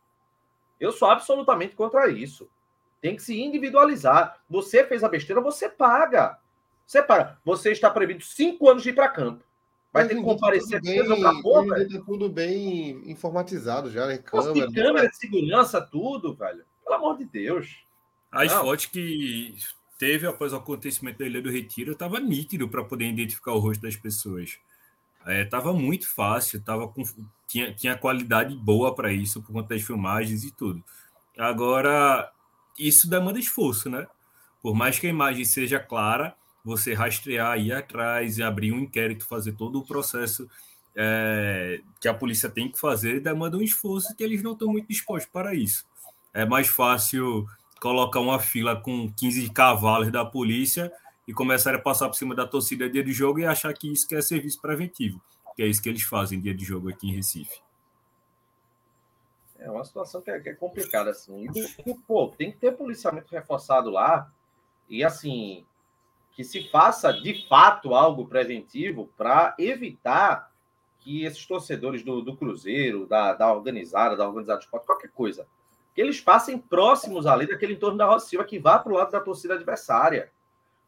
Eu 0.81 0.90
sou 0.90 1.09
absolutamente 1.09 1.77
contra 1.77 2.11
isso. 2.11 2.49
Tem 3.05 3.14
que 3.14 3.23
se 3.23 3.38
individualizar. 3.38 4.40
Você 4.49 4.83
fez 4.83 5.05
a 5.05 5.11
besteira, 5.11 5.38
você 5.38 5.69
paga. 5.69 6.38
Você 6.87 7.03
paga. 7.03 7.38
Você 7.45 7.71
está 7.71 7.90
proibido 7.90 8.25
cinco 8.25 8.67
anos 8.67 8.83
de 8.83 8.88
ir 8.88 8.95
para 8.95 9.11
campo. 9.11 9.45
Vai 9.93 10.05
Mas 10.05 10.09
ter 10.09 10.19
que 10.19 10.25
comparecer 10.25 10.81
bem, 10.81 11.05
pra 11.21 11.43
porra. 11.43 11.87
Tá 11.87 12.01
tudo 12.07 12.31
bem 12.31 13.03
informatizado 13.05 13.90
já, 13.90 14.07
né? 14.07 14.17
Câmera, 14.17 14.73
câmera 14.73 15.09
de 15.11 15.19
segurança, 15.19 15.83
tudo, 15.83 16.33
velho. 16.33 16.64
Pelo 16.83 16.97
amor 16.97 17.19
de 17.19 17.27
Deus. 17.27 17.77
As 18.33 18.51
fotos 18.51 18.87
que 18.87 19.55
teve 19.99 20.27
após 20.27 20.55
o 20.55 20.57
acontecimento 20.57 21.19
da 21.19 21.27
Ilha 21.27 21.43
do 21.43 21.51
Retiro, 21.51 21.93
estava 21.93 22.19
nítido 22.19 22.71
para 22.71 22.83
poder 22.85 23.05
identificar 23.05 23.53
o 23.53 23.59
rosto 23.59 23.83
das 23.83 23.97
pessoas. 23.97 24.59
Estava 25.27 25.69
é, 25.69 25.73
muito 25.75 26.09
fácil, 26.09 26.62
tava 26.62 26.88
com, 26.88 27.03
tinha, 27.47 27.71
tinha 27.75 27.99
qualidade 27.99 28.57
boa 28.57 28.95
para 28.95 29.12
isso, 29.12 29.43
por 29.43 29.53
conta 29.53 29.75
das 29.75 29.83
filmagens 29.83 30.43
e 30.43 30.51
tudo. 30.51 30.83
Agora, 31.37 32.33
isso 32.79 33.09
demanda 33.09 33.39
esforço, 33.39 33.89
né? 33.89 34.07
Por 34.63 34.75
mais 34.75 34.99
que 34.99 35.07
a 35.07 35.11
imagem 35.11 35.45
seja 35.45 35.79
clara, 35.79 36.35
você 36.65 36.95
rastrear, 36.95 37.59
ir 37.59 37.73
atrás 37.73 38.39
e 38.39 38.43
abrir 38.43 38.73
um 38.73 38.81
inquérito, 38.81 39.27
fazer 39.27 39.53
todo 39.53 39.79
o 39.79 39.87
processo 39.87 40.49
é, 40.97 41.81
que 42.01 42.09
a 42.09 42.15
polícia 42.15 42.49
tem 42.49 42.71
que 42.71 42.79
fazer, 42.79 43.21
demanda 43.21 43.57
um 43.57 43.63
esforço 43.63 44.15
que 44.17 44.25
eles 44.25 44.43
não 44.43 44.53
estão 44.53 44.69
muito 44.69 44.89
dispostos 44.89 45.31
para 45.31 45.55
isso. 45.55 45.85
É 46.33 46.47
mais 46.47 46.69
fácil 46.69 47.47
colocar 47.81 48.21
uma 48.21 48.39
fila 48.39 48.75
com 48.75 49.13
15 49.13 49.51
cavalos 49.51 50.11
da 50.11 50.25
polícia 50.25 50.91
e 51.29 51.33
começarem 51.33 51.79
a 51.79 51.83
passar 51.83 52.09
por 52.09 52.17
cima 52.17 52.35
da 52.35 52.47
torcida 52.47 52.89
dia 52.89 53.05
de 53.05 53.13
jogo 53.13 53.41
e 53.41 53.47
achar 53.47 53.73
que 53.75 53.93
isso 53.93 54.07
que 54.07 54.15
é 54.15 54.23
serviço 54.23 54.61
preventivo, 54.61 55.21
que 55.55 55.63
é 55.63 55.67
isso 55.67 55.83
que 55.83 55.89
eles 55.89 56.03
fazem 56.03 56.41
dia 56.41 56.55
de 56.55 56.65
jogo 56.65 56.89
aqui 56.89 57.09
em 57.09 57.15
Recife. 57.15 57.63
É 59.64 59.70
uma 59.70 59.83
situação 59.83 60.20
que 60.20 60.31
é, 60.31 60.38
que 60.38 60.50
é 60.50 60.55
complicada, 60.55 61.11
assim. 61.11 61.46
E, 61.87 61.94
pô, 62.07 62.29
tem 62.29 62.53
que 62.53 62.59
ter 62.59 62.72
policiamento 62.72 63.33
reforçado 63.33 63.88
lá 63.88 64.31
e, 64.90 65.03
assim, 65.03 65.64
que 66.33 66.44
se 66.44 66.68
faça 66.68 67.11
de 67.11 67.48
fato 67.48 67.94
algo 67.94 68.27
preventivo 68.27 69.09
para 69.16 69.55
evitar 69.59 70.53
que 71.00 71.24
esses 71.24 71.46
torcedores 71.46 72.03
do, 72.03 72.20
do 72.20 72.37
Cruzeiro, 72.37 73.07
da, 73.07 73.33
da 73.33 73.50
organizada, 73.50 74.14
da 74.14 74.29
organizada 74.29 74.59
de 74.59 74.66
esporte, 74.66 74.85
qualquer 74.85 75.11
coisa, 75.12 75.46
que 75.94 76.00
eles 76.00 76.20
passem 76.20 76.59
próximos 76.59 77.24
ali 77.27 77.46
daquele 77.46 77.72
entorno 77.72 77.96
da 77.96 78.05
Roça 78.05 78.29
Silva 78.29 78.44
que 78.44 78.59
vá 78.59 78.79
para 78.79 78.92
o 78.92 78.96
lado 78.96 79.12
da 79.12 79.20
torcida 79.20 79.55
adversária. 79.55 80.31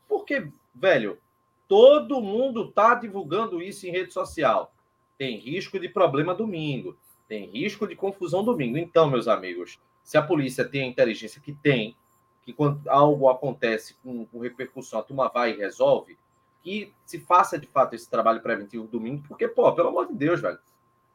Porque, 0.07 0.51
velho, 0.75 1.19
todo 1.67 2.21
mundo 2.21 2.71
tá 2.73 2.95
divulgando 2.95 3.63
isso 3.63 3.87
em 3.87 3.91
rede 3.91 4.13
social. 4.13 4.71
Tem 5.17 5.39
risco 5.39 5.81
de 5.81 5.89
problema 5.89 6.35
domingo, 6.35 6.95
tem 7.29 7.47
risco 7.47 7.87
de 7.87 7.97
confusão 7.97 8.45
domingo. 8.45 8.79
Então, 8.79 9.11
meus 9.11 9.29
amigos, 9.29 9.79
se 10.03 10.17
a 10.17 10.23
polícia 10.23 10.65
tem 10.65 10.83
a 10.83 10.87
inteligência 10.87 11.41
que 11.41 11.53
tem, 11.53 11.97
que 12.45 12.53
quando 12.53 12.89
algo 12.89 13.29
acontece 13.29 13.97
com, 14.03 14.25
com 14.27 14.39
repercussão, 14.39 15.01
a 15.01 15.03
turma 15.03 15.29
vai 15.29 15.53
e 15.53 15.57
resolve, 15.57 16.17
que 16.63 16.93
se 17.05 17.19
faça 17.19 17.59
de 17.59 17.67
fato 17.67 17.95
esse 17.95 18.09
trabalho 18.09 18.41
preventivo 18.41 18.87
domingo, 18.87 19.25
porque, 19.27 19.49
pô, 19.49 19.73
pelo 19.73 19.89
amor 19.89 20.07
de 20.07 20.15
Deus, 20.15 20.41
velho, 20.41 20.59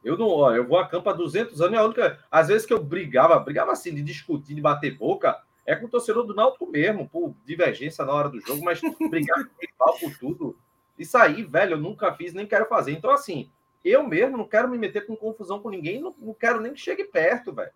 eu 0.04 0.18
não, 0.18 0.28
ó, 0.28 0.52
eu 0.52 0.66
vou 0.66 0.78
a 0.78 0.86
campo 0.86 1.08
há 1.08 1.12
200 1.12 1.60
anos 1.60 1.74
e 1.74 1.76
a 1.76 1.84
única. 1.84 2.18
Às 2.30 2.48
vezes 2.48 2.66
que 2.66 2.72
eu 2.72 2.82
brigava, 2.82 3.38
brigava 3.38 3.72
assim, 3.72 3.94
de 3.94 4.02
discutir, 4.02 4.54
de 4.54 4.60
bater 4.60 4.96
boca, 4.96 5.40
é 5.64 5.76
com 5.76 5.86
o 5.86 5.88
torcedor 5.88 6.24
do 6.24 6.34
Náutico 6.34 6.66
mesmo, 6.66 7.08
por 7.08 7.34
divergência 7.46 8.04
na 8.04 8.12
hora 8.12 8.28
do 8.28 8.40
jogo, 8.40 8.64
mas 8.64 8.80
brigar 9.08 9.44
com 9.78 9.98
por 9.98 10.18
tudo. 10.18 10.56
Isso 10.98 11.16
aí, 11.16 11.44
velho, 11.44 11.74
eu 11.74 11.78
nunca 11.78 12.12
fiz, 12.14 12.34
nem 12.34 12.46
quero 12.46 12.66
fazer. 12.66 12.92
Então, 12.92 13.10
assim, 13.10 13.48
eu 13.84 14.06
mesmo 14.06 14.36
não 14.36 14.46
quero 14.46 14.68
me 14.68 14.78
meter 14.78 15.06
com 15.06 15.16
confusão 15.16 15.60
com 15.60 15.70
ninguém, 15.70 16.00
não, 16.00 16.14
não 16.18 16.34
quero 16.34 16.60
nem 16.60 16.72
que 16.72 16.80
chegue 16.80 17.04
perto, 17.04 17.52
velho. 17.52 17.72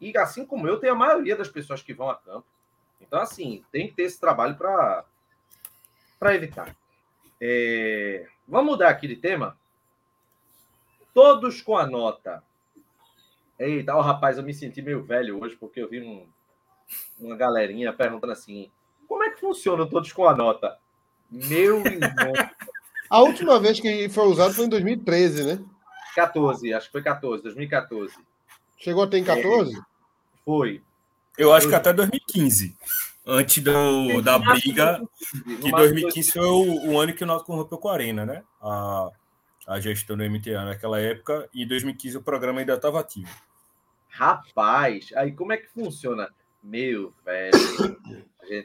E 0.00 0.16
assim 0.16 0.44
como 0.44 0.66
eu, 0.66 0.80
tem 0.80 0.90
a 0.90 0.94
maioria 0.94 1.36
das 1.36 1.48
pessoas 1.48 1.82
que 1.82 1.94
vão 1.94 2.10
a 2.10 2.16
campo. 2.16 2.46
Então, 3.00 3.20
assim, 3.20 3.64
tem 3.70 3.88
que 3.88 3.94
ter 3.94 4.04
esse 4.04 4.18
trabalho 4.18 4.56
para 4.56 5.04
evitar. 6.34 6.74
É... 7.40 8.26
Vamos 8.48 8.72
mudar 8.72 8.88
aqui 8.88 9.06
de 9.06 9.16
tema? 9.16 9.58
Todos 11.12 11.60
com 11.60 11.76
a 11.76 11.86
nota. 11.86 12.42
Eita, 13.58 13.94
o 13.94 14.00
rapaz, 14.00 14.38
eu 14.38 14.42
me 14.42 14.54
senti 14.54 14.80
meio 14.80 15.02
velho 15.04 15.42
hoje, 15.42 15.56
porque 15.56 15.80
eu 15.80 15.88
vi 15.88 16.00
um, 16.00 16.26
uma 17.20 17.36
galerinha 17.36 17.92
perguntando 17.92 18.32
assim: 18.32 18.70
como 19.06 19.22
é 19.22 19.30
que 19.30 19.40
funciona 19.40 19.86
Todos 19.86 20.12
com 20.12 20.26
a 20.26 20.34
nota? 20.34 20.78
Meu 21.30 21.78
irmão. 21.86 22.32
A 23.12 23.20
última 23.20 23.60
vez 23.60 23.78
que 23.78 24.08
foi 24.08 24.26
usado 24.26 24.54
foi 24.54 24.64
em 24.64 24.70
2013, 24.70 25.44
né? 25.44 25.64
14, 26.14 26.72
acho 26.72 26.86
que 26.86 26.92
foi 26.92 27.02
14, 27.02 27.42
2014. 27.42 28.14
Chegou 28.78 29.02
até 29.02 29.18
em 29.18 29.24
14? 29.24 29.76
É, 29.76 29.80
foi. 30.42 30.82
Eu 31.36 31.52
acho 31.52 31.68
que 31.68 31.74
até 31.74 31.92
2015. 31.92 32.74
Antes 33.26 33.62
do, 33.62 34.22
da 34.22 34.38
briga, 34.38 35.02
que 35.60 35.70
2015 35.70 36.32
foi 36.32 36.46
o, 36.46 36.90
o, 36.90 36.98
ano 36.98 37.12
que 37.12 37.22
o 37.22 37.26
Náutico 37.26 37.54
rompeu 37.54 37.76
com 37.76 37.88
a 37.88 37.92
Arena, 37.92 38.24
né? 38.24 38.42
A, 38.62 39.10
a 39.68 39.78
gestão 39.78 40.16
do 40.16 40.28
MTA 40.28 40.64
naquela 40.64 40.98
época, 40.98 41.46
e 41.52 41.64
em 41.64 41.68
2015 41.68 42.16
o 42.16 42.22
programa 42.22 42.60
ainda 42.60 42.72
estava 42.72 42.98
ativo. 42.98 43.30
Rapaz, 44.08 45.10
aí 45.16 45.32
como 45.32 45.52
é 45.52 45.58
que 45.58 45.68
funciona? 45.68 46.30
Meu, 46.62 47.12
velho. 47.24 47.52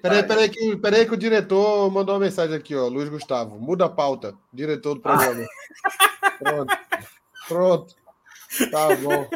Peraí, 0.01 0.21
tá 0.21 0.27
peraí, 0.27 0.49
que, 0.49 0.75
peraí 0.77 1.05
que 1.05 1.13
o 1.13 1.17
diretor 1.17 1.89
mandou 1.91 2.15
uma 2.15 2.25
mensagem 2.25 2.55
aqui, 2.55 2.75
ó. 2.75 2.87
Luiz 2.87 3.09
Gustavo. 3.09 3.59
Muda 3.59 3.85
a 3.85 3.89
pauta. 3.89 4.35
Diretor 4.51 4.95
do 4.95 5.01
programa. 5.01 5.45
Ah. 5.45 6.37
Pronto. 6.37 6.77
Pronto. 7.47 7.95
Tá 8.71 8.95
bom. 8.95 9.27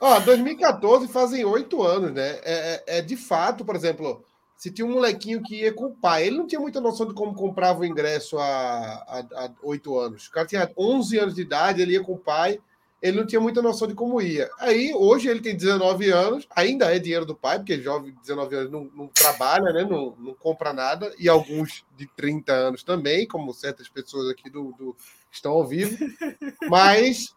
Ó, 0.00 0.20
2014 0.20 1.08
fazem 1.08 1.44
oito 1.44 1.82
anos, 1.82 2.12
né? 2.12 2.38
É, 2.42 2.42
é, 2.44 2.98
é, 2.98 3.02
de 3.02 3.16
fato, 3.16 3.64
por 3.64 3.74
exemplo, 3.74 4.22
se 4.56 4.70
tinha 4.70 4.86
um 4.86 4.92
molequinho 4.92 5.42
que 5.42 5.62
ia 5.62 5.72
com 5.72 5.86
o 5.86 5.94
pai, 5.94 6.26
ele 6.26 6.36
não 6.36 6.46
tinha 6.46 6.60
muita 6.60 6.80
noção 6.80 7.06
de 7.06 7.14
como 7.14 7.34
comprava 7.34 7.80
o 7.80 7.84
ingresso 7.84 8.38
há 8.38 9.24
oito 9.62 9.98
anos. 9.98 10.26
O 10.26 10.30
cara 10.30 10.46
tinha 10.46 10.70
11 10.76 11.18
anos 11.18 11.34
de 11.34 11.42
idade, 11.42 11.82
ele 11.82 11.92
ia 11.92 12.02
com 12.02 12.12
o 12.12 12.18
pai, 12.18 12.60
ele 13.06 13.18
não 13.18 13.26
tinha 13.26 13.40
muita 13.40 13.62
noção 13.62 13.86
de 13.86 13.94
como 13.94 14.20
ia. 14.20 14.50
Aí, 14.58 14.92
hoje, 14.92 15.28
ele 15.28 15.40
tem 15.40 15.56
19 15.56 16.10
anos, 16.10 16.46
ainda 16.50 16.94
é 16.94 16.98
dinheiro 16.98 17.24
do 17.24 17.36
pai, 17.36 17.58
porque 17.58 17.80
jovem 17.80 18.12
de 18.12 18.20
19 18.20 18.56
anos 18.56 18.70
não, 18.70 18.90
não 18.94 19.06
trabalha, 19.08 19.72
né? 19.72 19.84
Não, 19.84 20.16
não, 20.18 20.34
compra 20.34 20.72
nada, 20.72 21.14
e 21.18 21.28
alguns 21.28 21.84
de 21.96 22.06
30 22.16 22.52
anos 22.52 22.82
também, 22.82 23.26
como 23.26 23.54
certas 23.54 23.88
pessoas 23.88 24.28
aqui 24.28 24.50
do, 24.50 24.72
do 24.72 24.96
estão 25.30 25.52
ao 25.52 25.66
vivo. 25.66 25.96
Mas 26.68 27.34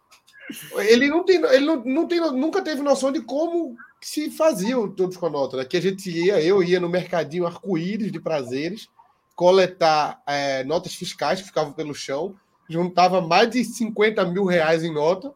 ele 0.87 1.07
não 1.07 1.23
tem, 1.23 1.37
ele 1.37 1.65
não, 1.65 1.83
não 1.83 2.07
tem, 2.07 2.19
nunca 2.19 2.63
teve 2.63 2.81
noção 2.81 3.11
de 3.11 3.21
como 3.21 3.75
se 4.01 4.31
fazia 4.31 4.79
o 4.79 4.89
Todos 4.89 5.17
com 5.17 5.27
a 5.27 5.29
Nota. 5.29 5.57
Né? 5.57 5.65
Que 5.65 5.77
a 5.77 5.81
gente 5.81 6.09
ia, 6.09 6.41
eu 6.41 6.63
ia 6.63 6.79
no 6.79 6.89
mercadinho 6.89 7.45
arco-íris 7.45 8.11
de 8.11 8.19
prazeres, 8.19 8.89
coletar 9.35 10.21
é, 10.25 10.63
notas 10.63 10.95
fiscais 10.95 11.39
que 11.39 11.47
ficavam 11.47 11.73
pelo 11.73 11.93
chão, 11.93 12.35
juntava 12.67 13.21
mais 13.21 13.51
de 13.51 13.63
50 13.63 14.25
mil 14.25 14.45
reais 14.45 14.83
em 14.83 14.93
nota 14.93 15.33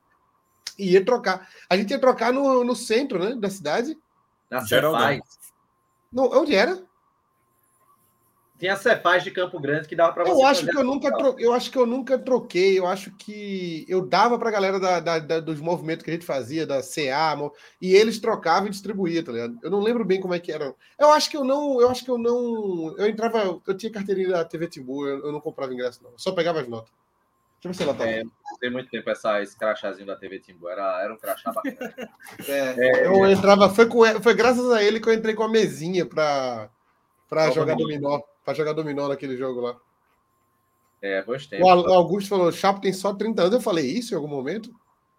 e 0.77 0.91
ia 0.91 1.05
trocar. 1.05 1.47
A 1.69 1.77
gente 1.77 1.91
ia 1.91 1.99
trocar 1.99 2.33
no, 2.33 2.63
no 2.63 2.75
centro 2.75 3.19
né, 3.19 3.35
da 3.35 3.49
cidade. 3.49 3.97
Na 4.49 4.65
Cefaz. 4.65 5.21
Não, 6.11 6.25
onde 6.25 6.55
era? 6.55 6.81
Tinha 8.63 8.77
Cefaz 8.77 9.23
de 9.23 9.31
Campo 9.31 9.59
Grande 9.59 9.87
que 9.87 9.95
dava 9.95 10.13
para 10.13 10.23
você. 10.23 10.31
Eu 10.31 10.45
acho 10.45 10.65
que 10.65 10.77
eu 10.77 10.83
nunca 10.85 11.11
troquei, 11.11 11.45
eu 11.45 11.53
acho 11.53 11.71
que 11.71 11.77
eu 11.77 11.85
nunca 11.85 12.17
troquei. 12.17 12.79
Eu 12.79 12.87
acho 12.87 13.11
que 13.17 13.85
eu 13.89 14.05
dava 14.05 14.39
para 14.39 14.47
a 14.47 14.51
galera 14.51 14.79
da, 14.79 14.99
da, 14.99 15.19
da, 15.19 15.39
dos 15.39 15.59
movimentos 15.59 16.03
que 16.03 16.09
a 16.09 16.13
gente 16.13 16.25
fazia, 16.25 16.65
da 16.65 16.81
CA, 16.81 17.35
e 17.81 17.93
eles 17.93 18.19
trocavam 18.19 18.67
e 18.67 18.71
distribuíam, 18.71 19.23
tá 19.23 19.31
ligado? 19.31 19.57
Eu 19.61 19.69
não 19.69 19.81
lembro 19.81 20.05
bem 20.05 20.21
como 20.21 20.33
é 20.33 20.39
que 20.39 20.51
era. 20.51 20.73
Eu 20.97 21.11
acho 21.11 21.29
que 21.29 21.35
eu 21.35 21.43
não, 21.43 21.81
eu 21.81 21.89
acho 21.89 22.05
que 22.05 22.11
eu 22.11 22.17
não. 22.17 22.95
Eu 22.97 23.07
entrava, 23.07 23.59
eu 23.67 23.75
tinha 23.75 23.91
carteirinha 23.91 24.29
da 24.29 24.45
TV 24.45 24.67
Timbu, 24.67 25.07
eu, 25.07 25.25
eu 25.25 25.31
não 25.33 25.41
comprava 25.41 25.73
ingresso, 25.73 26.01
não. 26.01 26.11
Eu 26.11 26.19
só 26.19 26.31
pegava 26.31 26.61
as 26.61 26.67
notas. 26.67 26.93
Deixa 27.61 27.67
eu 27.67 27.71
ver 27.71 27.77
se 27.77 27.83
ela 27.83 27.93
tá. 27.93 28.09
É, 28.09 28.23
tem 28.63 28.71
muito 28.71 28.89
tempo 28.89 29.09
essa, 29.09 29.41
esse 29.41 29.57
crachazinho 29.57 30.07
da 30.07 30.15
TV 30.15 30.39
Timbu. 30.39 30.69
Era, 30.69 31.03
era 31.03 31.13
um 31.13 31.17
crachá 31.17 31.51
bacana. 31.51 31.75
é, 32.47 33.01
é, 33.01 33.07
eu 33.07 33.29
entrava, 33.29 33.67
foi, 33.69 33.87
com, 33.87 34.05
foi 34.21 34.33
graças 34.33 34.71
a 34.71 34.81
ele 34.81 35.01
que 35.01 35.09
eu 35.09 35.13
entrei 35.13 35.35
com 35.35 35.43
a 35.43 35.49
mesinha 35.49 36.05
para 36.05 36.69
jogar 37.53 37.75
dominó. 37.75 38.21
Para 38.45 38.53
jogar 38.53 38.71
dominó 38.71 39.09
naquele 39.09 39.35
jogo 39.35 39.59
lá. 39.59 39.75
É, 41.01 41.21
gostei. 41.23 41.61
O 41.61 41.67
Augusto 41.67 42.29
falou: 42.29 42.53
Chapo 42.53 42.79
tem 42.79 42.93
só 42.93 43.13
30 43.13 43.41
anos. 43.41 43.53
Eu 43.55 43.61
falei 43.61 43.85
isso 43.85 44.13
em 44.13 44.15
algum 44.15 44.29
momento? 44.29 44.73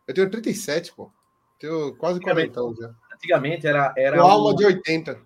Eu 0.08 0.14
tenho 0.14 0.30
37, 0.30 0.94
pô. 0.94 1.10
Tenho 1.58 1.94
quase 1.96 2.20
40 2.20 2.58
anos 2.58 2.78
já. 2.78 2.94
Antigamente 3.12 3.66
era. 3.66 3.92
era 3.94 4.24
o 4.24 4.26
alma 4.26 4.56
de 4.56 4.64
80. 4.64 5.20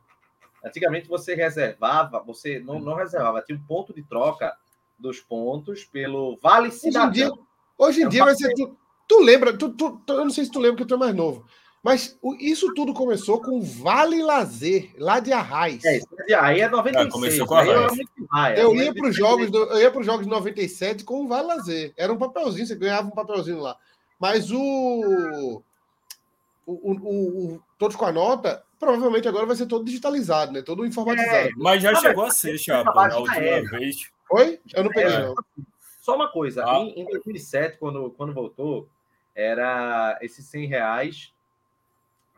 Antigamente 0.65 1.09
você 1.09 1.37
reservava, 1.37 2.19
você 2.19 2.59
não, 2.59 2.81
não 2.81 2.97
reservava, 2.97 3.43
tinha 3.43 3.57
um 3.57 3.63
ponto 3.63 3.95
de 3.95 4.03
troca 4.03 4.57
dos 4.99 5.21
pontos 5.21 5.85
pelo 5.85 6.37
Vale 6.43 6.73
Cidadão. 6.73 7.11
Hoje 7.11 7.23
em 7.23 7.29
dia, 7.29 7.48
hoje 7.79 8.03
em 8.03 8.09
dia 8.09 8.25
vai 8.25 8.35
ser. 8.35 8.53
Tu, 8.55 8.77
tu 9.07 9.21
lembra, 9.21 9.57
tu, 9.57 9.71
tu, 9.71 10.03
eu 10.09 10.25
não 10.25 10.31
sei 10.31 10.45
se 10.45 10.51
tu 10.51 10.59
lembra 10.59 10.79
que 10.79 10.85
tu 10.85 10.95
é 10.95 10.99
mais 10.99 11.15
novo. 11.15 11.47
Mas 11.83 12.19
isso 12.41 12.75
tudo 12.75 12.93
começou 12.93 13.41
com 13.41 13.63
Vale 13.63 14.21
Lazer, 14.21 14.91
lá 14.99 15.21
de 15.21 15.33
Arraiz. 15.33 15.83
É, 15.85 16.01
aí 16.35 16.61
é 16.61 16.69
96. 16.69 17.07
Ah, 17.07 17.11
começou 17.11 17.47
com 17.47 17.55
Arraiz. 17.55 17.99
Eu, 18.59 18.75
eu 18.75 18.75
ia 18.75 18.93
para 18.93 19.09
os 19.09 19.17
jogos, 19.17 19.51
do, 19.51 19.59
eu 19.59 19.81
ia 19.81 19.91
para 19.91 20.01
os 20.01 20.07
jogos 20.07 20.25
de 20.25 20.31
97 20.31 21.05
com 21.05 21.25
o 21.25 21.29
Vale 21.29 21.47
Lazer. 21.47 21.93
Era 21.97 22.13
um 22.13 22.19
papelzinho, 22.19 22.67
você 22.67 22.75
ganhava 22.75 23.07
um 23.07 23.13
papelzinho 23.13 23.61
lá. 23.61 23.77
Mas 24.19 24.51
o, 24.51 24.59
o, 24.59 25.63
o, 26.67 27.55
o 27.55 27.63
todos 27.79 27.97
com 27.97 28.05
a 28.05 28.13
nota, 28.13 28.63
provavelmente 28.79 29.29
agora 29.29 29.47
vai 29.47 29.55
ser 29.55 29.67
todo 29.67 29.85
digitalizado, 29.85 30.53
né? 30.53 30.63
Todo 30.63 30.85
informatizado. 30.85 31.49
É, 31.49 31.51
mas 31.57 31.81
já 31.81 31.95
chegou 31.95 32.25
a 32.25 32.31
ser, 32.31 32.59
Chapa, 32.59 33.09
a 33.09 33.19
última 33.19 33.71
vez. 33.79 33.97
Oi? 34.31 34.61
Eu 34.75 34.85
não 34.85 34.91
peguei, 34.91 35.15
é. 35.15 35.21
não. 35.21 35.35
Só 36.09 36.17
uma 36.17 36.29
coisa, 36.29 36.65
ah. 36.65 36.79
em, 36.79 37.01
em 37.01 37.05
2007, 37.05 37.79
quando, 37.79 38.11
quando 38.13 38.33
voltou, 38.33 38.89
era 39.35 40.19
esses 40.23 40.45
100 40.47 40.67
reais 40.67 41.35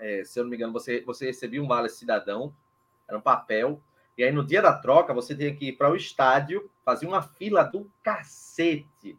é, 0.01 0.25
se 0.25 0.41
eu 0.41 0.45
não 0.45 0.51
me 0.51 0.57
engano, 0.57 0.73
você, 0.73 1.03
você 1.03 1.27
recebia 1.27 1.63
um 1.63 1.69
vale 1.69 1.89
cidadão, 1.91 2.55
era 3.07 3.19
um 3.19 3.21
papel, 3.21 3.81
e 4.17 4.25
aí 4.25 4.33
no 4.33 4.45
dia 4.45 4.63
da 4.63 4.73
troca 4.73 5.13
você 5.13 5.37
tinha 5.37 5.55
que 5.55 5.69
ir 5.69 5.73
para 5.73 5.91
o 5.91 5.97
estádio, 5.97 6.71
fazer 6.85 7.07
uma 7.07 7.23
fila 7.23 7.63
do 7.63 7.91
cacete 8.03 9.19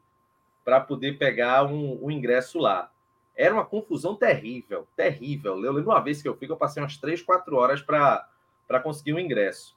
para 0.66 0.82
poder 0.82 1.18
pegar 1.18 1.66
um, 1.66 2.04
um, 2.04 2.12
ingresso 2.12 2.60
lá. 2.60 2.92
Era 3.36 3.54
uma 3.54 3.66
confusão 3.66 4.16
terrível, 4.16 4.88
terrível. 4.96 5.54
Eu 5.64 5.72
lembro 5.72 5.92
uma 5.92 6.02
vez 6.02 6.22
que 6.22 6.28
eu 6.28 6.36
fui, 6.36 6.50
eu 6.50 6.58
passei 6.58 6.82
umas 6.82 6.98
três, 6.98 7.22
quatro 7.22 7.56
horas 7.56 7.82
para 7.82 8.80
conseguir 8.84 9.14
um 9.14 9.20
ingresso. 9.20 9.76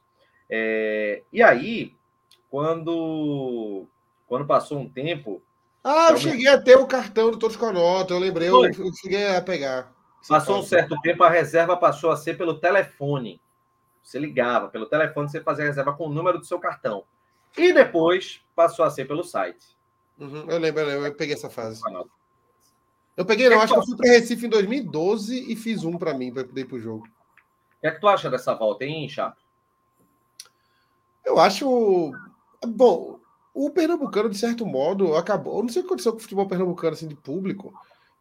É, 0.49 1.23
e 1.31 1.41
aí, 1.41 1.95
quando, 2.49 3.87
quando 4.27 4.45
passou 4.45 4.79
um 4.79 4.89
tempo. 4.89 5.41
Ah, 5.83 6.09
eu 6.11 6.17
cheguei 6.17 6.47
a 6.47 6.59
ter 6.59 6.77
o 6.77 6.87
cartão 6.87 7.31
do 7.31 7.37
Todos 7.37 7.55
com 7.55 7.67
a 7.67 7.71
Nota, 7.71 8.13
eu 8.13 8.19
lembrei, 8.19 8.49
eu, 8.49 8.65
eu 8.65 8.93
cheguei 8.99 9.35
a 9.35 9.41
pegar. 9.41 9.93
Passou 10.27 10.59
um 10.59 10.63
certo 10.63 10.99
tempo, 11.01 11.23
a 11.23 11.29
reserva 11.29 11.77
passou 11.77 12.09
a 12.09 12.17
ser 12.17 12.35
pelo 12.35 12.59
telefone. 12.59 13.39
Você 14.01 14.17
ligava 14.17 14.67
pelo 14.67 14.87
telefone, 14.87 15.29
você 15.29 15.41
fazia 15.41 15.65
a 15.65 15.67
reserva 15.67 15.93
com 15.93 16.07
o 16.07 16.13
número 16.13 16.39
do 16.39 16.45
seu 16.45 16.59
cartão. 16.59 17.03
E 17.55 17.71
depois 17.71 18.41
passou 18.55 18.83
a 18.83 18.89
ser 18.89 19.05
pelo 19.05 19.23
site. 19.23 19.75
Uhum, 20.19 20.49
eu 20.49 20.57
lembro, 20.57 20.81
eu 20.81 20.87
lembro, 20.87 21.05
eu 21.05 21.15
peguei 21.15 21.35
essa 21.35 21.49
fase. 21.49 21.81
Eu 23.15 23.25
peguei, 23.25 23.47
não, 23.47 23.61
acho 23.61 23.73
que 23.73 23.79
eu 23.79 23.85
fui 23.85 23.95
para 23.95 24.09
Recife 24.09 24.45
em 24.45 24.49
2012 24.49 25.51
e 25.51 25.55
fiz 25.55 25.83
um 25.83 25.97
para 25.97 26.13
mim, 26.13 26.33
para 26.33 26.43
poder 26.43 26.61
ir 26.61 26.65
para 26.65 26.75
o 26.75 26.79
jogo. 26.79 27.07
O 27.07 27.81
que 27.81 27.87
é 27.87 27.91
que 27.91 28.01
tu 28.01 28.07
acha 28.07 28.29
dessa 28.29 28.53
volta, 28.53 28.83
hein, 28.83 29.07
Chato? 29.07 29.41
Eu 31.23 31.39
acho. 31.39 32.11
Bom, 32.65 33.19
o 33.55 33.69
Pernambucano, 33.69 34.29
de 34.29 34.37
certo 34.37 34.65
modo, 34.65 35.15
acabou. 35.15 35.55
Eu 35.55 35.63
não 35.63 35.69
sei 35.69 35.81
o 35.81 35.83
que 35.83 35.87
aconteceu 35.87 36.11
com 36.11 36.17
o 36.17 36.21
futebol 36.21 36.45
pernambucano 36.45 36.93
assim, 36.93 37.07
de 37.07 37.15
público, 37.15 37.73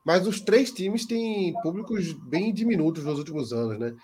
mas 0.04 0.28
os 0.28 0.40
três 0.40 0.70
times 0.70 1.04
têm 1.04 1.52
públicos 1.60 2.12
bem 2.12 2.54
diminutos 2.54 3.02
nos 3.04 3.18
últimos 3.18 3.52
anos, 3.52 3.76
né? 3.76 3.96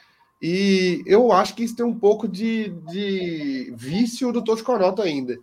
E 0.43 1.05
eu 1.07 1.31
acho 1.31 1.55
que 1.55 1.63
isso 1.63 1.77
tem 1.77 1.87
um 1.87 1.97
pouco 1.97 2.27
de, 2.27 2.71
de 2.89 3.73
vício 3.77 4.33
do 4.33 4.43
Tosconota 4.43 5.05
ainda. 5.05 5.39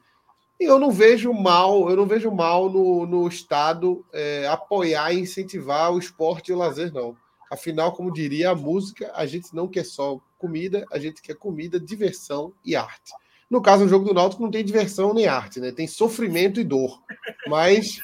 E 0.60 0.66
eu 0.66 0.78
não 0.78 0.92
vejo 0.92 1.32
mal, 1.32 1.90
eu 1.90 1.96
não 1.96 2.06
vejo 2.06 2.32
mal 2.32 2.70
no, 2.70 3.06
no 3.06 3.28
Estado 3.28 4.04
é, 4.12 4.46
apoiar 4.48 5.14
e 5.14 5.22
incentivar 5.22 5.94
o 5.94 6.00
esporte 6.00 6.50
e 6.50 6.54
o 6.54 6.58
lazer, 6.58 6.92
não. 6.92 7.16
Afinal, 7.50 7.94
como 7.94 8.12
diria 8.12 8.50
a 8.50 8.56
música, 8.56 9.10
a 9.16 9.26
gente 9.26 9.56
não 9.56 9.70
quer 9.70 9.86
só 9.86 10.20
comida, 10.38 10.86
a 10.92 11.00
gente 11.00 11.22
quer 11.22 11.36
comida, 11.36 11.80
diversão 11.80 12.52
e 12.66 12.76
arte. 12.76 13.14
No 13.50 13.62
caso, 13.62 13.86
o 13.86 13.88
jogo 13.88 14.06
do 14.06 14.14
Náutico 14.14 14.43
não 14.43 14.52
tem 14.52 14.64
diversão 14.64 15.14
nem 15.14 15.28
arte, 15.28 15.60
né? 15.60 15.72
Tem 15.72 15.88
sofrimento 15.88 16.60
e 16.60 16.64
dor. 16.64 17.02
Mas, 17.48 18.02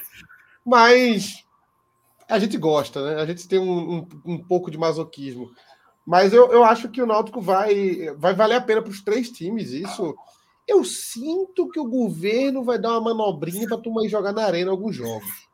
mas 0.65 1.43
a 2.29 2.39
gente 2.39 2.57
gosta, 2.57 3.03
né? 3.03 3.21
A 3.21 3.25
gente 3.25 3.47
tem 3.47 3.59
um, 3.59 3.97
um, 3.97 4.07
um 4.25 4.37
pouco 4.43 4.71
de 4.71 4.77
masoquismo. 4.77 5.51
Mas 6.05 6.33
eu, 6.33 6.51
eu 6.51 6.63
acho 6.63 6.89
que 6.89 7.01
o 7.01 7.05
Náutico 7.05 7.41
vai, 7.41 8.13
vai 8.17 8.33
valer 8.33 8.55
a 8.55 8.61
pena 8.61 8.81
para 8.81 8.91
os 8.91 9.01
três 9.01 9.29
times. 9.29 9.71
Isso 9.71 10.15
eu 10.67 10.83
sinto 10.83 11.69
que 11.69 11.79
o 11.79 11.89
governo 11.89 12.63
vai 12.63 12.79
dar 12.79 12.91
uma 12.91 13.13
manobrinha 13.13 13.67
para 13.67 13.77
turma 13.77 14.05
ir 14.05 14.09
jogar 14.09 14.31
na 14.31 14.43
arena 14.43 14.71
alguns 14.71 14.95
jogos. 14.95 15.47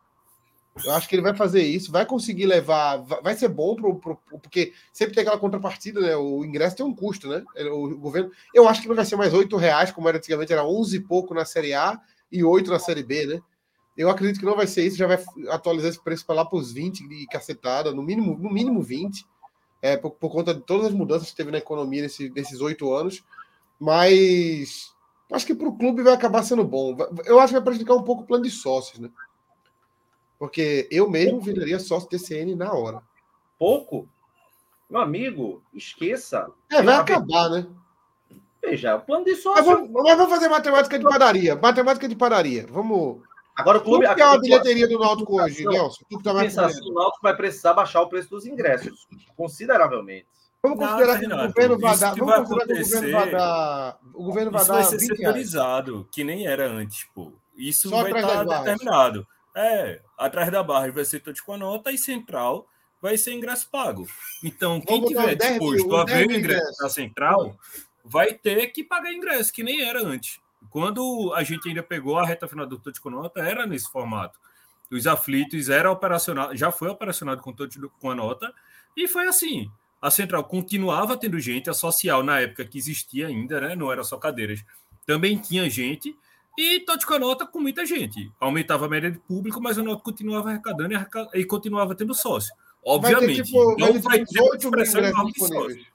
Eu 0.85 0.93
acho 0.93 1.07
que 1.07 1.15
ele 1.15 1.21
vai 1.21 1.35
fazer 1.35 1.61
isso, 1.61 1.91
vai 1.91 2.05
conseguir 2.05 2.45
levar, 2.45 2.97
vai 2.97 3.35
ser 3.35 3.49
bom 3.49 3.75
pro, 3.75 3.95
pro, 3.95 4.17
porque 4.29 4.73
sempre 4.93 5.13
tem 5.13 5.21
aquela 5.21 5.39
contrapartida, 5.39 5.99
né? 5.99 6.15
O 6.15 6.43
ingresso 6.43 6.75
tem 6.75 6.85
um 6.85 6.95
custo, 6.95 7.27
né? 7.27 7.43
O, 7.71 7.97
governo, 7.97 8.31
eu 8.53 8.67
acho 8.67 8.81
que 8.81 8.87
não 8.87 8.95
vai 8.95 9.05
ser 9.05 9.15
mais 9.15 9.33
oito 9.33 9.57
reais, 9.57 9.91
como 9.91 10.07
era 10.07 10.17
antigamente, 10.17 10.53
era 10.53 10.65
onze 10.65 10.97
e 10.97 11.01
pouco 11.01 11.33
na 11.33 11.45
Série 11.45 11.73
A 11.73 11.99
e 12.31 12.43
oito 12.43 12.71
na 12.71 12.79
Série 12.79 13.03
B, 13.03 13.25
né? 13.25 13.41
Eu 13.97 14.09
acredito 14.09 14.39
que 14.39 14.45
não 14.45 14.55
vai 14.55 14.65
ser 14.65 14.85
isso, 14.85 14.97
já 14.97 15.07
vai 15.07 15.21
atualizar 15.49 15.89
esse 15.89 16.01
preço 16.01 16.25
para 16.25 16.35
lá 16.35 16.45
para 16.45 16.57
os 16.57 16.71
20 16.71 17.07
de 17.07 17.27
cacetada, 17.27 17.91
no 17.91 18.01
mínimo, 18.01 18.37
no 18.37 18.49
mínimo 18.49 18.81
20, 18.81 19.25
é, 19.81 19.97
por, 19.97 20.11
por, 20.11 20.29
conta 20.31 20.53
de 20.53 20.61
todas 20.61 20.87
as 20.87 20.93
mudanças 20.93 21.29
que 21.29 21.35
teve 21.35 21.51
na 21.51 21.57
economia 21.57 22.03
nesse, 22.03 22.29
nesses 22.29 22.61
oito 22.61 22.93
anos. 22.93 23.23
Mas 23.79 24.93
acho 25.31 25.45
que 25.45 25.55
para 25.55 25.67
o 25.67 25.77
clube 25.77 26.01
vai 26.01 26.13
acabar 26.13 26.43
sendo 26.43 26.63
bom. 26.63 26.95
Eu 27.25 27.39
acho 27.39 27.47
que 27.47 27.59
vai 27.59 27.63
prejudicar 27.63 27.95
um 27.95 28.03
pouco 28.03 28.23
o 28.23 28.25
plano 28.25 28.43
de 28.43 28.51
sócios, 28.51 28.99
né? 28.99 29.09
Porque 30.39 30.87
eu 30.89 31.09
mesmo 31.09 31.41
viraria 31.41 31.77
sócio 31.79 32.07
TCN 32.07 32.55
na 32.55 32.71
hora. 32.73 33.03
Pouco? 33.59 34.07
Meu 34.89 35.01
amigo, 35.01 35.61
esqueça. 35.73 36.49
É, 36.71 36.81
vai 36.81 36.95
acabar, 36.95 37.49
né? 37.49 37.67
Veja, 38.61 38.95
o 38.95 39.01
plano 39.01 39.25
de 39.25 39.35
sócio. 39.35 39.63
Mas 39.63 39.65
vamos, 39.65 39.91
mas 39.91 40.17
vamos 40.17 40.33
fazer 40.33 40.47
matemática 40.47 40.97
de 40.97 41.03
padaria. 41.03 41.55
Matemática 41.57 42.07
de 42.07 42.15
padaria. 42.15 42.65
Vamos. 42.69 43.21
Agora 43.55 43.77
o 43.77 43.81
clube. 43.81 44.05
Qual 44.05 44.15
que 44.15 44.21
é 44.21 44.25
a 44.25 44.37
bilheteria 44.39 44.87
do 44.87 44.97
Náutico 44.97 45.41
hoje, 45.41 45.65
Nelson? 45.65 46.03
Tu 46.09 46.23
tá 46.23 46.33
mais 46.33 46.57
o 46.57 46.93
Náutico 46.93 47.19
vai 47.21 47.35
precisar 47.35 47.73
baixar 47.73 48.01
o 48.01 48.07
preço 48.07 48.29
dos 48.29 48.45
ingressos 48.45 49.07
consideravelmente. 49.35 50.27
Vamos 50.63 50.79
considerar 50.79 51.21
não, 51.21 51.29
que 51.29 51.35
o 51.35 51.47
governo 51.47 51.79
vai 51.79 51.97
dar. 51.97 52.15
Vamos 52.15 52.49
considerar 52.49 52.65
que 52.65 52.81
o 52.81 52.83
governo 52.83 53.11
vai 53.11 53.31
dar. 53.31 53.99
O 54.13 54.23
governo 54.23 54.51
vai 54.51 54.61
isso 54.61 54.71
dar. 54.71 54.77
vai 54.77 54.83
ser 54.83 54.99
setorizado, 54.99 56.07
que 56.11 56.23
nem 56.23 56.47
era 56.47 56.69
antes, 56.69 57.05
pô. 57.13 57.33
Isso 57.55 57.89
Só 57.89 58.03
vai 58.03 58.11
estar 58.11 58.45
tá 58.45 58.59
determinado. 58.61 59.27
É, 59.55 60.01
atrás 60.19 60.51
da 60.51 60.61
barra 60.61 60.91
vai 60.91 61.05
ser 61.05 61.21
todos 61.21 61.41
com 61.41 61.53
a 61.53 61.57
nota 61.57 61.91
e 61.91 61.97
central 61.97 62.67
vai 63.01 63.17
ser 63.17 63.31
ingresso 63.31 63.69
pago. 63.69 64.05
Então, 64.43 64.81
quem 64.81 65.03
tiver 65.05 65.35
disposto 65.35 65.95
a 65.95 66.03
ver 66.03 66.27
o 66.27 66.31
ingresso 66.33 66.83
na 66.83 66.89
central 66.89 67.57
vai 68.03 68.33
ter 68.33 68.67
que 68.67 68.83
pagar 68.83 69.13
ingresso, 69.13 69.53
que 69.53 69.63
nem 69.63 69.81
era 69.81 70.03
antes. 70.05 70.39
Quando 70.69 71.33
a 71.33 71.43
gente 71.43 71.69
ainda 71.69 71.81
pegou 71.81 72.17
a 72.17 72.25
reta 72.25 72.47
final 72.47 72.67
do 72.67 72.77
Tote 72.77 72.99
com 72.99 73.09
nota, 73.09 73.39
era 73.39 73.65
nesse 73.65 73.89
formato. 73.89 74.37
Os 74.91 75.07
aflitos 75.07 75.69
era 75.69 75.89
operacional, 75.89 76.55
já 76.55 76.71
foi 76.71 76.89
operacionado 76.89 77.41
com 77.41 77.53
Tote 77.53 77.79
com 77.99 78.11
a 78.11 78.15
nota, 78.15 78.53
e 78.97 79.07
foi 79.07 79.27
assim. 79.27 79.71
A 80.01 80.09
central 80.09 80.43
continuava 80.43 81.17
tendo 81.17 81.39
gente, 81.39 81.69
a 81.69 81.73
social 81.73 82.23
na 82.23 82.39
época 82.39 82.65
que 82.65 82.77
existia 82.77 83.27
ainda, 83.27 83.59
né? 83.61 83.75
Não 83.75 83.91
era 83.91 84.03
só 84.03 84.17
cadeiras. 84.17 84.63
Também 85.05 85.37
tinha 85.37 85.69
gente, 85.69 86.15
e 86.59 86.81
Totti 86.81 87.05
com 87.05 87.13
a 87.13 87.19
nota 87.19 87.47
com 87.47 87.61
muita 87.61 87.85
gente. 87.85 88.29
Aumentava 88.37 88.85
a 88.85 88.89
média 88.89 89.09
de 89.09 89.17
público, 89.17 89.61
mas 89.61 89.77
o 89.77 89.83
nota 89.83 90.03
continuava 90.03 90.49
arrecadando 90.49 90.93
e, 90.93 91.39
e 91.39 91.45
continuava 91.45 91.95
tendo 91.95 92.13
sócio. 92.13 92.53
Obviamente. 92.83 93.27
Vai 93.27 93.35
ter, 93.35 93.43
tipo, 93.43 93.75
não 93.79 93.93
vai 93.93 93.93
ter, 93.93 94.01
vai 94.01 94.25
ter 94.25 94.41
8 94.41 94.59
mil 94.63 94.67
ingressos 94.67 95.33
disponíveis. 95.33 95.87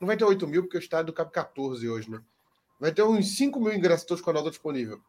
Não 0.00 0.06
vai 0.06 0.16
ter 0.16 0.24
8 0.24 0.46
mil, 0.46 0.62
porque 0.62 0.76
o 0.76 0.78
estádio 0.78 1.12
cabe 1.12 1.32
14 1.32 1.88
hoje, 1.88 2.08
né? 2.08 2.20
Vai 2.78 2.92
ter 2.92 3.02
uns 3.02 3.36
5 3.36 3.58
mil 3.58 3.74
ingressos 3.74 4.06
todos 4.06 4.22
com 4.22 4.30
a 4.30 4.34
nota 4.34 4.50
disponível. 4.50 5.00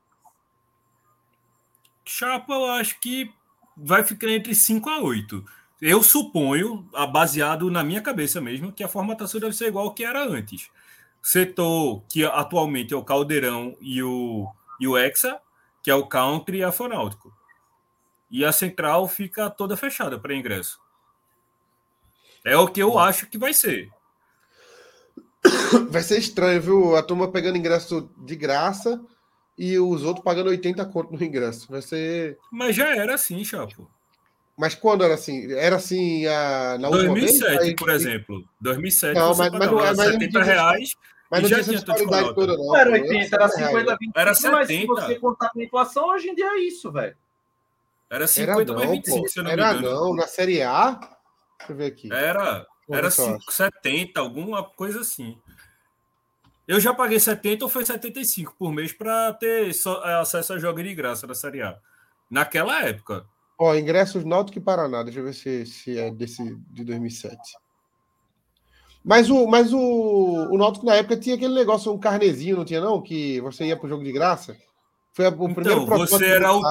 Chapa, 2.04 2.54
eu 2.54 2.66
acho 2.72 3.00
que 3.00 3.32
vai 3.78 4.04
ficar 4.04 4.30
entre 4.30 4.56
5 4.56 4.90
a 4.90 5.02
8. 5.02 5.46
Eu 5.84 6.02
suponho, 6.02 6.90
baseado 7.12 7.70
na 7.70 7.84
minha 7.84 8.02
cabeça 8.02 8.42
mesmo, 8.42 8.72
que 8.72 8.84
a 8.84 8.88
formatação 8.88 9.40
deve 9.40 9.56
ser 9.56 9.68
igual 9.68 9.86
ao 9.86 9.94
que 9.94 10.04
era 10.04 10.28
antes. 10.28 10.72
Setor 11.22 12.02
que 12.10 12.26
atualmente 12.26 12.92
é 12.92 12.98
o 12.98 13.04
Caldeirão 13.04 13.78
e 13.80 14.02
o 14.02 14.48
e 14.80 14.88
o 14.88 14.98
Hexa, 14.98 15.40
que 15.84 15.92
é 15.92 15.96
o 15.96 16.08
Country 16.08 16.58
e 16.58 16.64
a 16.64 16.72
Fonáutico. 16.72 17.34
E 18.30 18.44
a 18.44 18.52
central 18.52 19.08
fica 19.08 19.50
toda 19.50 19.78
fechada 19.78 20.20
para 20.20 20.36
ingresso. 20.36 20.80
É 22.44 22.58
o 22.58 22.68
que 22.68 22.82
eu 22.82 22.98
acho 23.00 23.28
que 23.28 23.38
vai 23.38 23.54
ser. 23.54 23.90
Vai 25.92 26.02
ser 26.02 26.18
estranho, 26.18 26.60
viu? 26.60 26.96
A 26.96 27.04
turma 27.04 27.32
pegando 27.32 27.58
ingresso 27.58 28.10
de 28.18 28.36
graça 28.36 29.00
e 29.58 29.78
os 29.78 30.04
outros 30.04 30.24
pagando 30.24 30.50
80 30.50 30.84
conto 30.86 31.14
no 31.14 31.24
ingresso. 31.24 31.68
Vai 31.70 31.82
ser. 31.82 32.38
Mas 32.52 32.76
já 32.76 32.96
era 32.96 33.14
assim, 33.14 33.44
Chapo. 33.44 33.90
Mas 34.58 34.74
quando 34.74 35.04
era 35.04 35.14
assim? 35.14 35.52
Era 35.52 35.76
assim 35.76 36.26
a, 36.26 36.78
na 36.80 36.90
2007, 36.90 37.44
última 37.44 37.60
vez? 37.60 37.76
por 37.76 37.90
exemplo. 37.90 38.50
2007 38.62 39.16
não, 39.16 39.36
mas, 39.36 39.52
mas, 39.52 39.72
mas, 39.98 40.12
70 40.14 40.44
reais 40.44 40.96
mas 41.42 41.42
não 41.42 41.50
tinha 41.50 41.60
essa 41.60 41.72
disparidade 41.74 42.36
toda, 42.36 42.58
não. 42.58 42.66
Não 42.66 42.76
era 42.76 42.92
80, 42.92 43.36
era 43.36 43.50
50, 43.50 43.98
20. 44.00 44.12
Era 44.16 44.34
70. 44.34 44.56
Mas 44.56 44.68
se 44.68 44.86
você 44.86 45.16
contar 45.20 45.50
com 45.50 45.60
a 45.60 45.64
inflação, 45.64 46.08
hoje 46.08 46.30
em 46.30 46.36
dia 46.36 46.46
é 46.46 46.60
isso, 46.60 46.92
velho. 46.92 47.16
Era 48.10 48.28
50 48.28 48.62
era 48.62 48.74
mais 48.74 48.92
25, 48.92 49.22
pô. 49.22 49.28
se 49.28 49.40
eu 49.40 49.44
não 49.44 49.52
era 49.52 49.74
me 49.74 49.80
engano. 49.80 49.96
não, 49.96 50.16
na 50.16 50.28
Série 50.28 50.62
A. 50.62 50.92
Deixa 51.58 51.74
eu 51.74 51.76
ver 51.76 51.86
aqui. 51.88 52.14
Era, 52.14 52.66
era 52.90 53.12
5, 53.12 53.52
70, 53.52 54.20
alguma 54.20 54.64
coisa 54.64 55.02
assim. 55.02 55.38
Eu 56.68 56.80
já 56.80 56.94
paguei 56.94 57.20
70 57.20 57.66
ou 57.66 57.70
foi 57.70 57.86
75 57.86 58.56
por 58.58 58.72
mês 58.72 58.92
para 58.94 59.34
ter 59.34 59.74
só, 59.74 60.04
é, 60.06 60.16
acesso 60.16 60.54
a 60.54 60.60
jogos 60.60 60.84
de 60.84 60.96
graça 60.96 61.28
da 61.28 61.36
Série 61.36 61.62
A. 61.62 61.78
Naquela 62.30 62.84
época. 62.84 63.26
Ó, 63.58 63.76
ingressos 63.76 64.24
Náutico 64.24 64.58
e 64.58 64.62
Paraná. 64.62 65.04
Deixa 65.04 65.20
eu 65.20 65.24
ver 65.24 65.34
se, 65.34 65.66
se 65.66 65.98
é 65.98 66.10
desse 66.12 66.56
de 66.72 66.84
2007. 66.84 67.38
Mas 69.06 69.30
o, 69.30 69.46
mas 69.46 69.72
o, 69.72 69.78
o 69.80 70.58
Náutico 70.58 70.84
na 70.84 70.96
época 70.96 71.16
tinha 71.16 71.36
aquele 71.36 71.54
negócio, 71.54 71.94
um 71.94 71.98
carnezinho, 71.98 72.58
não 72.58 72.66
tinha 72.66 72.82
não? 72.82 73.00
Que 73.00 73.40
você 73.40 73.66
ia 73.66 73.78
para 73.78 73.86
o 73.86 73.90
jogo 73.90 74.04
de 74.04 74.12
graça? 74.12 74.58
Foi 75.14 75.26
o 75.26 75.28
então, 75.28 75.54
primeiro 75.54 75.86
você 75.86 76.26
era 76.26 76.52
o, 76.52 76.62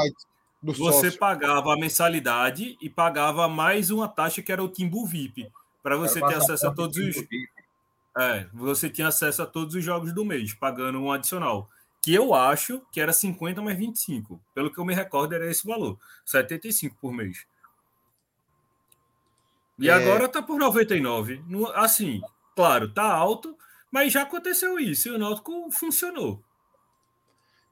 você 0.61 1.07
sócio. 1.07 1.19
pagava 1.19 1.73
a 1.73 1.77
mensalidade 1.77 2.77
e 2.83 2.91
pagava 2.91 3.47
mais 3.47 3.91
uma 3.91 4.09
taxa 4.09 4.43
que 4.43 4.51
era 4.51 4.63
o 4.63 4.69
Timbu 4.69 5.07
VIP, 5.07 5.49
para 5.81 5.97
você 5.97 6.21
ter 6.21 6.35
acesso 6.35 6.67
a 6.67 6.73
todos 6.73 6.97
os 6.97 7.25
é, 8.17 8.47
você 8.53 8.89
tinha 8.89 9.09
acesso 9.09 9.43
a 9.43 9.47
todos 9.47 9.75
os 9.75 9.85
jogos 9.85 10.13
do 10.13 10.25
mês, 10.25 10.55
pagando 10.55 11.01
um 11.01 11.11
adicional, 11.11 11.69
que 12.01 12.15
eu 12.15 12.33
acho 12.33 12.81
que 12.93 13.01
era 13.01 13.13
50 13.13 13.61
mais 13.61 13.77
25. 13.77 14.41
Pelo 14.55 14.71
que 14.71 14.79
eu 14.79 14.85
me 14.85 14.95
recordo 14.95 15.35
era 15.35 15.51
esse 15.51 15.67
valor, 15.67 15.99
75 16.25 16.97
por 17.01 17.13
mês. 17.13 17.45
E 19.79 19.89
é... 19.89 19.93
agora 19.93 20.29
tá 20.29 20.43
por 20.43 20.59
99. 20.59 21.43
Assim, 21.75 22.21
claro, 22.55 22.93
tá 22.93 23.05
alto, 23.05 23.57
mas 23.91 24.13
já 24.13 24.23
aconteceu 24.23 24.79
isso 24.79 25.09
e 25.09 25.11
o 25.13 25.19
Náutico 25.19 25.71
funcionou. 25.71 26.43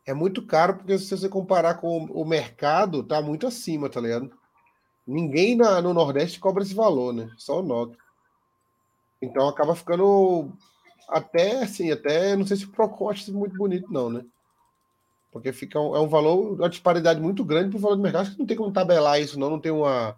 É 0.04 0.12
muito 0.12 0.44
caro 0.44 0.76
porque 0.76 0.98
se 0.98 1.16
você 1.16 1.28
comparar 1.28 1.74
com 1.74 2.04
o 2.06 2.24
mercado, 2.24 3.04
tá 3.04 3.22
muito 3.22 3.46
acima, 3.46 3.88
tá 3.88 4.00
ligado? 4.00 4.32
Ninguém 5.06 5.56
na, 5.56 5.80
no 5.80 5.94
Nordeste 5.94 6.40
cobra 6.40 6.62
esse 6.62 6.74
valor, 6.74 7.12
né? 7.12 7.30
Só 7.36 7.60
o 7.60 7.62
Náutico. 7.62 8.02
Então 9.20 9.48
acaba 9.48 9.76
ficando 9.76 10.52
até 11.08 11.62
assim, 11.62 11.90
até 11.92 12.36
não 12.36 12.46
sei 12.46 12.56
se 12.56 12.64
o 12.64 12.70
Procon 12.70 13.10
acha 13.10 13.30
muito 13.30 13.56
bonito, 13.56 13.92
não, 13.92 14.10
né? 14.10 14.24
Porque 15.30 15.52
fica 15.52 15.80
um, 15.80 15.96
é 15.96 16.00
um 16.00 16.08
valor, 16.08 16.54
uma 16.54 16.68
disparidade 16.68 17.20
muito 17.20 17.44
grande 17.44 17.70
para 17.70 17.78
o 17.78 17.80
valor 17.80 17.96
do 17.96 18.02
mercado. 18.02 18.22
Acho 18.22 18.32
que 18.32 18.38
não 18.38 18.46
tem 18.46 18.56
como 18.56 18.72
tabelar 18.72 19.20
isso, 19.20 19.38
não. 19.38 19.50
Não 19.50 19.60
tem 19.60 19.72
uma, 19.72 20.16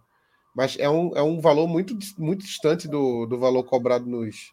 mas 0.55 0.79
é 0.79 0.89
um, 0.89 1.17
é 1.17 1.23
um 1.23 1.41
valor 1.41 1.67
muito, 1.67 1.97
muito 2.17 2.45
distante 2.45 2.87
do, 2.87 3.27
do 3.27 3.39
valor 3.39 3.65
cobrado 3.65 4.07
nos, 4.07 4.53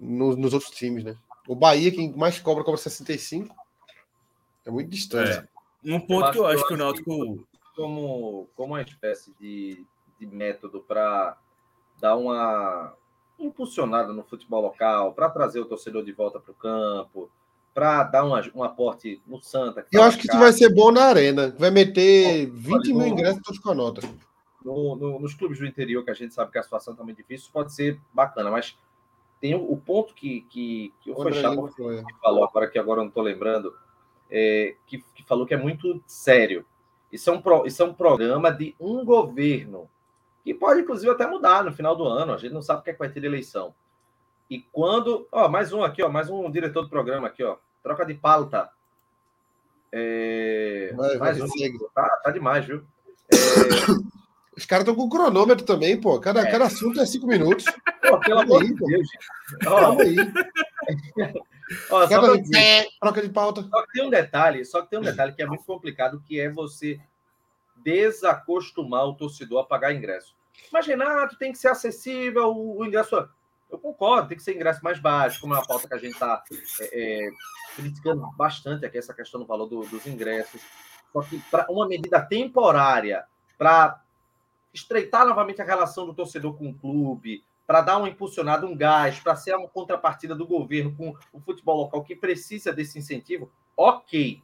nos, 0.00 0.36
nos 0.36 0.54
outros 0.54 0.72
times, 0.72 1.04
né? 1.04 1.16
O 1.46 1.54
Bahia, 1.54 1.92
quem 1.92 2.12
mais 2.16 2.40
cobra, 2.40 2.64
cobra 2.64 2.80
65. 2.80 3.54
É 4.64 4.70
muito 4.70 4.90
distante. 4.90 5.30
É. 5.30 5.48
Um 5.84 6.00
ponto 6.00 6.26
eu 6.26 6.32
que 6.32 6.38
eu 6.38 6.46
acho 6.46 6.66
que 6.66 6.74
o 6.74 6.76
Náutico. 6.76 7.46
Como, 7.76 8.48
como 8.56 8.72
uma 8.72 8.80
espécie 8.80 9.32
de, 9.38 9.84
de 10.18 10.26
método 10.26 10.80
para 10.80 11.36
dar 12.00 12.16
uma 12.16 12.94
impulsionada 13.38 14.14
no 14.14 14.24
futebol 14.24 14.62
local, 14.62 15.12
para 15.12 15.28
trazer 15.28 15.60
o 15.60 15.66
torcedor 15.66 16.02
de 16.02 16.10
volta 16.10 16.40
para 16.40 16.52
o 16.52 16.54
campo, 16.54 17.30
para 17.74 18.04
dar 18.04 18.24
uma, 18.24 18.42
um 18.54 18.64
aporte 18.64 19.20
no 19.26 19.42
Santa. 19.42 19.86
Eu 19.92 20.02
acho 20.02 20.18
que 20.18 20.26
isso 20.26 20.38
vai 20.38 20.52
ser 20.54 20.74
bom 20.74 20.90
na 20.90 21.04
arena. 21.04 21.54
Vai 21.58 21.70
meter 21.70 22.50
20 22.50 22.94
mil 22.94 23.06
ingressos 23.06 23.42
todos 23.42 23.60
com 23.60 23.70
a 23.70 23.74
nota. 23.74 24.00
No, 24.66 24.96
no, 24.96 25.20
nos 25.20 25.32
clubes 25.32 25.60
do 25.60 25.66
interior, 25.66 26.04
que 26.04 26.10
a 26.10 26.14
gente 26.14 26.34
sabe 26.34 26.50
que 26.50 26.58
a 26.58 26.62
situação 26.62 26.92
está 26.92 27.04
muito 27.04 27.18
difícil, 27.18 27.50
pode 27.52 27.72
ser 27.72 28.00
bacana, 28.12 28.50
mas 28.50 28.76
tem 29.40 29.54
o, 29.54 29.70
o 29.70 29.76
ponto 29.76 30.12
que, 30.12 30.40
que, 30.50 30.92
que 31.00 31.12
o 31.12 31.32
Chapo 31.32 31.70
falou 32.20 32.42
agora, 32.42 32.66
que 32.66 32.76
agora 32.76 32.98
eu 32.98 33.04
não 33.04 33.08
estou 33.08 33.22
lembrando, 33.22 33.72
é, 34.28 34.74
que, 34.84 34.98
que, 35.14 35.22
falou 35.22 35.46
que 35.46 35.54
é 35.54 35.56
muito 35.56 36.02
sério. 36.04 36.66
Isso 37.12 37.30
é, 37.30 37.32
um 37.32 37.40
pro, 37.40 37.64
isso 37.64 37.80
é 37.80 37.86
um 37.86 37.94
programa 37.94 38.50
de 38.50 38.74
um 38.80 39.04
governo, 39.04 39.88
que 40.42 40.52
pode, 40.52 40.80
inclusive, 40.80 41.12
até 41.12 41.28
mudar 41.28 41.62
no 41.62 41.72
final 41.72 41.94
do 41.94 42.04
ano. 42.04 42.32
A 42.32 42.36
gente 42.36 42.52
não 42.52 42.60
sabe 42.60 42.80
o 42.80 42.82
que, 42.82 42.90
é 42.90 42.92
que 42.92 42.98
vai 42.98 43.08
ter 43.08 43.20
de 43.20 43.26
eleição. 43.26 43.72
E 44.50 44.60
quando. 44.72 45.28
Ó, 45.30 45.48
mais 45.48 45.72
um 45.72 45.84
aqui, 45.84 46.02
ó, 46.02 46.08
mais 46.08 46.28
um 46.28 46.50
diretor 46.50 46.82
do 46.82 46.88
programa 46.88 47.28
aqui, 47.28 47.44
ó. 47.44 47.56
Troca 47.84 48.04
de 48.04 48.14
pauta. 48.14 48.68
É, 49.92 50.92
vai, 50.96 51.16
mais 51.18 51.38
vai, 51.38 51.48
um. 51.48 51.78
Tá, 51.94 52.20
tá 52.24 52.30
demais, 52.32 52.64
viu? 52.64 52.84
É, 53.32 54.16
os 54.56 54.64
caras 54.64 54.88
estão 54.88 54.94
com 54.94 55.08
cronômetro 55.08 55.66
também, 55.66 56.00
pô. 56.00 56.18
Cada, 56.18 56.40
é. 56.40 56.50
cada 56.50 56.64
assunto 56.64 57.00
é 57.00 57.06
cinco 57.06 57.26
minutos. 57.26 57.66
Pô, 58.08 58.18
pelo 58.20 58.40
amor 58.40 58.64
de 58.64 58.74
Deus. 58.74 59.08
Calma 59.62 60.02
aí. 60.02 60.16
Ó, 61.90 62.06
só 62.06 62.20
pra 62.20 62.36
dizer, 62.36 62.88
troca 63.00 63.22
de 63.22 63.28
pauta. 63.28 63.62
Só 63.62 63.82
que 63.82 63.92
tem 63.92 64.06
um 64.06 64.10
detalhe, 64.10 64.64
só 64.64 64.82
que 64.82 64.88
tem 64.88 64.98
um 64.98 65.02
detalhe 65.02 65.32
que 65.32 65.42
é 65.42 65.46
muito 65.46 65.64
complicado, 65.64 66.22
que 66.24 66.40
é 66.40 66.48
você 66.48 67.00
desacostumar 67.76 69.04
o 69.04 69.14
torcedor 69.14 69.60
a 69.60 69.64
pagar 69.64 69.92
ingresso. 69.92 70.34
Mas, 70.72 70.86
Renato, 70.86 71.36
tem 71.36 71.52
que 71.52 71.58
ser 71.58 71.68
acessível 71.68 72.48
o, 72.48 72.78
o 72.78 72.86
ingresso. 72.86 73.28
Eu 73.70 73.78
concordo, 73.78 74.28
tem 74.28 74.36
que 74.36 74.44
ser 74.44 74.54
ingresso 74.54 74.82
mais 74.82 75.00
baixo, 75.00 75.40
como 75.40 75.54
é 75.54 75.58
uma 75.58 75.66
pauta 75.66 75.88
que 75.88 75.94
a 75.94 75.98
gente 75.98 76.12
está 76.12 76.42
é, 76.80 77.26
é, 77.26 77.30
criticando 77.74 78.24
bastante 78.36 78.86
aqui, 78.86 78.96
essa 78.96 79.12
questão 79.12 79.40
do 79.40 79.46
valor 79.46 79.66
do, 79.66 79.80
dos 79.80 80.06
ingressos. 80.06 80.62
Só 81.12 81.20
que 81.22 81.38
para 81.50 81.66
uma 81.68 81.86
medida 81.88 82.22
temporária, 82.22 83.24
para 83.58 84.00
estreitar 84.76 85.26
novamente 85.26 85.60
a 85.60 85.64
relação 85.64 86.06
do 86.06 86.14
torcedor 86.14 86.54
com 86.56 86.68
o 86.68 86.74
clube, 86.74 87.42
para 87.66 87.80
dar 87.80 87.98
uma 87.98 88.08
impulsionada, 88.08 88.66
um 88.66 88.76
gás, 88.76 89.18
para 89.18 89.34
ser 89.34 89.56
uma 89.56 89.68
contrapartida 89.68 90.34
do 90.34 90.46
governo 90.46 90.94
com 90.94 91.16
o 91.32 91.40
futebol 91.40 91.76
local 91.78 92.04
que 92.04 92.14
precisa 92.14 92.72
desse 92.72 92.98
incentivo, 92.98 93.50
ok. 93.76 94.42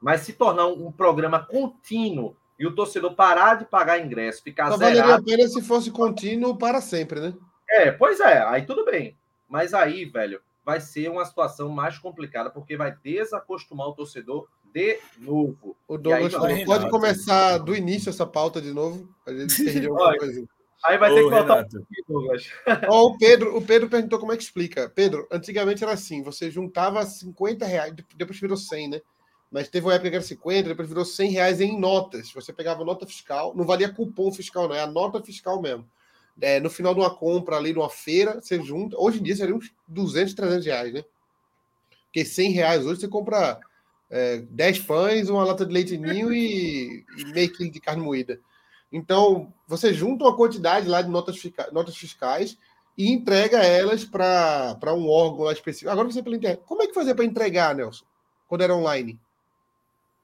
Mas 0.00 0.22
se 0.22 0.32
tornar 0.32 0.66
um, 0.66 0.90
programa 0.90 1.44
contínuo 1.44 2.36
e 2.58 2.66
o 2.66 2.74
torcedor 2.74 3.14
parar 3.14 3.56
de 3.56 3.66
pagar 3.66 4.00
ingresso, 4.00 4.42
ficar 4.42 4.70
Só 4.70 4.78
zerado... 4.78 4.96
valeria 4.96 5.14
a 5.16 5.22
pena 5.22 5.48
se 5.48 5.62
fosse 5.62 5.90
contínuo 5.90 6.56
para 6.56 6.80
sempre, 6.80 7.20
né? 7.20 7.34
É, 7.68 7.92
pois 7.92 8.18
é, 8.20 8.42
aí 8.42 8.64
tudo 8.64 8.84
bem. 8.84 9.16
Mas 9.48 9.72
aí, 9.72 10.04
velho, 10.04 10.40
vai 10.64 10.80
ser 10.80 11.08
uma 11.08 11.24
situação 11.24 11.68
mais 11.68 11.98
complicada, 11.98 12.50
porque 12.50 12.76
vai 12.76 12.96
desacostumar 13.02 13.88
o 13.88 13.94
torcedor 13.94 14.48
de 14.76 14.98
novo. 15.18 15.74
O 15.88 15.96
Douglas 15.96 16.34
aí, 16.34 16.66
pode 16.66 16.90
começar 16.90 17.56
do 17.58 17.74
início 17.74 18.10
essa 18.10 18.26
pauta 18.26 18.60
de 18.60 18.72
novo. 18.72 19.08
A 19.26 19.32
gente 19.32 19.56
perdeu 19.64 19.92
alguma 19.92 20.18
coisa. 20.18 20.46
Aí 20.84 20.98
vai 20.98 21.10
Ô, 21.10 21.14
ter 21.14 21.24
que 21.24 21.30
voltar 21.30 21.64
um 21.64 22.12
Douglas. 22.12 22.50
Ó, 22.90 23.06
o 23.06 23.18
Pedro, 23.18 23.56
o 23.56 23.62
Pedro 23.62 23.88
perguntou 23.88 24.18
como 24.18 24.32
é 24.32 24.36
que 24.36 24.42
explica. 24.42 24.90
Pedro, 24.94 25.26
antigamente 25.32 25.82
era 25.82 25.94
assim: 25.94 26.22
você 26.22 26.50
juntava 26.50 27.04
50 27.06 27.64
reais, 27.64 27.94
depois 28.14 28.38
virou 28.38 28.56
100, 28.56 28.88
né? 28.88 29.00
Mas 29.50 29.68
teve 29.68 29.86
uma 29.86 29.94
época 29.94 30.10
que 30.10 30.16
era 30.16 30.24
50, 30.24 30.68
depois 30.68 30.88
virou 30.88 31.04
100 31.04 31.30
reais 31.30 31.60
em 31.62 31.78
notas. 31.78 32.30
Você 32.32 32.52
pegava 32.52 32.84
nota 32.84 33.06
fiscal, 33.06 33.54
não 33.56 33.64
valia 33.64 33.88
cupom 33.88 34.30
fiscal, 34.30 34.68
não, 34.68 34.74
é 34.74 34.80
a 34.80 34.86
nota 34.86 35.22
fiscal 35.22 35.62
mesmo. 35.62 35.88
É, 36.38 36.60
no 36.60 36.68
final 36.68 36.92
de 36.92 37.00
uma 37.00 37.14
compra 37.14 37.56
ali, 37.56 37.72
numa 37.72 37.88
feira, 37.88 38.40
você 38.42 38.62
junta. 38.62 39.00
Hoje 39.00 39.20
em 39.20 39.22
dia 39.22 39.36
seria 39.36 39.54
uns 39.54 39.72
200, 39.88 40.34
300 40.34 40.66
reais, 40.66 40.92
né? 40.92 41.02
Porque 42.04 42.26
100 42.26 42.50
reais 42.52 42.84
hoje 42.84 43.00
você 43.00 43.08
compra 43.08 43.58
é, 44.10 44.38
10 44.38 44.80
pães, 44.80 45.28
uma 45.28 45.44
lata 45.44 45.66
de 45.66 45.72
leite 45.72 45.96
ninho 45.96 46.32
e, 46.32 47.04
e 47.18 47.24
meio 47.32 47.52
quilo 47.52 47.70
de 47.70 47.80
carne 47.80 48.02
moída. 48.02 48.40
Então, 48.92 49.52
você 49.66 49.92
junta 49.92 50.24
uma 50.24 50.36
quantidade 50.36 50.88
lá 50.88 51.02
de 51.02 51.08
notas, 51.08 51.36
fiscais, 51.36 51.72
notas 51.72 51.96
fiscais 51.96 52.56
e 52.96 53.10
entrega 53.12 53.58
elas 53.58 54.04
para 54.04 54.94
um 54.94 55.08
órgão 55.08 55.44
lá 55.44 55.52
específico. 55.52 55.90
Agora 55.90 56.10
você 56.10 56.22
pela 56.22 56.36
internet. 56.36 56.62
Como 56.64 56.82
é 56.82 56.86
que 56.86 56.94
fazia 56.94 57.14
para 57.14 57.24
entregar, 57.24 57.74
Nelson? 57.74 58.04
Quando 58.48 58.62
era 58.62 58.74
online? 58.74 59.18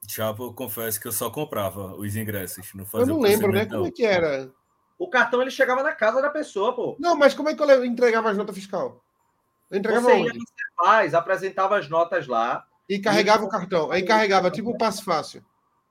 Já 0.07 0.29
eu 0.29 0.53
confesso 0.53 0.99
que 0.99 1.07
eu 1.07 1.11
só 1.11 1.29
comprava 1.29 1.95
os 1.95 2.15
ingressos. 2.15 2.73
Não 2.73 2.85
fazia 2.85 3.03
eu 3.03 3.15
não 3.15 3.21
lembro, 3.21 3.51
né? 3.51 3.65
Como 3.65 3.87
é 3.87 3.91
que 3.91 4.05
era? 4.05 4.51
O 4.97 5.09
cartão 5.09 5.41
ele 5.41 5.51
chegava 5.51 5.83
na 5.83 5.93
casa 5.93 6.21
da 6.21 6.29
pessoa, 6.29 6.73
pô. 6.73 6.95
Não, 6.99 7.15
mas 7.15 7.33
como 7.33 7.49
é 7.49 7.55
que 7.55 7.61
eu 7.61 7.85
entregava 7.85 8.29
as 8.29 8.37
notas 8.37 8.55
fiscal? 8.55 9.03
Eu 9.69 9.79
entregava 9.79 10.07
Você 10.07 10.13
onde? 10.13 10.37
ia 11.07 11.17
apresentava 11.17 11.77
as 11.77 11.89
notas 11.89 12.27
lá. 12.27 12.65
E 12.89 12.99
carregava 12.99 13.43
e... 13.43 13.45
o 13.45 13.49
cartão. 13.49 13.91
Aí 13.91 14.03
carregava 14.03 14.51
tipo 14.51 14.71
um 14.71 14.77
passo 14.77 15.03
fácil. 15.03 15.43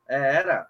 Era. 0.09 0.67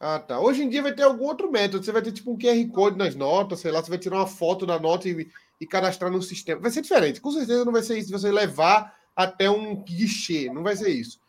Ah, 0.00 0.18
tá. 0.18 0.40
Hoje 0.40 0.62
em 0.62 0.68
dia 0.68 0.82
vai 0.82 0.92
ter 0.92 1.04
algum 1.04 1.24
outro 1.24 1.50
método. 1.50 1.84
Você 1.84 1.92
vai 1.92 2.02
ter 2.02 2.12
tipo 2.12 2.32
um 2.32 2.38
QR 2.38 2.68
Code 2.72 2.98
nas 2.98 3.14
notas, 3.14 3.60
sei 3.60 3.70
lá, 3.70 3.82
você 3.82 3.88
vai 3.88 3.98
tirar 3.98 4.16
uma 4.16 4.26
foto 4.26 4.66
da 4.66 4.78
nota 4.78 5.08
e, 5.08 5.30
e 5.60 5.66
cadastrar 5.66 6.10
no 6.10 6.20
sistema. 6.20 6.60
Vai 6.60 6.70
ser 6.70 6.82
diferente. 6.82 7.20
Com 7.20 7.30
certeza 7.30 7.64
não 7.64 7.72
vai 7.72 7.82
ser 7.82 7.98
isso 7.98 8.10
você 8.10 8.32
levar 8.32 8.96
até 9.14 9.48
um 9.48 9.76
guichê. 9.76 10.50
Não 10.52 10.62
vai 10.62 10.76
ser 10.76 10.88
isso. 10.88 11.20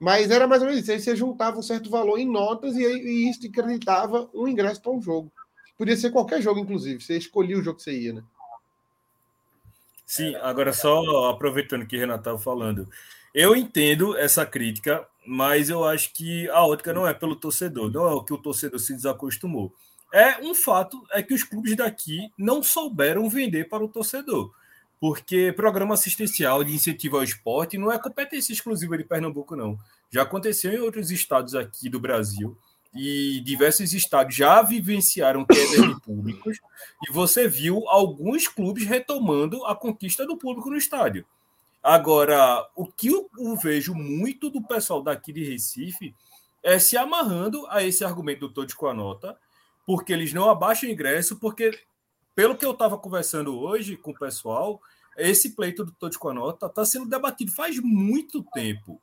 Mas 0.00 0.30
era 0.30 0.46
mais 0.46 0.62
ou 0.62 0.68
menos 0.68 0.82
isso. 0.82 0.92
Aí 0.92 1.00
você 1.00 1.14
juntava 1.14 1.58
um 1.58 1.62
certo 1.62 1.90
valor 1.90 2.18
em 2.18 2.26
notas 2.26 2.74
e, 2.74 2.84
aí, 2.86 3.02
e 3.02 3.30
isso 3.30 3.46
acreditava 3.46 4.30
um 4.32 4.48
ingresso 4.48 4.80
para 4.80 4.92
um 4.92 5.02
jogo. 5.02 5.30
Podia 5.76 5.96
ser 5.96 6.10
qualquer 6.10 6.40
jogo, 6.40 6.60
inclusive. 6.60 7.02
Você 7.02 7.16
escolhia 7.16 7.58
o 7.58 7.62
jogo 7.62 7.76
que 7.76 7.82
você 7.82 7.98
ia, 7.98 8.12
né? 8.14 8.22
Sim, 10.06 10.34
agora 10.36 10.72
só 10.72 11.30
aproveitando 11.30 11.86
que 11.86 11.96
o 11.96 12.00
Renato 12.00 12.20
estava 12.20 12.38
falando. 12.38 12.88
Eu 13.34 13.56
entendo 13.56 14.16
essa 14.16 14.44
crítica, 14.44 15.06
mas 15.26 15.70
eu 15.70 15.84
acho 15.84 16.12
que 16.12 16.48
a 16.50 16.66
ótica 16.66 16.92
não 16.92 17.06
é 17.06 17.14
pelo 17.14 17.34
torcedor, 17.34 17.90
não 17.90 18.06
é 18.06 18.12
o 18.12 18.22
que 18.22 18.34
o 18.34 18.38
torcedor 18.38 18.78
se 18.78 18.94
desacostumou. 18.94 19.74
É 20.12 20.38
um 20.42 20.54
fato 20.54 21.02
é 21.10 21.22
que 21.22 21.32
os 21.32 21.42
clubes 21.42 21.74
daqui 21.74 22.30
não 22.36 22.62
souberam 22.62 23.30
vender 23.30 23.70
para 23.70 23.82
o 23.82 23.88
torcedor, 23.88 24.52
porque 25.00 25.50
programa 25.56 25.94
assistencial 25.94 26.62
de 26.62 26.74
incentivo 26.74 27.16
ao 27.16 27.24
esporte 27.24 27.78
não 27.78 27.90
é 27.90 27.98
competência 27.98 28.52
exclusiva 28.52 28.98
de 28.98 29.04
Pernambuco, 29.04 29.56
não. 29.56 29.78
Já 30.10 30.22
aconteceu 30.22 30.70
em 30.70 30.80
outros 30.80 31.10
estados 31.10 31.54
aqui 31.54 31.88
do 31.88 31.98
Brasil 31.98 32.54
e 32.94 33.40
diversos 33.40 33.94
estados 33.94 34.36
já 34.36 34.60
vivenciaram 34.60 35.46
queda 35.46 35.88
de 35.88 36.00
públicos 36.02 36.58
e 37.08 37.10
você 37.10 37.48
viu 37.48 37.88
alguns 37.88 38.46
clubes 38.46 38.84
retomando 38.84 39.64
a 39.64 39.74
conquista 39.74 40.26
do 40.26 40.36
público 40.36 40.68
no 40.68 40.76
estádio. 40.76 41.24
Agora, 41.82 42.64
o 42.76 42.86
que 42.86 43.08
eu, 43.08 43.28
vejo 43.60 43.92
muito 43.92 44.48
do 44.48 44.62
pessoal 44.62 45.02
daqui 45.02 45.32
de 45.32 45.42
Recife 45.42 46.14
é 46.62 46.78
se 46.78 46.96
amarrando 46.96 47.66
a 47.68 47.82
esse 47.82 48.04
argumento 48.04 48.46
do 48.46 48.54
Todd 48.54 48.76
com 48.76 48.86
a 48.86 48.94
nota, 48.94 49.36
porque 49.84 50.12
eles 50.12 50.32
não 50.32 50.48
abaixam 50.48 50.88
o 50.88 50.92
ingresso, 50.92 51.40
porque, 51.40 51.72
pelo 52.36 52.56
que 52.56 52.64
eu 52.64 52.70
estava 52.70 52.96
conversando 52.96 53.58
hoje 53.58 53.96
com 53.96 54.12
o 54.12 54.18
pessoal, 54.18 54.80
esse 55.16 55.56
pleito 55.56 55.84
do 55.84 55.90
Todd 55.90 56.16
com 56.18 56.28
a 56.28 56.34
nota 56.34 56.66
está 56.66 56.84
sendo 56.84 57.08
debatido 57.08 57.50
faz 57.50 57.76
muito 57.80 58.44
tempo. 58.54 59.00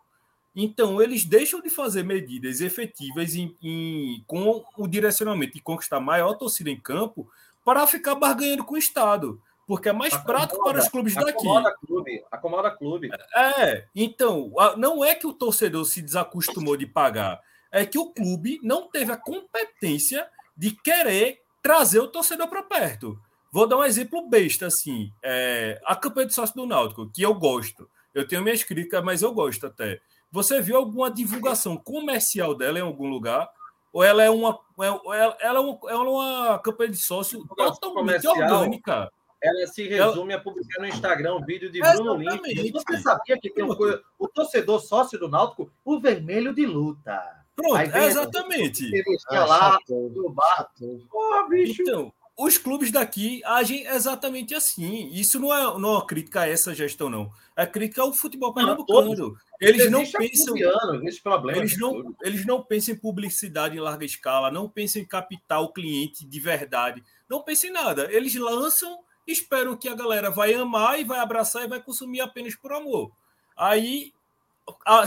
Então, 0.56 1.02
eles 1.02 1.26
deixam 1.26 1.62
de 1.62 1.70
fazer 1.70 2.04
medidas 2.04 2.62
efetivas 2.62 3.36
em, 3.36 3.56
em, 3.62 4.24
com 4.26 4.64
o 4.78 4.88
direcionamento 4.88 5.54
de 5.54 5.62
conquistar 5.62 6.00
maior 6.00 6.36
torcida 6.36 6.70
em 6.70 6.80
campo 6.80 7.30
para 7.66 7.86
ficar 7.86 8.16
barganhando 8.16 8.64
com 8.64 8.76
o 8.76 8.78
Estado 8.78 9.42
porque 9.70 9.88
é 9.88 9.93
mais 9.93 10.15
acomoda, 10.15 10.34
prático 10.34 10.63
para 10.63 10.80
os 10.80 10.89
clubes 10.89 11.13
daqui. 11.13 11.30
Acomoda 11.30 11.76
clube, 11.76 12.26
acomoda 12.32 12.72
clube. 12.72 13.09
É, 13.36 13.86
então, 13.95 14.51
não 14.76 15.05
é 15.05 15.13
que 15.13 15.28
o 15.28 15.34
torcedor 15.34 15.86
se 15.86 16.01
desacostumou 16.01 16.76
de 16.76 16.88
pagar, 16.88 17.39
é 17.72 17.86
que 17.86 17.99
o 17.99 18.11
clube 18.11 18.59
não 18.63 18.89
teve 18.89 19.11
a 19.11 19.15
competência 19.15 20.28
de 20.57 20.72
querer 20.72 21.43
trazer 21.61 21.99
o 21.99 22.07
torcedor 22.07 22.47
para 22.47 22.63
perto. 22.63 23.22
Vou 23.51 23.67
dar 23.67 23.78
um 23.78 23.84
exemplo 23.84 24.28
besta, 24.28 24.65
assim, 24.65 25.13
é, 25.22 25.80
a 25.86 25.95
campanha 25.95 26.26
de 26.26 26.34
sócio 26.34 26.55
do 26.55 26.65
Náutico, 26.65 27.07
que 27.13 27.22
eu 27.22 27.36
gosto. 27.36 27.88
Eu 28.11 28.28
tenho 28.28 28.41
minhas 28.41 28.63
críticas, 28.63 29.03
mas 29.03 29.22
eu 29.22 29.32
gosto 29.32 29.67
até. 29.67 30.01
Você 30.32 30.59
viu 30.61 30.78
alguma 30.78 31.11
divulgação 31.11 31.78
comercial 31.78 32.55
dela 32.55 32.80
em 32.80 32.82
algum 32.82 33.07
lugar? 33.07 33.47
Ou 33.93 34.03
ela 34.03 34.24
é 34.24 34.32
uma, 34.32 34.59
é, 34.82 35.45
ela 35.45 35.59
é 35.59 35.59
uma, 35.59 35.80
ela 35.88 36.05
é 36.05 36.09
uma 36.09 36.59
campanha 36.59 36.89
de 36.89 36.97
sócio 36.97 37.47
totalmente 37.55 38.28
orgânica? 38.28 39.11
Ela 39.42 39.68
se 39.68 39.88
resume 39.88 40.34
a 40.34 40.40
publicar 40.40 40.82
no 40.82 40.88
Instagram 40.88 41.36
um 41.36 41.46
vídeo 41.46 41.72
de 41.72 41.80
Bruno 41.80 42.16
Lima. 42.16 42.42
Você 42.74 42.98
sabia 42.98 43.40
que 43.40 43.50
tem 43.50 43.64
um 43.64 43.74
coisa, 43.76 44.02
o 44.18 44.28
torcedor 44.28 44.80
sócio 44.82 45.18
do 45.18 45.30
Náutico, 45.30 45.72
o 45.86 46.00
vermelho 46.00 46.54
de 46.54 46.66
luta. 46.66 47.22
Pronto, 47.56 47.98
exatamente. 47.98 48.90
lá, 49.30 49.80
no 49.90 50.30
bar. 50.30 50.70
Porra, 51.10 51.50
bicho. 51.50 51.82
Então, 51.82 52.14
os 52.40 52.58
clubes 52.58 52.90
daqui 52.90 53.42
agem 53.44 53.86
exatamente 53.86 54.56
assim. 54.56 55.10
Isso 55.12 55.38
não 55.40 55.54
é, 55.54 55.78
não 55.78 55.90
é 55.90 55.92
uma 55.94 56.08
crítica 56.08 56.42
a 56.42 56.48
essa 56.48 56.74
gestão, 56.74 57.10
não. 57.10 57.30
É 57.54 57.66
crítica 57.66 58.02
ao 58.02 58.14
futebol 58.14 58.54
pernambucano. 58.54 59.36
Eles 59.60 59.92
não 59.92 60.06
pensam. 60.10 60.56
eles, 60.58 61.78
não, 61.78 62.16
eles 62.22 62.46
não 62.46 62.64
pensam 62.64 62.96
em 62.96 62.98
publicidade 62.98 63.76
em 63.76 63.82
larga 63.82 64.06
escala, 64.06 64.50
não 64.50 64.70
pensam 64.70 65.02
em 65.02 65.06
captar 65.06 65.62
o 65.62 65.74
cliente 65.74 66.26
de 66.26 66.40
verdade. 66.40 67.04
Não 67.28 67.44
pensam 67.44 67.70
em 67.70 67.74
nada. 67.74 68.08
Eles 68.10 68.34
lançam, 68.36 69.00
esperam 69.32 69.78
que 69.78 69.88
a 69.88 69.96
galera 69.96 70.30
vai 70.30 70.54
amar 70.54 71.00
e 71.00 71.04
vai 71.04 71.20
abraçar 71.20 71.64
e 71.64 71.68
vai 71.68 71.82
consumir 71.82 72.22
apenas 72.22 72.56
por 72.56 72.72
amor. 72.72 73.12
Aí 73.56 74.14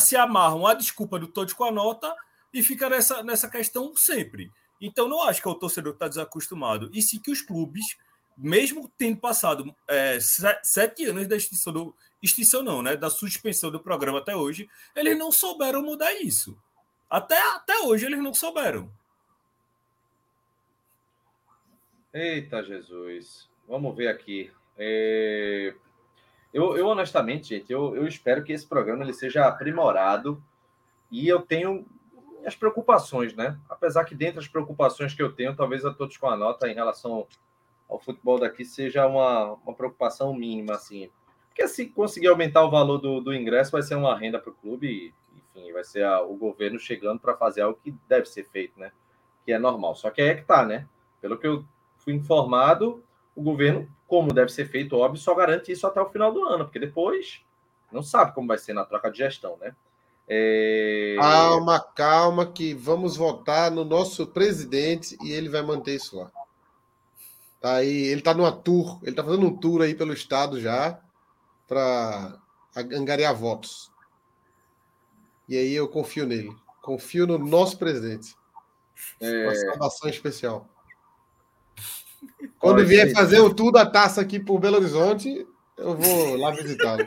se 0.01 0.17
amarram 0.17 0.67
a 0.67 0.75
desculpa 0.75 1.19
do 1.19 1.29
todos 1.29 1.53
com 1.53 1.65
a 1.65 1.71
nota 1.71 2.15
e 2.53 2.63
fica 2.63 2.89
nessa, 2.89 3.23
nessa 3.23 3.49
questão 3.49 3.95
sempre. 3.97 4.51
Então, 4.81 5.09
não 5.09 5.23
acho 5.23 5.41
que 5.41 5.49
o 5.49 5.55
torcedor 5.55 5.93
está 5.93 6.09
desacostumado. 6.09 6.91
E 6.93 7.01
sim 7.01 7.21
que 7.21 7.31
os 7.31 7.41
clubes, 7.41 7.97
mesmo 8.37 8.91
tendo 8.99 9.21
passado 9.21 9.75
é, 9.87 10.19
sete 10.21 11.05
anos 11.05 11.29
da 11.29 11.37
extinção 11.37 11.73
do. 11.73 11.97
Extinção 12.21 12.63
não, 12.63 12.83
né? 12.83 12.97
Da 12.97 13.11
suspensão 13.11 13.71
do 13.71 13.81
programa 13.81 14.19
até 14.19 14.35
hoje, 14.35 14.69
eles 14.95 15.17
não 15.19 15.33
souberam 15.33 15.83
mudar 15.83 16.13
isso. 16.15 16.57
Até, 17.09 17.41
até 17.53 17.79
hoje 17.81 18.07
eles 18.07 18.23
não 18.23 18.35
souberam. 18.35 18.93
Eita 22.13 22.63
Jesus. 22.63 23.49
Vamos 23.69 23.97
ver 23.97 24.09
aqui. 24.09 24.51
É... 24.77 25.75
Eu, 26.53 26.77
eu, 26.77 26.87
honestamente, 26.87 27.49
gente, 27.49 27.73
eu, 27.73 27.97
eu 27.97 28.07
espero 28.07 28.45
que 28.45 28.53
esse 28.53 28.67
programa 28.67 29.03
ele 29.03 29.15
seja 29.15 29.47
aprimorado 29.47 30.43
e 31.11 31.27
eu 31.27 31.41
tenho 31.41 31.87
as 32.45 32.55
preocupações, 32.55 33.35
né? 33.35 33.59
Apesar 33.69 34.05
que 34.05 34.15
dentre 34.15 34.41
as 34.41 34.49
preocupações 34.49 35.15
que 35.15 35.23
eu 35.23 35.33
tenho, 35.33 35.57
talvez 35.57 35.85
a 35.85 35.93
todos 35.93 36.17
com 36.17 36.29
a 36.29 36.37
nota 36.37 36.69
em 36.69 36.75
relação 36.75 37.27
ao 37.89 37.99
futebol 37.99 38.39
daqui 38.39 38.65
seja 38.65 39.07
uma, 39.07 39.53
uma 39.65 39.75
preocupação 39.75 40.35
mínima, 40.35 40.75
assim. 40.75 41.11
Porque 41.49 41.67
se 41.69 41.87
conseguir 41.87 42.29
aumentar 42.29 42.65
o 42.65 42.71
valor 42.71 42.99
do, 42.99 43.21
do 43.21 43.35
ingresso, 43.35 43.73
vai 43.73 43.83
ser 43.83 43.95
uma 43.95 44.19
renda 44.19 44.39
para 44.39 44.51
o 44.51 44.55
clube 44.55 44.87
e, 44.87 45.39
enfim, 45.39 45.73
vai 45.73 45.85
ser 45.85 46.05
a, 46.05 46.21
o 46.23 46.35
governo 46.35 46.79
chegando 46.79 47.21
para 47.21 47.37
fazer 47.37 47.61
algo 47.63 47.79
que 47.83 47.95
deve 48.09 48.27
ser 48.27 48.45
feito, 48.45 48.79
né? 48.79 48.91
Que 49.45 49.53
é 49.53 49.59
normal. 49.59 49.95
Só 49.95 50.11
que 50.11 50.21
aí 50.21 50.29
é 50.29 50.35
que 50.35 50.45
tá, 50.45 50.65
né? 50.65 50.87
Pelo 51.21 51.39
que 51.39 51.47
eu 51.47 51.65
fui 51.99 52.15
informado, 52.15 53.03
o 53.35 53.43
governo, 53.43 53.89
como 54.07 54.33
deve 54.33 54.53
ser 54.53 54.69
feito, 54.69 54.97
óbvio, 54.97 55.21
só 55.21 55.35
garante 55.35 55.73
isso 55.73 55.87
até 55.87 56.01
o 56.01 56.11
final 56.11 56.33
do 56.33 56.45
ano, 56.45 56.65
porque 56.65 56.79
depois 56.79 57.43
não 57.91 58.03
sabe 58.03 58.35
como 58.35 58.49
vai 58.49 58.59
ser 58.59 58.73
na 58.73 58.85
troca 58.85 59.11
de 59.11 59.19
gestão, 59.19 59.57
né? 59.61 59.75
É... 60.29 61.17
Calma, 61.19 61.81
calma, 61.81 62.47
que 62.47 62.75
vamos 62.75 63.17
votar 63.17 63.71
no 63.71 63.85
nosso 63.85 64.27
presidente 64.27 65.17
e 65.23 65.33
ele 65.33 65.49
vai 65.49 65.63
manter 65.63 65.97
isso 65.97 66.17
lá. 66.17 66.31
Tá 67.61 67.75
aí, 67.75 68.05
ele 68.07 68.21
está 68.21 68.35
numa 68.35 68.53
tour, 68.53 68.99
ele 69.03 69.13
está 69.13 69.23
fazendo 69.23 69.47
um 69.47 69.57
tour 69.57 69.83
aí 69.83 69.95
pelo 69.95 70.13
estado 70.13 70.61
já 70.61 70.99
para 71.69 72.39
angariar 72.77 73.35
votos. 73.35 73.91
E 75.49 75.57
aí 75.57 75.73
eu 75.75 75.89
confio 75.89 76.27
nele, 76.27 76.55
confio 76.81 77.27
no 77.27 77.39
nosso 77.39 77.79
presidente. 77.79 78.35
É... 79.21 79.45
Uma 79.45 79.55
salvação 79.55 80.09
especial. 80.09 80.69
Quando 82.63 82.87
vier 82.87 83.13
fazer 83.13 83.41
o 83.41 83.53
tour 83.53 83.73
da 83.73 83.85
taça 83.85 84.21
aqui 84.21 84.39
por 84.39 84.61
Belo 84.61 84.77
Horizonte, 84.77 85.45
eu 85.77 85.97
vou 85.97 86.37
lá 86.37 86.53
visitá-lo. 86.53 87.05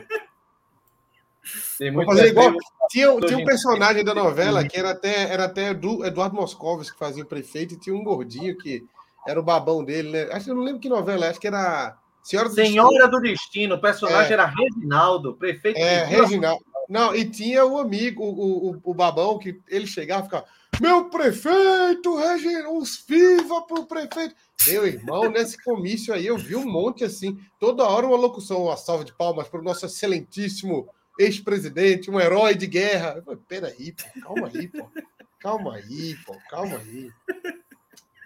Vou 1.94 2.04
fazer 2.04 2.28
igual. 2.28 2.52
Tinha, 2.90 3.18
tinha 3.20 3.38
um 3.38 3.44
personagem 3.44 4.04
da 4.04 4.14
novela 4.14 4.68
que 4.68 4.78
era 4.78 4.90
até, 4.90 5.32
era 5.32 5.44
até 5.46 5.70
Eduardo 5.70 6.36
Moscovitz 6.36 6.90
que 6.90 6.98
fazia 6.98 7.22
o 7.22 7.26
prefeito, 7.26 7.72
e 7.72 7.78
tinha 7.78 7.96
um 7.96 8.04
gordinho 8.04 8.56
que 8.58 8.84
era 9.26 9.40
o 9.40 9.42
babão 9.42 9.82
dele, 9.82 10.10
né? 10.10 10.28
Acho 10.30 10.44
que 10.44 10.50
eu 10.50 10.54
não 10.54 10.62
lembro 10.62 10.80
que 10.80 10.90
novela, 10.90 11.28
acho 11.28 11.40
que 11.40 11.46
era 11.46 11.96
Senhora 12.22 12.50
do 12.50 12.54
Senhora 12.54 12.88
Destino. 12.90 13.10
do 13.10 13.20
Destino, 13.20 13.74
o 13.76 13.80
personagem 13.80 14.30
é. 14.30 14.34
era 14.34 14.44
Reginaldo, 14.44 15.34
prefeito. 15.36 15.78
É, 15.78 16.04
Reginaldo. 16.04 16.62
Não, 16.86 17.14
e 17.14 17.24
tinha 17.24 17.64
o 17.64 17.78
amigo, 17.78 18.22
o, 18.22 18.72
o, 18.72 18.80
o 18.84 18.94
babão, 18.94 19.38
que 19.38 19.58
ele 19.68 19.86
chegava 19.86 20.20
e 20.20 20.24
ficava: 20.24 20.44
Meu 20.80 21.06
prefeito, 21.06 22.14
Reginaldo, 22.14 22.78
uns 22.78 23.02
viva 23.08 23.62
pro 23.62 23.86
prefeito. 23.86 24.34
Meu 24.68 24.86
irmão, 24.86 25.30
nesse 25.30 25.62
comício 25.62 26.12
aí, 26.12 26.26
eu 26.26 26.36
vi 26.36 26.56
um 26.56 26.66
monte 26.66 27.04
assim, 27.04 27.38
toda 27.58 27.84
hora 27.84 28.06
uma 28.06 28.16
locução, 28.16 28.64
uma 28.64 28.76
salva 28.76 29.04
de 29.04 29.12
palmas 29.12 29.48
para 29.48 29.60
o 29.60 29.64
nosso 29.64 29.86
excelentíssimo 29.86 30.88
ex-presidente, 31.18 32.10
um 32.10 32.20
herói 32.20 32.54
de 32.54 32.66
guerra. 32.66 33.22
falei, 33.22 33.40
peraí, 33.48 33.92
pô, 33.92 34.20
calma 34.20 34.50
aí, 34.52 34.68
pô. 34.68 34.90
Calma 35.38 35.74
aí, 35.76 36.16
pô, 36.24 36.36
calma 36.50 36.76
aí. 36.78 37.10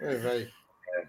É, 0.01 0.15
velho. 0.15 0.51
É, 0.95 1.07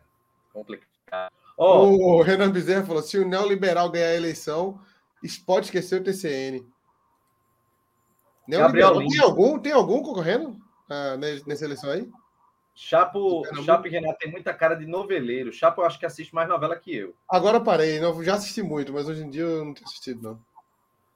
complicado. 0.53 1.33
Oh. 1.57 2.18
O 2.18 2.22
Renan 2.22 2.51
Bezerra 2.51 2.85
falou: 2.85 3.03
se 3.03 3.18
o 3.18 3.26
neoliberal 3.26 3.91
ganhar 3.91 4.09
a 4.09 4.16
eleição, 4.16 4.80
pode 5.47 5.66
esquecer 5.66 6.01
o 6.01 6.05
TCN. 6.05 6.66
Neoliberal, 8.47 8.99
tem 8.99 9.20
algum, 9.20 9.59
tem 9.59 9.72
algum 9.72 10.03
concorrendo 10.03 10.59
ah, 10.89 11.16
nessa 11.47 11.64
eleição 11.64 11.91
aí? 11.91 12.11
Chapo, 12.74 13.42
Chapo 13.64 13.86
e 13.86 13.90
Renato 13.90 14.18
tem 14.18 14.30
muita 14.30 14.54
cara 14.54 14.74
de 14.74 14.86
noveleiro. 14.86 15.52
Chapo 15.52 15.82
eu 15.82 15.86
acho 15.86 15.98
que 15.98 16.06
assiste 16.06 16.34
mais 16.34 16.48
novela 16.48 16.74
que 16.76 16.94
eu. 16.94 17.14
Agora 17.28 17.60
parei, 17.60 18.00
não, 18.00 18.22
já 18.24 18.34
assisti 18.34 18.62
muito, 18.62 18.92
mas 18.92 19.08
hoje 19.08 19.22
em 19.22 19.30
dia 19.30 19.42
eu 19.42 19.64
não 19.64 19.74
tenho 19.74 19.86
assistido, 19.86 20.22
não. 20.22 20.40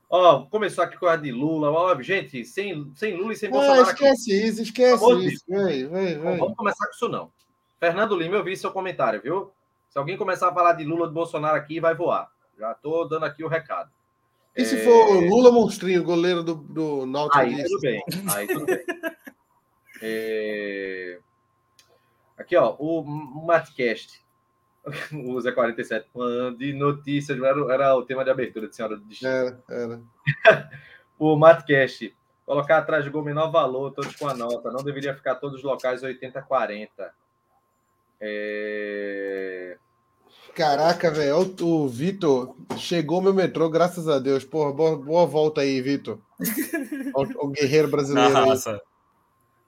Ó, 0.09 0.43
começou 0.47 0.85
aqui 0.85 0.97
com 0.97 1.07
a 1.07 1.17
de 1.17 1.33
Lula. 1.33 1.71
Ó, 1.71 2.01
gente, 2.01 2.45
sem, 2.45 2.93
sem 2.95 3.17
Lula 3.17 3.33
e 3.33 3.37
sem 3.37 3.49
ah, 3.49 3.53
Bolsonaro. 3.53 3.83
Esquece 3.83 4.33
aqui. 4.33 4.47
isso, 4.47 4.63
esquece 4.63 5.27
isso. 5.27 5.45
Vai, 5.49 5.85
vai, 5.85 6.15
vai. 6.17 6.37
vamos 6.37 6.57
começar 6.57 6.87
com 6.87 6.93
isso, 6.93 7.09
não. 7.09 7.33
Fernando 7.81 8.17
Lima, 8.17 8.37
eu 8.37 8.45
vi 8.45 8.57
seu 8.57 8.71
comentário, 8.71 9.21
viu? 9.21 9.51
Se 9.89 9.99
alguém 9.99 10.17
começar 10.17 10.49
a 10.49 10.55
falar 10.55 10.75
de 10.75 10.85
Lula 10.85 11.09
e 11.09 11.13
Bolsonaro 11.13 11.57
aqui, 11.57 11.81
vai 11.81 11.95
voar. 11.95 12.31
Já 12.59 12.75
tô 12.75 13.05
dando 13.05 13.25
aqui 13.25 13.43
o 13.43 13.49
recado. 13.49 13.91
E 14.57 14.63
é... 14.63 14.65
se 14.65 14.85
for 14.85 15.21
Lula 15.25 15.51
Monstrinho, 15.51 16.05
goleiro 16.05 16.43
do, 16.43 16.55
do 16.55 17.07
Náutico? 17.07 17.39
Aí 17.39 17.65
tudo 17.65 17.81
bem. 17.81 18.03
Aí 18.35 18.47
tudo 18.47 18.67
bem. 18.67 18.85
é... 20.01 21.19
Aqui, 22.37 22.57
ó, 22.57 22.77
o 22.79 23.03
Matcast. 23.05 24.25
o 25.13 25.41
Zé 25.41 25.53
47 25.53 26.09
de 26.57 26.73
notícias, 26.73 27.39
era, 27.39 27.73
era 27.73 27.97
o 27.97 28.03
tema 28.03 28.25
de 28.25 28.31
abertura 28.31 28.69
de 28.69 28.77
Senhora 28.77 28.97
do 28.97 29.05
Destino. 29.05 29.31
Era, 29.31 29.63
era. 29.69 30.01
o 31.19 31.37
Matcast, 31.37 32.15
colocar 32.45 32.79
atrás 32.79 33.05
de 33.05 33.11
gol 33.11 33.25
menor 33.25 33.51
valor, 33.51 33.93
todos 33.93 34.15
com 34.15 34.29
a 34.29 34.35
nota, 34.35 34.71
não 34.71 34.85
deveria 34.85 35.15
ficar 35.15 35.37
todos 35.37 35.59
os 35.59 35.65
locais 35.65 36.03
80-40. 36.03 36.89
É... 38.21 39.77
Caraca, 40.55 41.11
velho, 41.11 41.55
o 41.61 41.87
Vitor 41.87 42.55
chegou 42.79 43.21
meu 43.21 43.35
metrô, 43.35 43.69
graças 43.69 44.09
a 44.09 44.19
Deus. 44.19 44.43
Porra, 44.43 44.73
boa, 44.73 44.97
boa 44.97 45.27
volta 45.27 45.61
aí, 45.61 45.83
Vitor. 45.83 46.19
o, 47.15 47.47
o, 47.47 47.49
guerreiro 47.49 47.89
brasileiro. 47.89 48.33
Na 48.33 48.47
raça. 48.47 48.81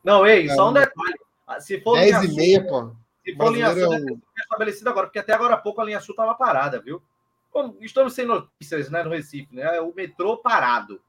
Não, 0.02 0.26
ei, 0.26 0.48
só 0.48 0.70
um 0.70 0.72
detalhe. 0.72 1.18
Se 1.60 1.80
for 1.80 1.94
10 1.94 2.24
e 2.24 2.34
meia, 2.34 2.66
pô. 2.66 2.92
Se 3.24 3.34
for 3.34 3.52
linha 3.52 3.72
sul, 3.74 3.94
é 3.94 3.98
um... 3.98 4.20
estabelecido 4.36 4.88
agora, 4.88 5.06
porque 5.06 5.18
até 5.18 5.32
agora 5.32 5.54
há 5.54 5.58
pouco 5.58 5.80
a 5.80 5.84
linha 5.84 6.00
sul 6.00 6.12
estava 6.12 6.34
parada, 6.34 6.80
viu? 6.80 7.02
Como 7.50 7.76
estamos 7.80 8.12
sem 8.14 8.24
notícias 8.24 8.90
né, 8.90 9.02
no 9.02 9.10
Recife, 9.10 9.54
né? 9.54 9.80
O 9.80 9.92
metrô 9.94 10.36
parado. 10.36 11.00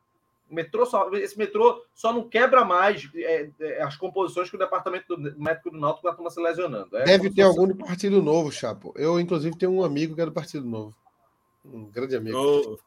O 0.49 0.55
metrô 0.55 0.85
só, 0.85 1.13
esse 1.13 1.37
metrô 1.37 1.85
só 1.93 2.11
não 2.11 2.27
quebra 2.27 2.65
mais 2.65 3.07
é, 3.15 3.49
é, 3.59 3.83
as 3.83 3.95
composições 3.95 4.49
que 4.49 4.55
o 4.55 4.59
departamento 4.59 5.15
do 5.15 5.39
médico 5.39 5.69
do 5.69 5.77
Náutico 5.77 6.09
está 6.09 6.29
se 6.29 6.41
lesionando. 6.41 6.97
É 6.97 7.03
Deve 7.03 7.29
ter 7.29 7.43
algum 7.43 7.67
do 7.67 7.75
Partido 7.75 8.21
Novo, 8.21 8.51
Chapo. 8.51 8.91
Eu, 8.95 9.19
inclusive, 9.19 9.55
tenho 9.57 9.71
um 9.71 9.83
amigo 9.83 10.15
que 10.15 10.21
é 10.21 10.25
do 10.25 10.31
Partido 10.31 10.65
Novo. 10.65 10.95
Um 11.63 11.85
grande 11.85 12.15
amigo. 12.15 12.37
Ô, 12.37 12.79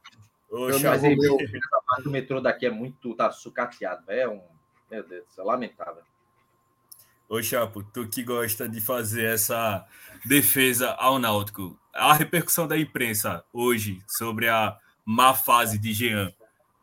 ô, 0.51 0.73
Chapo, 0.73 1.03
meu... 1.03 1.37
o 2.05 2.11
metrô 2.11 2.41
daqui 2.41 2.67
é 2.67 2.71
muito. 2.71 3.15
tá 3.15 3.31
sucateado. 3.31 4.03
É 4.09 4.29
um. 4.29 4.41
Meu 4.91 5.07
Deus, 5.07 5.27
é 5.39 5.43
lamentável. 5.43 6.03
Ô, 7.33 7.43
Chapo, 7.43 7.83
tu 7.83 8.07
que 8.07 8.23
gosta 8.23 8.69
de 8.69 8.79
fazer 8.79 9.25
essa 9.25 9.87
defesa 10.23 10.91
ao 10.99 11.19
Náutico, 11.19 11.81
a 11.91 12.13
repercussão 12.13 12.69
da 12.69 12.77
imprensa 12.77 13.43
hoje 13.55 14.03
sobre 14.07 14.51
a 14.51 14.77
má 15.03 15.33
fase 15.33 15.79
de 15.79 15.95
Jean, 15.95 16.31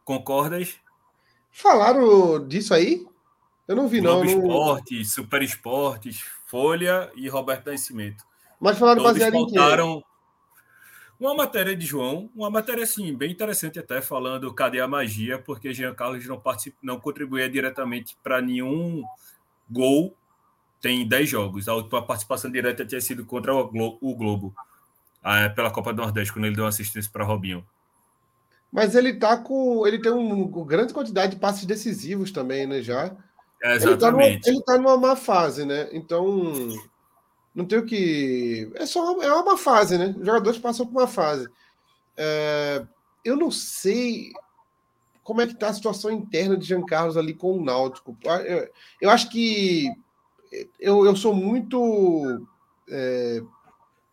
concordas? 0.04 0.76
Falaram 1.52 2.48
disso 2.48 2.74
aí? 2.74 3.06
Eu 3.68 3.76
não 3.76 3.88
vi, 3.88 4.02
Globo 4.02 4.24
não. 4.24 4.26
Esportes, 4.26 5.14
Super 5.14 5.44
Esportes, 5.44 6.26
Folha 6.48 7.12
e 7.16 7.30
Roberto 7.30 7.68
Nascimento. 7.68 8.24
Mas 8.60 8.80
falaram 8.80 9.04
Todos 9.04 9.20
baseado 9.20 9.36
em 9.36 9.46
quê? 9.46 10.04
Uma 11.20 11.36
matéria 11.36 11.76
de 11.76 11.86
João, 11.86 12.28
uma 12.36 12.50
matéria 12.50 12.86
assim, 12.86 13.16
bem 13.16 13.32
interessante 13.32 13.78
até, 13.78 14.02
falando 14.02 14.52
cadê 14.52 14.80
a 14.80 14.88
magia, 14.88 15.38
porque 15.38 15.76
Jean 15.76 15.94
Carlos 15.94 16.26
não, 16.26 16.42
não 16.82 17.00
contribuía 17.00 17.48
diretamente 17.48 18.18
para 18.24 18.42
nenhum 18.42 19.04
gol 19.70 20.18
tem 20.82 21.08
10 21.08 21.30
jogos. 21.30 21.68
A 21.68 21.76
última 21.76 22.02
participação 22.06 22.52
direta 22.52 22.86
tinha 22.86 23.02
sido 23.02 23.26
contra 23.26 23.54
o, 23.54 23.68
Glo 23.68 23.98
o 24.02 24.16
Globo, 24.16 24.54
ah, 25.24 25.50
pela 25.50 25.72
Copa 25.72 25.94
do 25.94 26.02
Nordeste, 26.02 26.32
quando 26.32 26.46
ele 26.46 26.56
deu 26.56 26.66
assistência 26.66 27.10
para 27.12 27.26
Robinho. 27.26 27.66
Mas 28.72 28.96
ele 28.96 29.14
tá 29.14 29.38
com. 29.38 29.86
Ele 29.86 30.00
tem 30.00 30.12
uma 30.12 30.36
um, 30.36 30.66
grande 30.66 30.94
quantidade 30.94 31.34
de 31.34 31.42
passes 31.42 31.66
decisivos 31.66 32.32
também, 32.32 32.68
né? 32.68 32.82
Já. 32.82 33.16
É, 33.62 33.76
exatamente. 33.76 34.48
Ele 34.48 34.62
tá, 34.62 34.78
numa, 34.78 34.94
tá 34.94 34.96
numa 34.96 35.08
má 35.10 35.16
fase, 35.16 35.66
né? 35.66 35.90
Então. 35.92 36.70
Não 37.54 37.66
tem 37.66 37.80
o 37.80 37.86
que. 37.86 38.72
É 38.76 38.86
só 38.86 39.22
é 39.22 39.34
uma 39.34 39.58
fase, 39.58 39.98
né? 39.98 40.16
Os 40.18 40.26
jogadores 40.26 40.60
passam 40.60 40.86
por 40.86 41.02
uma 41.02 41.08
fase. 41.08 41.48
É... 42.16 42.86
Eu 43.26 43.36
não 43.36 43.50
sei 43.50 44.32
como 45.24 45.42
é 45.42 45.48
que 45.48 45.54
está 45.54 45.68
a 45.68 45.74
situação 45.74 46.12
interna 46.12 46.56
de 46.56 46.66
Jean 46.66 46.84
Carlos 46.86 47.18
ali 47.18 47.34
com 47.34 47.58
o 47.58 47.64
Náutico. 47.64 48.16
Eu, 48.24 48.70
eu 49.02 49.10
acho 49.10 49.30
que 49.30 49.88
eu, 50.80 51.06
eu 51.06 51.16
sou 51.16 51.34
muito. 51.34 52.48
É... 52.90 53.42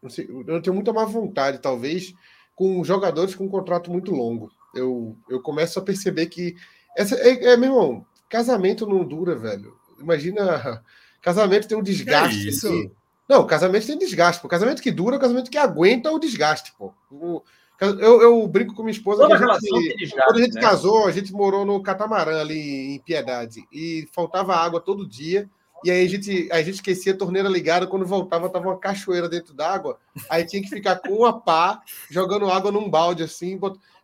Não 0.03 0.11
sei, 0.11 0.29
eu 0.47 0.63
tenho 0.63 0.75
muita 0.75 0.93
má 0.93 1.05
vontade, 1.05 1.59
talvez, 1.59 2.15
com 2.55 2.85
jogadores 2.85 3.35
com 3.35 3.45
um 3.45 3.49
contrato 3.49 3.91
muito 3.91 4.13
longo. 4.13 4.51
Eu, 4.75 5.17
eu 5.29 5.41
começo 5.41 5.79
a 5.79 5.83
perceber 5.83 6.27
que. 6.27 6.55
Essa, 6.97 7.17
é, 7.17 7.53
é, 7.53 7.57
meu 7.57 7.71
irmão, 7.71 8.07
casamento 8.29 8.87
não 8.87 9.05
dura, 9.05 9.35
velho. 9.35 9.77
Imagina. 9.99 10.83
Casamento 11.23 11.67
tem 11.67 11.77
um 11.77 11.83
desgaste. 11.83 12.47
É 12.47 12.51
isso? 12.51 12.91
Não, 13.29 13.45
casamento 13.47 13.87
tem 13.87 13.99
desgaste. 13.99 14.45
O 14.45 14.49
casamento 14.49 14.81
que 14.81 14.93
dura 14.93 15.17
é 15.17 15.19
o 15.19 15.21
casamento 15.21 15.51
que 15.51 15.59
aguenta 15.59 16.11
o 16.13 16.21
desgaste, 16.21 16.73
pô. 16.79 16.95
O, 17.11 17.43
eu, 17.81 18.23
eu, 18.23 18.49
brinco 18.49 18.75
com 18.75 18.83
minha 18.83 18.93
esposa. 18.93 19.23
Toda 19.23 19.35
a 19.35 19.59
gente, 19.59 19.97
desgaste, 19.97 20.25
quando 20.25 20.39
a 20.39 20.43
gente 20.43 20.55
né? 20.55 20.61
casou, 20.61 21.07
a 21.07 21.11
gente 21.11 21.33
morou 21.33 21.67
no 21.67 21.83
catamarã 21.83 22.41
ali 22.41 22.95
em 22.95 22.99
Piedade. 23.01 23.67
E 23.73 24.09
faltava 24.13 24.55
água 24.55 24.81
todo 24.81 25.09
dia. 25.09 25.51
E 25.87 25.91
aí 25.91 26.05
a 26.05 26.09
gente, 26.09 26.49
a 26.51 26.61
gente 26.65 26.75
esquecia 26.75 27.13
a 27.13 27.17
torneira 27.17 27.49
ligada, 27.49 27.87
quando 27.87 28.05
voltava 28.05 28.51
tava 28.51 28.71
uma 28.71 28.77
cachoeira 28.77 29.29
dentro 29.29 29.55
d'água, 29.55 30.01
aí 30.29 30.45
tinha 30.45 30.61
que 30.61 30.69
ficar 30.69 30.97
com 30.97 31.15
uma 31.19 31.41
pá, 31.41 31.81
jogando 32.11 32.51
água 32.51 32.73
num 32.73 32.91
balde 32.91 33.23
assim. 33.23 33.57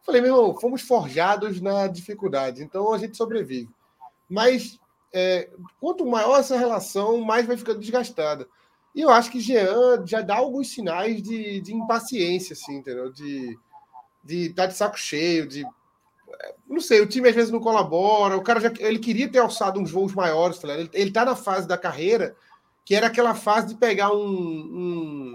Falei, 0.04 0.20
meu 0.20 0.32
irmão, 0.32 0.56
fomos 0.60 0.82
forjados 0.82 1.60
na 1.60 1.88
dificuldade, 1.88 2.62
então 2.62 2.94
a 2.94 2.98
gente 2.98 3.16
sobrevive. 3.16 3.68
Mas 4.30 4.78
é, 5.12 5.50
quanto 5.80 6.06
maior 6.06 6.38
essa 6.38 6.56
relação, 6.56 7.20
mais 7.20 7.46
vai 7.46 7.56
ficando 7.56 7.80
desgastada. 7.80 8.46
E 8.94 9.00
eu 9.00 9.10
acho 9.10 9.32
que 9.32 9.40
Jean 9.40 10.06
já 10.06 10.20
dá 10.20 10.36
alguns 10.36 10.68
sinais 10.68 11.20
de, 11.20 11.60
de 11.62 11.74
impaciência, 11.74 12.52
assim, 12.52 12.76
entendeu? 12.76 13.12
De 13.12 13.58
estar 13.58 13.58
de, 14.24 14.50
tá 14.50 14.66
de 14.66 14.74
saco 14.74 14.96
cheio, 14.96 15.48
de 15.48 15.66
não 16.68 16.80
sei, 16.80 17.00
o 17.00 17.06
time 17.06 17.28
às 17.28 17.34
vezes 17.34 17.50
não 17.50 17.60
colabora, 17.60 18.36
o 18.36 18.42
cara 18.42 18.60
já 18.60 18.72
ele 18.78 18.98
queria 18.98 19.28
ter 19.28 19.38
alçado 19.38 19.80
uns 19.80 19.90
voos 19.90 20.14
maiores, 20.14 20.58
tá 20.58 20.72
ele, 20.72 20.90
ele 20.92 21.10
tá 21.10 21.24
na 21.24 21.36
fase 21.36 21.66
da 21.66 21.78
carreira 21.78 22.34
que 22.84 22.94
era 22.94 23.06
aquela 23.06 23.34
fase 23.34 23.68
de 23.68 23.74
pegar 23.76 24.12
um, 24.12 24.18
um, 24.18 25.32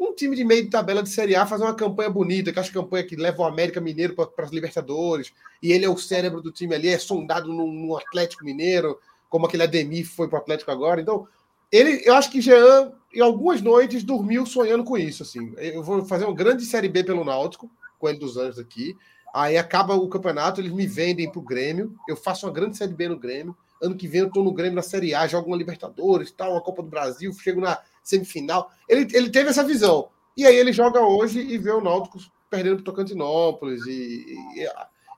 um, 0.00 0.14
time 0.14 0.34
de 0.34 0.44
meio 0.44 0.64
de 0.64 0.70
tabela 0.70 1.02
de 1.02 1.10
Série 1.10 1.34
A, 1.34 1.46
fazer 1.46 1.64
uma 1.64 1.74
campanha 1.74 2.08
bonita, 2.08 2.50
aquelas 2.50 2.70
campanhas 2.70 3.06
que 3.06 3.16
levam 3.16 3.44
o 3.44 3.48
América 3.48 3.80
Mineiro 3.80 4.14
para 4.14 4.44
as 4.44 4.50
Libertadores, 4.50 5.32
e 5.62 5.72
ele 5.72 5.84
é 5.84 5.88
o 5.88 5.98
cérebro 5.98 6.40
do 6.40 6.50
time 6.50 6.74
ali, 6.74 6.88
é 6.88 6.98
sondado 6.98 7.52
no, 7.52 7.70
no 7.70 7.96
Atlético 7.96 8.44
Mineiro, 8.44 8.98
como 9.28 9.46
aquele 9.46 9.64
Ademir 9.64 10.06
foi 10.06 10.28
para 10.28 10.38
o 10.38 10.40
Atlético 10.40 10.70
agora. 10.70 11.00
Então, 11.00 11.26
ele, 11.70 12.02
eu 12.04 12.14
acho 12.14 12.30
que 12.30 12.40
Jean, 12.40 12.92
em 13.12 13.20
algumas 13.20 13.60
noites, 13.60 14.02
dormiu 14.02 14.46
sonhando 14.46 14.84
com 14.84 14.96
isso. 14.96 15.22
Assim. 15.22 15.52
Eu 15.58 15.82
vou 15.82 16.04
fazer 16.04 16.24
uma 16.24 16.34
grande 16.34 16.64
Série 16.64 16.88
B 16.88 17.02
pelo 17.02 17.24
Náutico, 17.24 17.70
com 17.98 18.08
ele 18.08 18.18
dos 18.18 18.38
anos 18.38 18.58
aqui. 18.58 18.96
Aí 19.36 19.58
acaba 19.58 19.94
o 19.94 20.08
campeonato, 20.08 20.62
eles 20.62 20.72
me 20.72 20.86
vendem 20.86 21.30
para 21.30 21.38
o 21.38 21.42
Grêmio. 21.42 21.94
Eu 22.08 22.16
faço 22.16 22.46
uma 22.46 22.52
grande 22.54 22.74
Série 22.74 22.94
B 22.94 23.06
no 23.06 23.18
Grêmio. 23.18 23.54
Ano 23.82 23.94
que 23.94 24.08
vem 24.08 24.22
eu 24.22 24.28
estou 24.28 24.42
no 24.42 24.50
Grêmio 24.50 24.76
na 24.76 24.80
Série 24.80 25.14
A, 25.14 25.26
jogo 25.26 25.50
uma 25.50 25.56
Libertadores, 25.58 26.30
tal, 26.30 26.52
uma 26.52 26.62
Copa 26.62 26.82
do 26.82 26.88
Brasil, 26.88 27.30
chego 27.34 27.60
na 27.60 27.78
semifinal. 28.02 28.70
Ele, 28.88 29.06
ele 29.12 29.28
teve 29.28 29.50
essa 29.50 29.62
visão. 29.62 30.08
E 30.34 30.46
aí 30.46 30.56
ele 30.56 30.72
joga 30.72 31.02
hoje 31.02 31.38
e 31.38 31.58
vê 31.58 31.70
o 31.70 31.82
Náutico 31.82 32.18
perdendo 32.48 32.76
para 32.76 32.80
o 32.80 32.84
Tocantinópolis. 32.84 33.84
E, 33.86 34.38
e, 34.56 34.70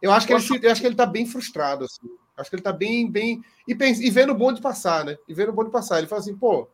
eu 0.03 0.11
acho 0.11 0.27
que 0.27 0.33
ele 0.33 0.43
eu 0.66 0.73
acho 0.73 0.81
que 0.81 0.87
ele 0.89 0.95
está 0.95 1.07
bem 1.07 1.25
frustrado. 1.25 1.85
Assim. 1.85 2.09
Acho 2.37 2.51
que 2.51 2.57
ele 2.57 2.61
está 2.61 2.73
bem, 2.73 3.09
bem. 3.09 3.41
E, 3.69 3.75
pensa, 3.77 4.03
e 4.03 4.11
vendo 4.11 4.33
o 4.33 4.37
bonde 4.37 4.61
passar, 4.61 5.05
né? 5.05 5.16
E 5.29 5.33
vendo 5.33 5.51
o 5.51 5.55
bonde 5.55 5.71
passar. 5.71 5.99
Ele 5.99 6.09
fala 6.09 6.23
assim, 6.23 6.37
pô, 6.37 6.66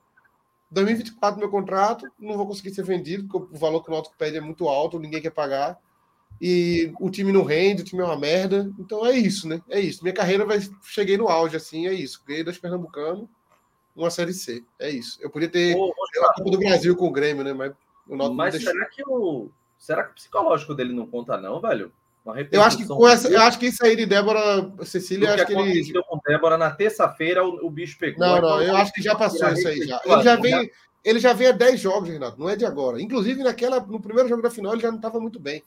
2024 0.71 1.39
meu 1.39 1.51
contrato, 1.51 2.11
não 2.19 2.39
vou 2.39 2.47
conseguir 2.47 2.75
ser 2.75 2.85
vendido, 2.85 3.29
porque 3.29 3.55
o 3.55 3.59
valor 3.59 3.83
que 3.83 3.91
o 3.91 3.93
Náutico 3.93 4.17
pede 4.17 4.39
é 4.39 4.41
muito 4.41 4.67
alto, 4.67 4.99
ninguém 4.99 5.21
quer 5.21 5.29
pagar 5.29 5.79
e 6.41 6.93
o 7.01 7.11
time 7.11 7.33
não 7.33 7.45
rende, 7.45 7.83
o 7.83 7.85
time 7.85 8.03
é 8.03 8.05
uma 8.05 8.19
merda. 8.19 8.71
Então 8.79 9.07
é 9.07 9.13
isso, 9.13 9.49
né? 9.49 9.61
É 9.69 9.81
isso. 9.81 10.03
Minha 10.03 10.15
carreira 10.15 10.45
vai. 10.45 10.61
Cheguei 10.83 11.17
no 11.17 11.29
auge, 11.29 11.57
assim, 11.57 11.87
é 11.87 11.93
isso. 11.93 12.23
Ganhei 12.27 12.45
dois 12.45 12.59
Pernambucano, 12.59 13.29
uma 13.95 14.11
Série 14.11 14.33
C. 14.33 14.65
É 14.79 14.91
isso. 14.91 15.19
Eu 15.23 15.31
podia 15.31 15.49
ter 15.49 15.77
Ô, 15.77 15.93
a 15.93 16.35
Copa 16.35 16.51
do 16.51 16.59
Brasil 16.59 16.97
com 16.97 17.07
o 17.07 17.13
Grêmio, 17.13 17.45
né? 17.45 17.53
Mas 17.53 17.73
o 18.09 18.17
Náutico 18.17 18.37
Mas 18.37 18.63
será 18.63 18.85
que 18.87 19.03
o. 19.07 19.49
Será 19.79 20.05
que 20.05 20.13
o 20.13 20.15
psicológico 20.15 20.75
dele 20.75 20.93
não 20.93 21.07
conta, 21.07 21.37
não, 21.37 21.61
velho? 21.61 21.93
Eu 22.51 22.63
acho 22.63 22.79
que 22.79 22.87
com 22.87 23.07
essa, 23.07 23.29
eu 23.29 23.41
acho 23.43 23.59
que 23.59 23.67
isso 23.67 23.85
aí 23.85 23.95
de 23.95 24.07
Débora 24.07 24.73
Cecília, 24.83 25.35
acho 25.35 25.45
que 25.45 25.53
ele. 25.53 25.93
com 26.09 26.19
Débora 26.27 26.57
na 26.57 26.71
terça-feira 26.71 27.45
o, 27.45 27.67
o, 27.67 27.71
bicho 27.71 27.99
pegou. 27.99 28.19
Não, 28.19 28.41
não, 28.41 28.63
eu 28.63 28.75
acho 28.77 28.95
que 28.95 29.03
já 29.03 29.15
passou 29.15 29.47
isso 29.51 29.69
aí 29.69 29.87
já. 29.87 30.01
Ele 30.07 30.23
já 30.23 30.37
vem, 30.37 30.71
ele 31.05 31.19
já 31.19 31.35
vem 31.35 31.49
há 31.49 31.53
10 31.53 31.79
jogos, 31.79 32.09
Renato, 32.09 32.41
não 32.41 32.49
é 32.49 32.57
de 32.57 32.65
agora. 32.65 33.01
Inclusive 33.01 33.43
naquela 33.43 33.79
no 33.79 34.01
primeiro 34.01 34.27
jogo 34.27 34.41
da 34.41 34.51
final 34.51 34.73
ele 34.73 34.81
já 34.81 34.89
não 34.89 34.97
estava 34.97 35.21
muito 35.21 35.39
bem 35.39 35.63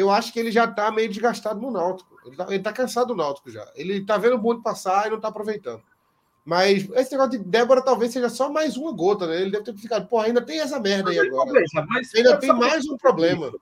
eu 0.00 0.10
acho 0.10 0.32
que 0.32 0.40
ele 0.40 0.50
já 0.50 0.64
está 0.64 0.90
meio 0.90 1.08
desgastado 1.08 1.60
no 1.60 1.70
Náutico. 1.70 2.18
Ele 2.24 2.34
está 2.56 2.70
tá 2.70 2.72
cansado 2.72 3.08
do 3.08 3.16
Náutico 3.16 3.50
já. 3.50 3.70
Ele 3.74 3.98
está 3.98 4.16
vendo 4.16 4.34
o 4.34 4.38
bonde 4.38 4.62
passar 4.62 5.06
e 5.06 5.10
não 5.10 5.16
está 5.16 5.28
aproveitando. 5.28 5.82
Mas 6.44 6.88
esse 6.94 7.12
negócio 7.12 7.32
de 7.32 7.38
Débora 7.38 7.82
talvez 7.82 8.12
seja 8.12 8.28
só 8.28 8.50
mais 8.50 8.76
uma 8.76 8.92
gota, 8.92 9.26
né? 9.26 9.42
Ele 9.42 9.50
deve 9.50 9.64
ter 9.64 9.74
ficado, 9.74 10.08
pô, 10.08 10.18
ainda 10.18 10.40
tem 10.40 10.60
essa 10.60 10.80
merda 10.80 11.10
aí 11.10 11.18
agora. 11.18 11.52
Mas 11.88 12.14
ainda 12.14 12.38
tem 12.38 12.52
mais 12.52 12.88
um 12.88 12.96
problema. 12.96 13.52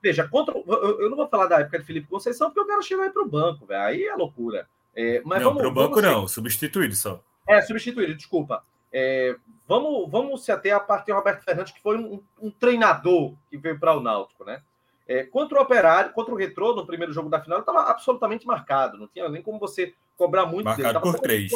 Veja, 0.00 0.28
contra, 0.28 0.56
eu 0.56 1.10
não 1.10 1.16
vou 1.16 1.28
falar 1.28 1.46
da 1.46 1.58
época 1.58 1.80
de 1.80 1.84
Felipe 1.84 2.08
Conceição, 2.08 2.48
porque 2.48 2.60
o 2.60 2.66
cara 2.66 2.80
chegou 2.80 3.02
aí 3.02 3.10
para 3.10 3.22
o 3.22 3.28
banco, 3.28 3.66
velho. 3.66 3.82
Aí 3.82 4.04
é 4.04 4.14
loucura. 4.14 4.68
É, 4.94 5.20
mas 5.24 5.42
não, 5.42 5.56
para 5.56 5.68
o 5.68 5.74
banco 5.74 6.00
não, 6.00 6.28
substituído 6.28 6.94
só. 6.94 7.20
É, 7.48 7.60
substituído, 7.62 8.14
desculpa. 8.14 8.62
É, 8.92 9.36
vamos, 9.66 10.10
vamos 10.10 10.44
se 10.44 10.52
ater 10.52 10.74
a 10.74 10.80
parte 10.80 11.06
de 11.06 11.12
Roberto 11.12 11.42
Fernandes, 11.42 11.72
que 11.72 11.82
foi 11.82 11.98
um, 11.98 12.22
um 12.40 12.50
treinador 12.50 13.34
que 13.50 13.58
veio 13.58 13.78
para 13.78 13.96
o 13.96 14.00
Náutico, 14.00 14.44
né? 14.44 14.62
É, 15.08 15.24
contra 15.24 15.58
o 15.58 15.62
Operário, 15.62 16.12
contra 16.12 16.34
o 16.34 16.36
Retrô, 16.36 16.74
no 16.74 16.86
primeiro 16.86 17.14
jogo 17.14 17.30
da 17.30 17.40
final, 17.40 17.60
estava 17.60 17.90
absolutamente 17.90 18.46
marcado. 18.46 18.98
Não 18.98 19.08
tinha 19.08 19.26
nem 19.30 19.40
como 19.40 19.58
você 19.58 19.94
cobrar 20.18 20.44
muito 20.44 20.66
marcado 20.66 21.00
dele. 21.00 21.00
por 21.00 21.18
três. 21.18 21.50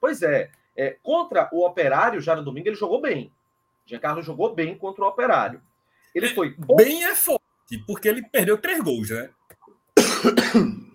Pois 0.00 0.22
é, 0.22 0.50
é, 0.76 0.96
Contra 1.02 1.48
o 1.52 1.66
Operário, 1.66 2.20
já 2.20 2.36
no 2.36 2.44
domingo, 2.44 2.68
ele 2.68 2.76
jogou 2.76 3.00
bem. 3.00 3.32
Giancarlo 3.84 4.22
jogou 4.22 4.54
bem 4.54 4.76
contra 4.76 5.04
o 5.04 5.08
Operário. 5.08 5.60
Ele 6.14 6.28
foi. 6.28 6.54
Bem 6.76 7.04
é 7.04 7.14
forte, 7.14 7.42
porque 7.86 8.08
ele 8.08 8.22
perdeu 8.22 8.56
três 8.56 8.80
gols, 8.80 9.10
né? 9.10 9.30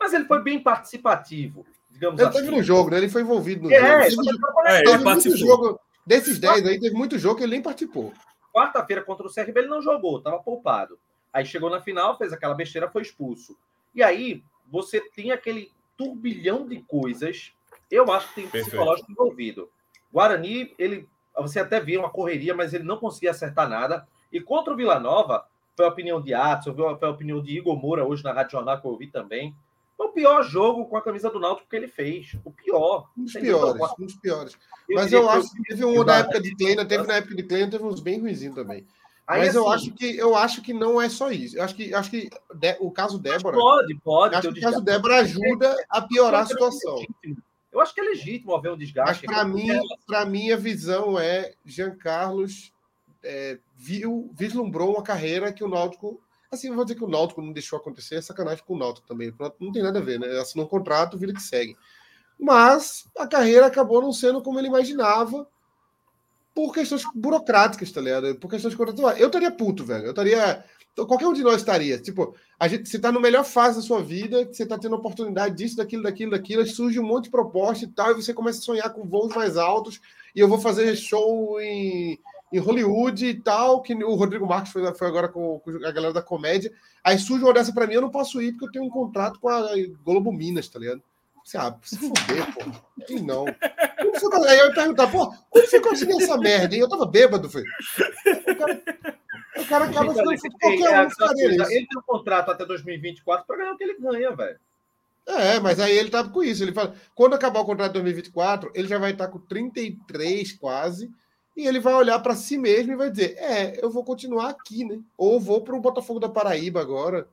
Mas 0.00 0.12
ele 0.14 0.24
foi 0.24 0.42
bem 0.42 0.62
participativo, 0.62 1.66
digamos 1.90 2.18
ele 2.18 2.28
assim. 2.28 2.38
Ele 2.38 2.46
teve 2.46 2.58
no 2.58 2.62
jogo, 2.62 2.90
né? 2.90 2.98
Ele 2.98 3.08
foi 3.08 3.22
envolvido 3.22 3.64
no 3.64 3.72
é, 3.72 4.10
jogo. 4.10 4.22
É, 4.66 4.80
ele 4.80 5.04
participou. 5.04 5.36
Jogo, 5.38 5.80
desses 6.06 6.38
10 6.38 6.66
aí, 6.66 6.80
teve 6.80 6.94
muito 6.94 7.18
jogo 7.18 7.36
que 7.36 7.42
ele 7.42 7.52
nem 7.52 7.62
participou. 7.62 8.12
Quarta-feira 8.52 9.02
contra 9.02 9.26
o 9.26 9.32
CRB 9.32 9.60
ele 9.60 9.68
não 9.68 9.82
jogou, 9.82 10.18
estava 10.18 10.38
poupado. 10.38 10.98
Aí 11.36 11.44
chegou 11.44 11.68
na 11.68 11.82
final, 11.82 12.16
fez 12.16 12.32
aquela 12.32 12.54
besteira, 12.54 12.88
foi 12.88 13.02
expulso. 13.02 13.58
E 13.94 14.02
aí 14.02 14.42
você 14.66 15.02
tem 15.02 15.32
aquele 15.32 15.70
turbilhão 15.94 16.66
de 16.66 16.80
coisas. 16.80 17.52
Eu 17.90 18.10
acho 18.10 18.28
que 18.28 18.36
tem 18.36 18.44
Perfeito. 18.44 18.70
psicológico 18.70 19.12
envolvido. 19.12 19.70
Guarani, 20.10 20.74
ele, 20.78 21.06
você 21.36 21.60
até 21.60 21.78
viu 21.78 22.00
uma 22.00 22.08
correria, 22.08 22.54
mas 22.54 22.72
ele 22.72 22.84
não 22.84 22.96
conseguia 22.96 23.32
acertar 23.32 23.68
nada. 23.68 24.08
E 24.32 24.40
contra 24.40 24.72
o 24.72 24.76
Vila 24.76 24.98
Nova, 24.98 25.46
foi 25.76 25.84
a 25.84 25.90
opinião 25.90 26.22
de 26.22 26.32
Atos, 26.32 26.74
foi 26.74 27.08
a 27.08 27.12
opinião 27.12 27.42
de 27.42 27.58
Igor 27.58 27.76
Moura 27.76 28.02
hoje 28.02 28.24
na 28.24 28.32
Rádio 28.32 28.52
Jornal 28.52 28.80
que 28.80 28.86
eu 28.86 28.92
ouvi 28.92 29.06
também. 29.08 29.54
Foi 29.94 30.06
o 30.06 30.12
pior 30.12 30.42
jogo 30.42 30.86
com 30.86 30.96
a 30.96 31.02
camisa 31.02 31.28
do 31.28 31.38
Náutico 31.38 31.68
que 31.68 31.76
ele 31.76 31.88
fez. 31.88 32.34
O 32.46 32.50
pior. 32.50 33.10
Um 33.16 33.24
dos 33.24 33.34
piores, 33.34 33.82
um 33.98 34.06
dos 34.06 34.16
piores. 34.16 34.58
Mas 34.88 35.12
eu, 35.12 35.20
eu 35.20 35.28
acho 35.28 35.52
que 35.52 35.62
teve 35.64 35.84
um 35.84 36.02
na 36.02 36.16
época 36.16 36.40
de 36.40 36.54
Kleina, 36.56 36.84
teve 36.86 37.06
na 37.06 37.14
época 37.16 37.34
de 37.34 37.42
Kleina, 37.42 37.70
teve 37.70 37.84
uns 37.84 38.00
bem 38.00 38.20
ruins 38.20 38.40
também. 38.54 38.86
Aí, 39.26 39.40
Mas 39.40 39.48
assim, 39.48 39.58
eu 39.58 39.68
acho 39.68 39.92
que 39.92 40.16
eu 40.16 40.36
acho 40.36 40.62
que 40.62 40.72
não 40.72 41.02
é 41.02 41.08
só 41.08 41.30
isso. 41.32 41.58
Eu 41.58 41.64
acho 41.64 41.74
que 41.74 41.92
acho 41.92 42.10
que 42.10 42.30
de, 42.54 42.76
o 42.78 42.90
caso 42.92 43.18
Débora 43.18 43.56
pode, 43.56 43.94
pode. 43.96 44.34
Acho 44.36 44.52
que 44.52 44.60
o 44.60 44.62
caso 44.62 44.80
Débora 44.80 45.16
ajuda 45.16 45.76
a 45.90 46.00
piorar 46.00 46.42
a 46.42 46.46
situação. 46.46 47.04
Eu 47.72 47.80
acho 47.80 47.92
que 47.92 48.00
é 48.00 48.04
legítimo 48.04 48.54
haver 48.54 48.72
um 48.72 48.76
desgaste. 48.76 49.26
Mas 49.26 49.36
para 49.36 49.44
mim, 49.44 49.68
para 50.06 50.24
mim 50.24 50.52
a 50.52 50.56
visão 50.56 51.18
é 51.18 51.54
Jean 51.64 51.96
Carlos 51.96 52.72
é, 53.24 53.58
viu, 53.76 54.30
vislumbrou 54.32 54.94
uma 54.94 55.02
carreira 55.02 55.52
que 55.52 55.64
o 55.64 55.68
Náutico 55.68 56.20
assim, 56.50 56.68
eu 56.68 56.74
vou 56.74 56.84
dizer 56.84 56.96
que 56.96 57.04
o 57.04 57.08
Náutico 57.08 57.42
não 57.42 57.52
deixou 57.52 57.78
acontecer, 57.78 58.14
é 58.14 58.22
sacanagem 58.22 58.64
com 58.64 58.74
o 58.74 58.78
Náutico 58.78 59.06
também. 59.06 59.34
Não 59.60 59.72
tem 59.72 59.82
nada 59.82 59.98
a 59.98 60.02
ver, 60.02 60.20
né? 60.20 60.28
Assinou 60.38 60.66
um 60.66 60.68
contrato, 60.68 61.18
vida 61.18 61.32
que 61.32 61.42
segue. 61.42 61.76
Mas 62.38 63.08
a 63.18 63.26
carreira 63.26 63.66
acabou 63.66 64.00
não 64.00 64.12
sendo 64.12 64.42
como 64.42 64.58
ele 64.58 64.68
imaginava 64.68 65.48
por 66.56 66.72
questões 66.72 67.04
burocráticas, 67.14 67.92
tá 67.92 68.00
ligado? 68.00 68.34
Por 68.36 68.48
questões 68.48 68.74
contratuais. 68.74 69.20
Eu 69.20 69.26
estaria 69.26 69.50
puto, 69.50 69.84
velho. 69.84 70.06
Eu 70.06 70.10
estaria. 70.10 70.64
Qualquer 70.96 71.26
um 71.26 71.34
de 71.34 71.42
nós 71.42 71.56
estaria. 71.56 71.98
Tipo, 71.98 72.34
a 72.58 72.66
gente, 72.66 72.88
você 72.88 72.98
tá 72.98 73.12
no 73.12 73.20
melhor 73.20 73.44
fase 73.44 73.76
da 73.76 73.82
sua 73.82 74.02
vida, 74.02 74.46
você 74.46 74.64
tá 74.64 74.78
tendo 74.78 74.96
oportunidade 74.96 75.54
disso, 75.54 75.76
daquilo, 75.76 76.02
daquilo, 76.02 76.30
daquilo, 76.30 76.66
surge 76.66 76.98
um 76.98 77.04
monte 77.04 77.24
de 77.24 77.30
proposta 77.30 77.84
e 77.84 77.88
tal, 77.88 78.12
e 78.12 78.14
você 78.14 78.32
começa 78.32 78.60
a 78.60 78.62
sonhar 78.62 78.90
com 78.94 79.06
voos 79.06 79.34
mais 79.34 79.58
altos, 79.58 80.00
e 80.34 80.40
eu 80.40 80.48
vou 80.48 80.58
fazer 80.58 80.96
show 80.96 81.60
em, 81.60 82.18
em 82.50 82.58
Hollywood 82.58 83.26
e 83.26 83.34
tal, 83.34 83.82
que 83.82 83.92
o 83.92 84.14
Rodrigo 84.14 84.46
Marques 84.46 84.72
foi, 84.72 84.94
foi 84.94 85.06
agora 85.06 85.28
com, 85.28 85.58
com, 85.58 85.70
a 85.84 85.90
galera 85.90 86.14
da 86.14 86.22
comédia. 86.22 86.72
Aí 87.04 87.18
surge 87.18 87.44
uma 87.44 87.52
dessa 87.52 87.74
para 87.74 87.86
mim, 87.86 87.92
eu 87.92 88.00
não 88.00 88.10
posso 88.10 88.40
ir 88.40 88.52
porque 88.52 88.64
eu 88.64 88.72
tenho 88.72 88.84
um 88.86 88.90
contrato 88.90 89.38
com 89.38 89.50
a 89.50 89.68
Globo 90.02 90.32
Minas, 90.32 90.66
tá 90.66 90.78
ligado? 90.78 91.02
Se, 91.46 91.56
ah, 91.56 91.78
se 91.80 91.96
fuder, 91.96 92.44
pô. 92.52 92.60
E 93.08 93.20
não. 93.20 93.46
Aí 93.46 94.58
eu 94.58 94.66
ia 94.66 94.74
perguntar, 94.74 95.06
pô, 95.06 95.32
como 95.48 95.64
você 95.64 95.80
conseguiu 95.80 96.16
essa 96.18 96.36
merda? 96.36 96.74
hein? 96.74 96.80
eu 96.80 96.88
tava 96.88 97.06
bêbado, 97.06 97.48
filho. 97.48 97.64
O 98.48 98.56
cara, 98.56 98.82
o 99.56 99.64
cara 99.68 99.84
acaba 99.84 100.10
Então, 100.10 100.14
ficando 100.14 100.32
ele, 100.32 100.40
qualquer 100.60 100.92
é, 100.92 101.06
um 101.06 101.10
ficaria 101.10 101.48
nisso. 101.50 101.70
ele 101.70 101.86
tem 101.86 101.98
um 101.98 102.02
contrato 102.02 102.50
até 102.50 102.66
2024 102.66 103.46
para 103.46 103.58
ganhar 103.58 103.72
o 103.74 103.76
que 103.76 103.84
ele 103.84 103.96
ganha, 103.96 104.34
velho. 104.34 104.58
É, 105.24 105.60
mas 105.60 105.78
aí 105.78 105.96
ele 105.96 106.10
tá 106.10 106.24
com 106.24 106.42
isso. 106.42 106.64
Ele 106.64 106.72
fala, 106.72 106.96
quando 107.14 107.34
acabar 107.34 107.60
o 107.60 107.64
contrato 107.64 107.92
de 107.92 108.00
2024, 108.00 108.72
ele 108.74 108.88
já 108.88 108.98
vai 108.98 109.12
estar 109.12 109.28
com 109.28 109.38
33 109.38 110.52
quase, 110.54 111.08
e 111.56 111.64
ele 111.64 111.78
vai 111.78 111.94
olhar 111.94 112.18
para 112.18 112.34
si 112.34 112.58
mesmo 112.58 112.92
e 112.92 112.96
vai 112.96 113.08
dizer: 113.08 113.36
"É, 113.38 113.78
eu 113.80 113.88
vou 113.88 114.02
continuar 114.02 114.50
aqui, 114.50 114.84
né? 114.84 114.98
Ou 115.16 115.38
vou 115.40 115.60
para 115.62 115.76
o 115.76 115.80
Botafogo 115.80 116.18
da 116.18 116.28
Paraíba 116.28 116.80
agora". 116.80 117.28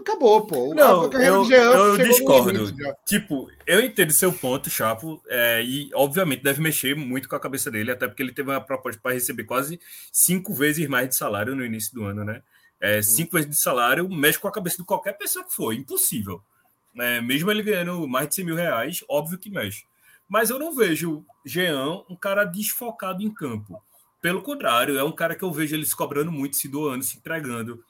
Acabou, 0.00 0.46
pô. 0.46 0.74
Não, 0.74 1.10
A 1.10 1.22
eu, 1.24 1.50
eu 1.50 1.98
discordo. 1.98 2.74
Tipo, 3.06 3.50
eu 3.66 3.80
entendo 3.80 4.12
seu 4.12 4.32
ponto, 4.32 4.68
Chapo, 4.68 5.22
é, 5.26 5.62
e 5.62 5.90
obviamente 5.94 6.42
deve 6.42 6.60
mexer 6.60 6.94
muito 6.94 7.28
com 7.28 7.36
a 7.36 7.40
cabeça 7.40 7.70
dele, 7.70 7.90
até 7.90 8.06
porque 8.06 8.22
ele 8.22 8.32
teve 8.32 8.50
uma 8.50 8.60
proposta 8.60 9.00
para 9.02 9.14
receber 9.14 9.44
quase 9.44 9.80
cinco 10.12 10.52
vezes 10.52 10.86
mais 10.86 11.08
de 11.08 11.16
salário 11.16 11.56
no 11.56 11.64
início 11.64 11.94
do 11.94 12.04
ano, 12.04 12.24
né? 12.24 12.42
É, 12.78 13.00
cinco 13.02 13.32
vezes 13.32 13.50
de 13.50 13.56
salário 13.56 14.08
mexe 14.08 14.38
com 14.38 14.48
a 14.48 14.52
cabeça 14.52 14.78
de 14.78 14.84
qualquer 14.84 15.14
pessoa 15.14 15.44
que 15.44 15.54
for, 15.54 15.72
impossível. 15.72 16.42
É, 16.98 17.20
mesmo 17.20 17.50
ele 17.50 17.62
ganhando 17.62 18.06
mais 18.06 18.28
de 18.28 18.34
100 18.36 18.44
mil 18.44 18.56
reais, 18.56 19.04
óbvio 19.08 19.38
que 19.38 19.50
mexe. 19.50 19.84
Mas 20.28 20.50
eu 20.50 20.58
não 20.58 20.74
vejo 20.74 21.24
Jean 21.44 22.02
um 22.08 22.16
cara 22.16 22.44
desfocado 22.44 23.22
em 23.22 23.32
campo. 23.32 23.82
Pelo 24.20 24.42
contrário, 24.42 24.98
é 24.98 25.04
um 25.04 25.12
cara 25.12 25.34
que 25.34 25.42
eu 25.42 25.50
vejo 25.50 25.74
ele 25.74 25.86
se 25.86 25.96
cobrando 25.96 26.30
muito, 26.30 26.56
se 26.56 26.68
doando, 26.68 27.02
se 27.02 27.16
entregando. 27.16 27.82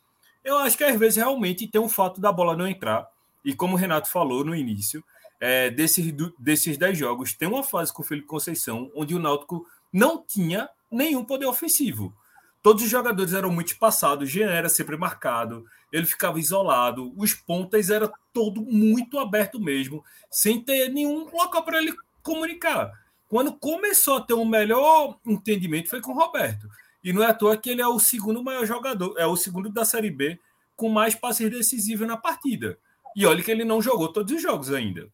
Eu 0.45 0.59
acho 0.59 0.77
que 0.77 0.85
às 0.85 0.99
vezes 0.99 1.17
realmente 1.17 1.67
tem 1.67 1.81
um 1.81 1.89
fato 1.89 2.21
da 2.21 2.33
bola 2.33 2.57
não 2.57 2.67
entrar. 2.67 3.09
E 3.45 3.55
como 3.55 3.75
o 3.75 3.77
Renato 3.77 4.09
falou 4.09 4.45
no 4.45 4.55
início, 4.55 5.05
é, 5.41 5.71
desses, 5.71 6.13
desses 6.39 6.77
10 6.77 6.99
jogos, 6.99 7.33
tem 7.33 7.49
uma 7.49 7.63
fase 7.63 7.93
com 7.93 8.03
o 8.03 8.05
Felipe 8.05 8.27
Conceição 8.27 8.91
onde 8.95 9.15
o 9.15 9.19
Náutico 9.19 9.67
não 9.93 10.23
tinha 10.23 10.69
nenhum 10.91 11.25
poder 11.25 11.47
ofensivo. 11.47 12.15
Todos 12.63 12.83
os 12.83 12.91
jogadores 12.91 13.33
eram 13.33 13.51
muito 13.51 13.69
espaçados, 13.69 14.29
Jean 14.29 14.51
era 14.51 14.69
sempre 14.69 14.97
marcado, 14.97 15.65
ele 15.91 16.05
ficava 16.05 16.39
isolado, 16.39 17.11
os 17.17 17.33
pontas 17.33 17.89
era 17.89 18.13
todo 18.35 18.61
muito 18.61 19.19
aberto 19.19 19.59
mesmo, 19.59 20.05
sem 20.31 20.61
ter 20.61 20.91
nenhum 20.91 21.31
local 21.33 21.65
para 21.65 21.79
ele 21.79 21.95
comunicar. 22.23 22.93
Quando 23.29 23.53
começou 23.55 24.19
a 24.19 24.21
ter 24.21 24.35
um 24.35 24.45
melhor 24.45 25.17
entendimento 25.25 25.89
foi 25.89 26.03
com 26.03 26.13
o 26.13 26.15
Roberto. 26.19 26.69
E 27.03 27.13
não 27.13 27.23
é 27.23 27.27
à 27.27 27.35
toa 27.35 27.57
que 27.57 27.71
ele 27.71 27.81
é 27.81 27.87
o 27.87 27.99
segundo 27.99 28.43
maior 28.43 28.67
jogador, 28.67 29.15
é 29.19 29.27
o 29.27 29.37
segundo 29.37 29.71
da 29.71 29.85
Série 29.85 30.11
B 30.11 30.39
com 30.77 30.89
mais 30.89 31.15
passes 31.15 31.51
decisivos 31.51 32.07
na 32.07 32.17
partida. 32.17 32.79
E 33.15 33.27
olha 33.27 33.43
que 33.43 33.51
ele 33.51 33.65
não 33.65 33.83
jogou 33.83 34.13
todos 34.13 34.33
os 34.35 34.41
jogos 34.41 34.73
ainda. 34.73 35.09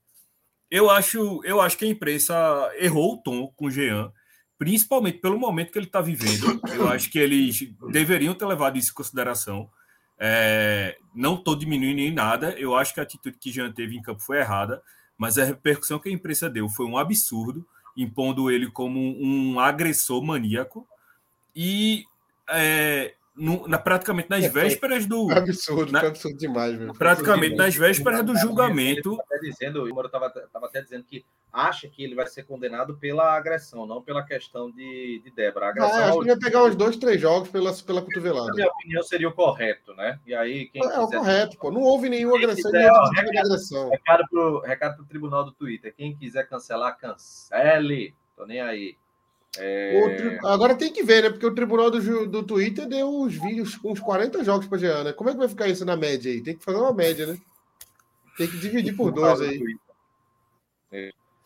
Eu 0.71 0.91
acho, 0.91 1.41
eu 1.45 1.61
acho 1.61 1.79
que 1.79 1.85
a 1.85 1.89
imprensa 1.89 2.35
errou 2.79 3.15
o 3.15 3.17
tom 3.19 3.53
com 3.57 3.67
o 3.67 3.71
Jean, 3.71 4.13
principalmente 4.59 5.19
pelo 5.19 5.39
momento 5.39 5.71
que 5.71 5.79
ele 5.79 5.87
está 5.87 6.01
vivendo. 6.01 6.61
Eu 6.73 6.89
acho 6.89 7.11
que 7.11 7.19
eles 7.19 7.69
deveriam 7.91 8.35
ter 8.35 8.47
levado 8.47 8.77
isso 8.77 8.91
em 8.91 8.95
consideração. 8.95 9.71
É, 10.19 10.97
não 11.15 11.35
estou 11.35 11.55
diminuindo 11.55 12.01
em 12.01 12.13
nada. 12.13 12.51
Eu 12.59 12.75
acho 12.75 12.93
que 12.95 13.01
a 13.01 13.03
atitude 13.03 13.39
que 13.39 13.53
Jean 13.53 13.73
teve 13.73 13.97
em 13.97 14.03
campo 14.03 14.23
foi 14.23 14.39
errada, 14.39 14.83
mas 15.17 15.39
a 15.39 15.45
repercussão 15.45 15.99
que 15.99 16.09
a 16.09 16.13
imprensa 16.13 16.51
deu 16.51 16.69
foi 16.69 16.87
um 16.87 16.99
absurdo, 16.99 17.67
impondo 17.97 18.51
ele 18.51 18.71
como 18.71 19.01
um 19.01 19.61
agressor 19.61 20.23
maníaco. 20.23 20.87
E 21.57 22.05
é, 22.51 23.15
no- 23.35 23.67
na, 23.67 23.79
praticamente 23.79 24.29
nas 24.31 24.45
É, 24.45 24.49
vésperas 24.49 25.07
do. 25.07 25.31
Absurdo, 25.33 25.91
Na- 25.91 26.01
absurdo 26.01 26.37
demais, 26.37 26.77
velho. 26.77 26.93
Praticamente 26.95 27.57
nas 27.57 27.75
vésperas 27.75 28.23
do 28.25 28.37
julgamento. 28.37 29.11
Ele 29.13 29.17
tá 29.17 29.25
até 29.25 29.39
dizendo, 29.39 29.85
o 29.85 29.89
Moro 29.95 30.07
estava 30.07 30.27
até 30.67 30.83
dizendo 30.83 31.05
que 31.05 31.25
acha 31.53 31.89
que 31.89 32.05
ele 32.05 32.15
vai 32.15 32.27
ser 32.27 32.43
condenado 32.45 32.99
pela 32.99 33.35
agressão, 33.35 33.87
não 33.87 34.03
pela 34.03 34.23
questão 34.23 34.71
de, 34.71 35.23
de 35.25 35.31
Débora. 35.31 35.67
A 35.67 35.69
Ah, 35.69 35.71
agressão, 35.73 35.99
é, 35.99 36.05
acho 36.05 36.13
que 36.13 36.19
ele 36.25 36.29
vai 36.35 36.39
pegar 36.39 36.65
uns 36.65 36.77
dois, 36.77 36.97
três 36.99 37.19
jogos 37.21 37.49
pela, 37.49 37.73
pela 37.73 38.01
na 38.01 38.07
cotovelada. 38.07 38.53
minha 38.53 38.69
opinião, 38.69 39.03
seria 39.03 39.29
o 39.29 39.33
correto, 39.33 39.95
né? 39.95 40.21
E 40.27 40.35
aí, 40.35 40.69
quem 40.69 40.83
É 40.83 40.99
o 41.01 41.07
quiser- 41.07 41.17
correto, 41.19 41.57
pô. 41.59 41.71
Não 41.71 41.81
houve 41.81 42.11
nenhuma 42.11 42.37
agressão, 42.37 42.71
quiser, 42.71 42.79
nenhuma 42.85 43.01
ó, 43.01 43.11
de 43.11 43.21
agressão. 43.21 43.89
Recado 43.91 44.25
pro, 44.31 44.61
recado 44.61 44.97
pro 44.97 45.05
tribunal 45.07 45.45
do 45.45 45.53
Twitter. 45.53 45.95
Quem 45.97 46.15
quiser 46.15 46.47
cancelar, 46.47 46.99
cancele. 46.99 48.15
Tô 48.37 48.45
nem 48.45 48.61
aí. 48.61 48.97
É, 49.59 50.17
tri- 50.17 50.39
Agora 50.45 50.75
tem 50.75 50.93
que 50.93 51.03
ver, 51.03 51.23
né? 51.23 51.31
Porque 51.31 51.47
o 51.47 51.55
tribunal 51.55 51.91
do, 51.91 52.27
do 52.27 52.43
Twitter 52.43 52.87
deu 52.87 53.09
uns 53.09 53.35
vídeos, 53.35 53.79
uns 53.85 54.01
40 54.01 54.43
jogos 54.45 54.67
pra 54.67 54.79
Jean, 54.79 55.05
né? 55.05 55.13
Como 55.13 55.31
é 55.31 55.33
que 55.33 55.39
vai 55.39 55.49
ficar 55.49 55.69
isso 55.69 55.85
na 55.85 55.97
média 55.97 56.31
aí? 56.31 56.43
Tem 56.43 56.57
que 56.57 56.65
fazer 56.65 56.79
uma 56.79 56.93
média, 56.93 57.27
né? 57.27 57.39
Tem 58.37 58.47
que 58.49 58.59
dividir 58.59 58.95
por 58.97 59.11
dois 59.13 59.41
aí. 59.41 59.61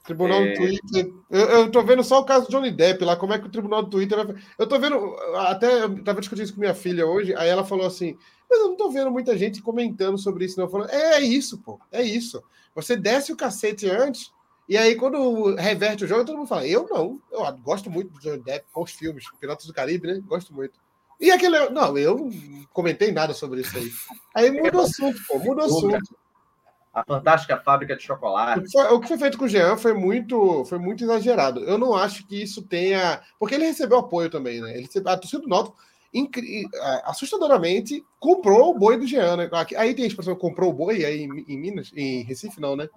Tribunal 0.04 0.42
É. 0.42 0.52
do 0.52 0.56
Twitter. 0.56 1.12
Eu, 1.30 1.40
eu 1.40 1.70
tô 1.70 1.82
vendo 1.84 2.02
só 2.02 2.20
o 2.20 2.24
caso 2.24 2.46
do 2.46 2.50
Johnny 2.50 2.70
Depp 2.70 3.04
lá, 3.04 3.16
como 3.16 3.32
é 3.34 3.38
que 3.38 3.46
o 3.46 3.50
Tribunal 3.50 3.82
do 3.82 3.90
Twitter 3.90 4.26
vai. 4.26 4.34
Eu 4.58 4.66
tô 4.66 4.78
vendo. 4.78 4.96
Até 5.36 5.82
eu 5.84 6.02
tava 6.02 6.20
discutindo 6.20 6.44
isso 6.44 6.54
com 6.54 6.61
minha 6.61 6.74
filha 6.74 7.06
hoje, 7.06 7.34
aí 7.36 7.48
ela 7.48 7.64
falou 7.64 7.86
assim: 7.86 8.16
Mas 8.48 8.58
eu 8.61 8.68
não 8.70 8.76
tô 8.76 8.90
vendo 8.90 9.11
muita 9.11 9.36
gente 9.36 9.62
comentando 9.62 10.18
sobre 10.18 10.46
isso, 10.46 10.58
não. 10.58 10.66
Eu 10.66 10.70
falei, 10.70 10.88
é, 10.90 11.14
é 11.16 11.20
isso, 11.20 11.58
pô. 11.58 11.78
É 11.92 12.02
isso. 12.02 12.42
Você 12.74 12.96
desce 12.96 13.32
o 13.32 13.36
cacete 13.36 13.88
antes, 13.88 14.32
e 14.71 14.79
aí 14.79 14.95
quando 14.95 15.57
reverte 15.57 16.05
o 16.05 16.07
jogo, 16.07 16.25
todo 16.25 16.39
mundo 16.39 16.47
fala: 16.47 16.64
Eu 16.64 16.87
não. 16.89 17.21
Eu 17.33 17.53
gosto 17.59 17.91
muito 17.91 18.12
do 18.12 18.21
Johnny 18.21 18.41
Depp 18.41 18.64
os 18.77 18.93
filmes, 18.93 19.25
Piratas 19.41 19.66
do 19.66 19.73
Caribe, 19.73 20.07
né? 20.07 20.23
Gosto 20.25 20.55
muito. 20.55 20.79
E 21.21 21.29
aquele. 21.33 21.68
Não, 21.71 21.99
eu 21.99 22.16
não 22.16 22.31
comentei 22.73 23.11
nada 23.11 23.35
sobre 23.35 23.62
isso 23.62 23.77
aí. 23.77 23.91
Aí 24.33 24.51
muda 24.53 24.79
o 24.79 24.83
assunto, 24.83 25.21
pô. 25.27 25.41
Muda 25.41 25.62
o 25.62 25.64
assunto. 25.64 26.16
A 26.95 27.05
fantástica 27.05 27.57
fábrica 27.57 27.97
de 27.97 28.03
chocolate. 28.05 28.64
o 28.93 29.01
que 29.01 29.09
foi 29.09 29.18
feito 29.18 29.37
com 29.37 29.45
o 29.47 29.49
Jean 29.49 29.77
foi 29.77 29.93
muito, 29.93 30.64
foi 30.66 30.79
muito 30.79 31.03
exagerado. 31.03 31.64
Eu 31.64 31.77
não 31.77 31.95
acho 31.97 32.25
que 32.29 32.41
isso 32.41 32.62
tenha. 32.62 33.21
Porque 33.41 33.57
ele 33.57 33.66
recebeu 33.66 33.99
apoio 33.99 34.31
também, 34.31 34.61
né? 34.61 34.71
Ele 34.71 34.83
recebeu, 34.83 35.12
a 35.12 35.16
torcida 35.16 35.43
do 35.43 35.49
Náutico, 35.49 35.77
incri- 36.14 36.68
assustadoramente, 37.05 38.05
comprou 38.21 38.71
o 38.71 38.79
boi 38.79 38.97
do 38.97 39.07
Jean, 39.07 39.37
né? 39.37 39.51
Aí 39.77 39.95
tem 39.95 40.05
a 40.05 40.09
expressão 40.09 40.37
comprou 40.37 40.71
o 40.71 40.75
boi 40.75 41.05
aí 41.05 41.23
em, 41.23 41.45
em 41.49 41.59
Minas, 41.59 41.91
em 41.95 42.23
Recife, 42.23 42.61
não, 42.61 42.77
né? 42.77 42.89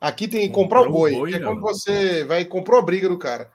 Aqui 0.00 0.28
tem 0.28 0.50
comprar 0.50 0.82
o 0.82 0.92
boi, 0.92 1.12
boi, 1.12 1.30
que 1.30 1.36
é 1.36 1.40
quando 1.40 1.60
você 1.60 2.24
vai 2.24 2.44
comprou 2.44 2.78
a 2.78 2.82
briga 2.82 3.08
do 3.08 3.18
cara. 3.18 3.50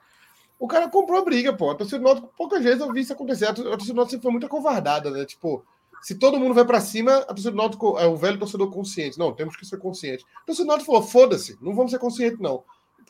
O 0.58 0.68
cara 0.68 0.88
comprou 0.88 1.18
a 1.18 1.24
briga, 1.24 1.52
pô. 1.52 1.70
A 1.70 1.74
torcida 1.74 1.98
do 1.98 2.04
Náutico, 2.04 2.30
poucas 2.36 2.62
vezes 2.62 2.80
eu 2.80 2.92
vi 2.92 3.00
isso 3.00 3.12
acontecer. 3.12 3.46
A 3.46 3.52
tor- 3.54 3.66
a 3.66 3.70
torcida 3.70 3.92
do 3.92 3.96
Náutico 3.96 4.10
sempre 4.12 4.22
foi 4.22 4.30
muito 4.32 4.46
acovardada, 4.46 5.10
né? 5.10 5.24
Tipo, 5.24 5.64
se 6.02 6.14
todo 6.14 6.38
mundo 6.38 6.54
vai 6.54 6.64
pra 6.64 6.80
cima, 6.80 7.16
a 7.16 7.24
torcida 7.26 7.50
do 7.50 7.56
Náutico 7.56 7.98
é 7.98 8.06
o 8.06 8.16
velho 8.16 8.38
torcedor 8.38 8.70
consciente. 8.70 9.18
Não, 9.18 9.32
temos 9.32 9.56
que 9.56 9.66
ser 9.66 9.78
conscientes. 9.78 10.24
A 10.42 10.46
torcida 10.46 10.64
do 10.66 10.68
Náutico 10.68 10.92
falou, 10.92 11.02
foda-se, 11.06 11.56
não 11.60 11.74
vamos 11.74 11.90
ser 11.90 11.98
conscientes, 11.98 12.38
não. 12.38 12.62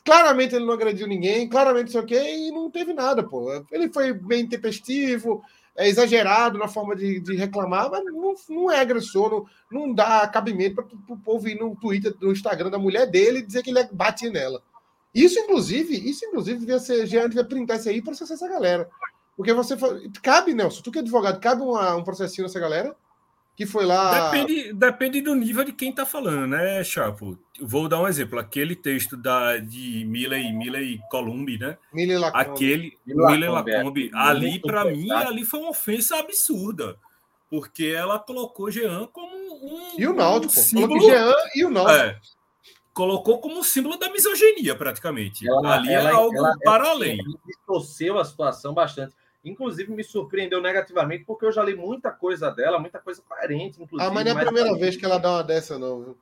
Claramente 0.05 0.55
ele 0.55 0.65
não 0.65 0.73
agrediu 0.73 1.07
ninguém, 1.07 1.49
claramente 1.49 1.91
sei 1.91 1.99
o 1.99 2.05
quê, 2.05 2.21
e 2.47 2.51
não 2.51 2.69
teve 2.69 2.93
nada, 2.93 3.23
pô. 3.23 3.51
Ele 3.71 3.91
foi 3.91 4.13
bem 4.13 4.47
tempestivo, 4.47 5.41
é 5.75 5.89
exagerado 5.89 6.59
na 6.59 6.67
forma 6.67 6.95
de, 6.95 7.19
de 7.19 7.35
reclamar, 7.35 7.89
mas 7.89 8.05
não, 8.05 8.35
não 8.47 8.71
é 8.71 8.79
agressor, 8.79 9.31
não, 9.71 9.79
não 9.87 9.93
dá 9.93 10.27
cabimento 10.27 10.75
para 10.75 10.85
o 11.15 11.17
povo 11.17 11.49
ir 11.49 11.59
no 11.59 11.75
Twitter, 11.75 12.13
no 12.21 12.31
Instagram 12.31 12.69
da 12.69 12.77
mulher 12.77 13.09
dele 13.09 13.39
e 13.39 13.41
dizer 13.45 13.63
que 13.63 13.71
ele 13.71 13.83
bate 13.91 14.29
nela. 14.29 14.61
Isso, 15.13 15.39
inclusive, 15.39 15.95
isso, 15.95 16.23
inclusive, 16.25 16.59
devia 16.59 16.77
ser, 16.77 17.07
Jean 17.07 17.27
devia 17.27 17.43
printar 17.43 17.77
isso 17.77 17.89
aí 17.89 17.99
para 18.01 18.11
processar 18.11 18.35
essa 18.35 18.47
galera. 18.47 18.87
Porque 19.35 19.53
você 19.53 19.75
cabe, 20.21 20.53
Nelson, 20.53 20.83
tu 20.83 20.91
que 20.91 20.99
é 20.99 21.01
advogado, 21.01 21.39
cabe 21.39 21.61
uma- 21.61 21.95
um 21.95 22.03
processinho 22.03 22.45
nessa 22.45 22.59
galera 22.59 22.95
que 23.55 23.65
foi 23.65 23.85
lá. 23.85 24.29
Depende, 24.31 24.73
depende 24.73 25.21
do 25.21 25.33
nível 25.33 25.63
de 25.63 25.71
quem 25.71 25.89
está 25.89 26.05
falando, 26.05 26.47
né, 26.47 26.83
Chapo? 26.83 27.37
Vou 27.59 27.87
dar 27.87 28.01
um 28.01 28.07
exemplo. 28.07 28.37
Aquele 28.37 28.75
texto 28.75 29.15
da, 29.15 29.57
de 29.57 30.03
Milley, 30.05 30.51
Milley 30.51 30.99
Columbi, 31.09 31.57
né? 31.57 31.77
Mili 31.93 32.17
Lacombe. 32.17 32.51
Aquele 32.51 32.97
Milley 33.05 33.31
Milley 33.31 33.49
Lacombe, 33.49 33.71
Lacombe, 33.77 34.11
é. 34.13 34.17
ali, 34.17 34.59
para 34.59 34.85
mim, 34.85 35.09
ali 35.11 35.45
foi 35.45 35.59
uma 35.61 35.69
ofensa 35.69 36.17
absurda. 36.17 36.97
Porque 37.49 37.85
ela 37.85 38.19
colocou 38.19 38.69
Jean 38.69 39.07
como 39.13 39.33
um. 39.35 39.99
E 39.99 40.05
o 40.07 40.13
Náutico, 40.13 40.51
um 40.51 40.55
pô. 40.55 40.61
símbolo, 40.61 40.99
Jean 41.01 41.33
e 41.55 41.63
o 41.63 41.69
Náutico. 41.69 41.95
é, 41.97 42.19
colocou 42.93 43.39
como 43.39 43.63
símbolo 43.63 43.97
da 43.97 44.09
misoginia, 44.11 44.75
praticamente. 44.75 45.47
Ela- 45.47 45.75
ali 45.75 45.93
ela- 45.93 46.09
é 46.09 46.13
algo 46.13 46.35
ela- 46.35 46.55
para 46.63 46.89
além. 46.89 47.19
Ele 47.19 47.35
distorceu 47.45 48.17
a 48.19 48.25
situação 48.25 48.73
bastante. 48.73 49.13
Inclusive, 49.45 49.91
me 49.91 50.03
surpreendeu 50.03 50.59
negativamente, 50.59 51.23
porque 51.23 51.45
eu 51.45 51.51
já 51.51 51.63
li 51.63 51.75
muita 51.75 52.11
coisa 52.11 52.49
dela, 52.49 52.79
muita 52.79 52.99
coisa 52.99 53.21
coerente, 53.21 53.81
inclusive. 53.81 54.09
Ah, 54.09 54.11
mas 54.11 54.25
não 54.25 54.31
é 54.31 54.41
a 54.41 54.45
primeira 54.45 54.69
pra- 54.71 54.79
vez 54.79 54.97
que 54.97 55.05
ela 55.05 55.19
dá 55.19 55.29
uma 55.33 55.43
dessa, 55.43 55.77
não. 55.77 56.01
viu? 56.03 56.17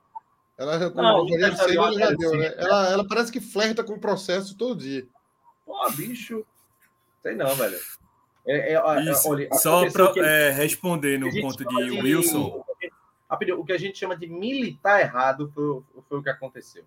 Ela, 0.57 0.91
com 0.91 1.01
Não, 1.01 1.27
essa 1.39 1.63
Ceni, 1.63 1.77
ela 1.77 1.93
já 1.93 2.11
deu, 2.11 2.37
né? 2.37 2.53
Ela, 2.57 2.91
ela 2.91 3.07
parece 3.07 3.31
que 3.31 3.39
flerta 3.41 3.83
com 3.83 3.93
o 3.93 3.99
processo 3.99 4.55
todo 4.55 4.75
dia. 4.77 5.07
Pô, 5.65 5.89
bicho. 5.91 6.45
Sei 7.23 7.33
não, 7.33 7.55
velho. 7.55 7.79
É, 8.45 8.73
é, 8.73 8.75
é, 8.75 9.01
Isso, 9.11 9.29
olha, 9.29 9.47
Só 9.53 9.89
para 9.89 10.11
que- 10.13 10.49
responder 10.51 11.17
no 11.17 11.31
ponto 11.41 11.63
chama 11.63 11.83
de 11.85 11.91
Wilson. 12.01 12.63
O 13.57 13.65
que 13.65 13.73
a 13.73 13.77
gente 13.79 13.97
chama 13.97 14.15
de 14.17 14.27
militar 14.27 14.99
errado 15.01 15.49
foi, 15.55 15.81
foi 16.09 16.19
o 16.19 16.23
que 16.23 16.29
aconteceu. 16.29 16.83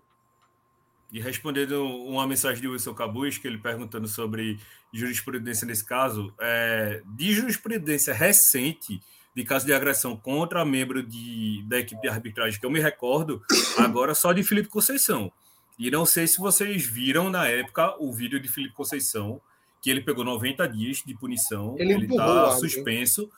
E 1.11 1.21
respondendo 1.21 1.85
uma 1.85 2.27
mensagem 2.27 2.61
de 2.61 2.67
Wilson 2.67 2.93
Cabuz, 2.93 3.37
que 3.37 3.47
ele 3.47 3.57
perguntando 3.57 4.07
sobre 4.07 4.59
jurisprudência 4.93 5.65
nesse 5.65 5.85
caso, 5.85 6.33
é, 6.39 7.01
de 7.05 7.33
jurisprudência 7.33 8.13
recente 8.13 9.01
de 9.37 9.43
caso 9.43 9.67
de 9.67 9.73
agressão 9.73 10.17
contra 10.17 10.65
membro 10.65 11.03
de, 11.03 11.63
da 11.67 11.77
equipe 11.77 12.01
de 12.01 12.07
arbitragem 12.07 12.59
que 12.59 12.65
eu 12.65 12.71
me 12.71 12.79
recordo, 12.79 13.39
agora 13.77 14.15
só 14.15 14.33
de 14.33 14.41
Felipe 14.43 14.67
Conceição. 14.67 15.31
E 15.77 15.91
não 15.91 16.07
sei 16.07 16.25
se 16.25 16.39
vocês 16.39 16.83
viram 16.83 17.29
na 17.29 17.47
época 17.47 17.95
o 17.99 18.11
vídeo 18.11 18.39
de 18.39 18.47
Felipe 18.47 18.73
Conceição, 18.73 19.39
que 19.79 19.91
ele 19.91 20.01
pegou 20.01 20.25
90 20.25 20.67
dias 20.67 21.03
de 21.05 21.13
punição, 21.13 21.75
ele 21.77 22.07
está 22.07 22.51
suspenso. 22.53 23.29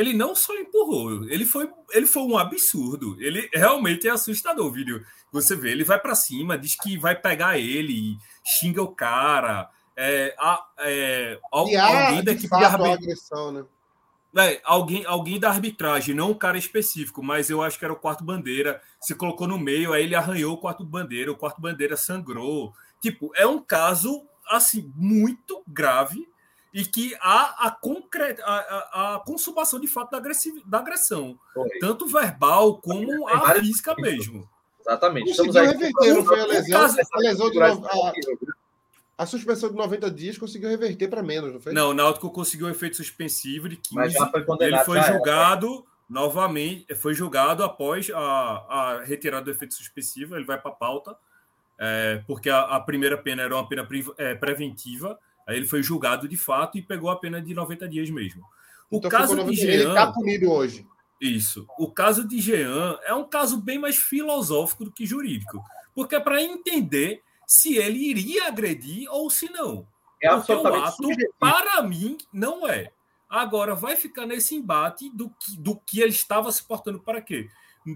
Ele 0.00 0.14
não 0.14 0.34
só 0.34 0.56
empurrou, 0.56 1.24
ele 1.28 1.44
foi, 1.44 1.70
ele 1.92 2.06
foi 2.06 2.22
um 2.22 2.38
absurdo. 2.38 3.16
Ele 3.20 3.50
realmente 3.52 4.08
é 4.08 4.10
assustador 4.10 4.66
o 4.66 4.72
vídeo. 4.72 5.04
Você 5.30 5.54
vê, 5.54 5.72
ele 5.72 5.84
vai 5.84 6.00
para 6.00 6.14
cima, 6.14 6.56
diz 6.56 6.74
que 6.74 6.96
vai 6.96 7.14
pegar 7.14 7.58
ele, 7.58 8.16
xinga 8.42 8.82
o 8.82 8.94
cara. 8.94 9.68
É, 9.94 10.34
a, 10.38 10.66
é, 10.78 11.38
alguém 11.52 12.24
da 12.24 12.32
equipe 12.32 12.56
de 12.56 12.64
arbitragem. 12.64 13.62
Né? 14.32 14.54
É, 14.54 14.60
alguém, 14.64 15.04
alguém 15.04 15.38
da 15.38 15.50
arbitragem, 15.50 16.14
não 16.14 16.30
um 16.30 16.38
cara 16.38 16.56
específico, 16.56 17.22
mas 17.22 17.50
eu 17.50 17.62
acho 17.62 17.78
que 17.78 17.84
era 17.84 17.92
o 17.92 17.96
quarto 17.96 18.24
bandeira. 18.24 18.80
Se 19.02 19.14
colocou 19.14 19.46
no 19.46 19.58
meio, 19.58 19.92
aí 19.92 20.04
ele 20.04 20.14
arranhou 20.14 20.54
o 20.54 20.58
quarto 20.58 20.82
bandeira, 20.82 21.30
o 21.30 21.36
quarto 21.36 21.60
bandeira 21.60 21.94
sangrou. 21.94 22.72
Tipo, 23.02 23.32
é 23.36 23.46
um 23.46 23.60
caso 23.60 24.24
assim 24.48 24.90
muito 24.96 25.62
grave 25.68 26.26
e 26.72 26.84
que 26.84 27.16
há 27.20 27.66
a, 27.66 27.70
concre... 27.70 28.36
a, 28.42 28.54
a, 28.54 29.14
a 29.16 29.20
consumação 29.20 29.80
de 29.80 29.86
fato 29.86 30.10
da, 30.10 30.18
agressiv... 30.18 30.62
da 30.64 30.78
agressão, 30.78 31.38
Foi. 31.52 31.68
tanto 31.78 32.06
verbal 32.06 32.80
como 32.80 33.28
a 33.28 33.54
física 33.54 33.94
mesmo. 33.96 34.48
Exatamente. 34.80 35.30
Estamos 35.30 35.56
aí. 35.56 35.66
Reverter, 35.66 36.14
não 36.14 36.24
foi 36.24 36.40
a 36.40 36.46
lesão, 36.46 36.80
a 37.12 37.18
lesão 37.18 37.50
de 37.50 37.58
no... 37.58 37.64
a, 37.86 38.12
a 39.18 39.26
suspensão 39.26 39.68
de 39.68 39.76
90 39.76 40.10
dias 40.10 40.38
conseguiu 40.38 40.70
reverter 40.70 41.08
para 41.08 41.22
menos, 41.22 41.52
não 41.52 41.60
foi? 41.60 41.72
Não, 41.72 41.90
o 41.90 41.94
Náutico 41.94 42.30
conseguiu 42.30 42.66
um 42.66 42.70
efeito 42.70 42.96
suspensivo 42.96 43.68
de 43.68 43.76
15. 43.76 43.94
Mas 43.94 44.12
já 44.14 44.26
foi 44.30 44.44
ele 44.60 44.78
foi 44.78 45.02
julgado 45.02 45.84
novamente, 46.08 46.92
foi 46.94 47.14
julgado 47.14 47.62
após 47.62 48.10
a, 48.10 48.18
a 48.18 49.04
retirada 49.04 49.44
do 49.44 49.50
efeito 49.50 49.74
suspensivo, 49.74 50.34
ele 50.34 50.44
vai 50.44 50.60
para 50.60 50.70
a 50.72 50.74
pauta, 50.74 51.16
é, 51.78 52.22
porque 52.26 52.50
a, 52.50 52.62
a, 52.62 52.80
primeira 52.80 53.16
pena 53.16 53.42
era 53.42 53.54
uma 53.54 53.68
pena 53.68 53.86
pre, 53.86 54.04
é, 54.18 54.34
preventiva, 54.34 55.18
aí 55.50 55.56
ele 55.56 55.66
foi 55.66 55.82
julgado 55.82 56.28
de 56.28 56.36
fato 56.36 56.78
e 56.78 56.82
pegou 56.82 57.10
a 57.10 57.16
pena 57.16 57.40
de 57.42 57.52
90 57.52 57.88
dias 57.88 58.08
mesmo. 58.10 58.42
O 58.90 58.98
então, 58.98 59.10
caso 59.10 59.44
de 59.44 59.54
Jean, 59.54 59.72
ele 59.72 59.88
está 59.88 60.12
punido 60.12 60.50
hoje. 60.50 60.86
Isso. 61.20 61.66
O 61.78 61.90
caso 61.90 62.26
de 62.26 62.40
Jean 62.40 62.98
é 63.04 63.12
um 63.14 63.24
caso 63.24 63.60
bem 63.60 63.78
mais 63.78 63.96
filosófico 63.96 64.84
do 64.84 64.92
que 64.92 65.04
jurídico, 65.04 65.62
porque 65.94 66.16
é 66.16 66.20
para 66.20 66.42
entender 66.42 67.22
se 67.46 67.76
ele 67.76 67.98
iria 67.98 68.46
agredir 68.46 69.08
ou 69.10 69.28
se 69.28 69.50
não. 69.50 69.86
É 70.22 70.28
Porque 70.28 70.52
o 70.52 70.66
ato, 70.66 70.96
subjetivo. 70.96 71.34
para 71.38 71.82
mim, 71.82 72.16
não 72.32 72.68
é. 72.68 72.92
Agora, 73.28 73.74
vai 73.74 73.96
ficar 73.96 74.26
nesse 74.26 74.54
embate 74.54 75.10
do 75.10 75.30
que, 75.30 75.56
do 75.56 75.76
que 75.76 76.00
ele 76.00 76.10
estava 76.10 76.52
se 76.52 76.62
portando 76.62 77.00
para 77.00 77.20
quê? 77.20 77.48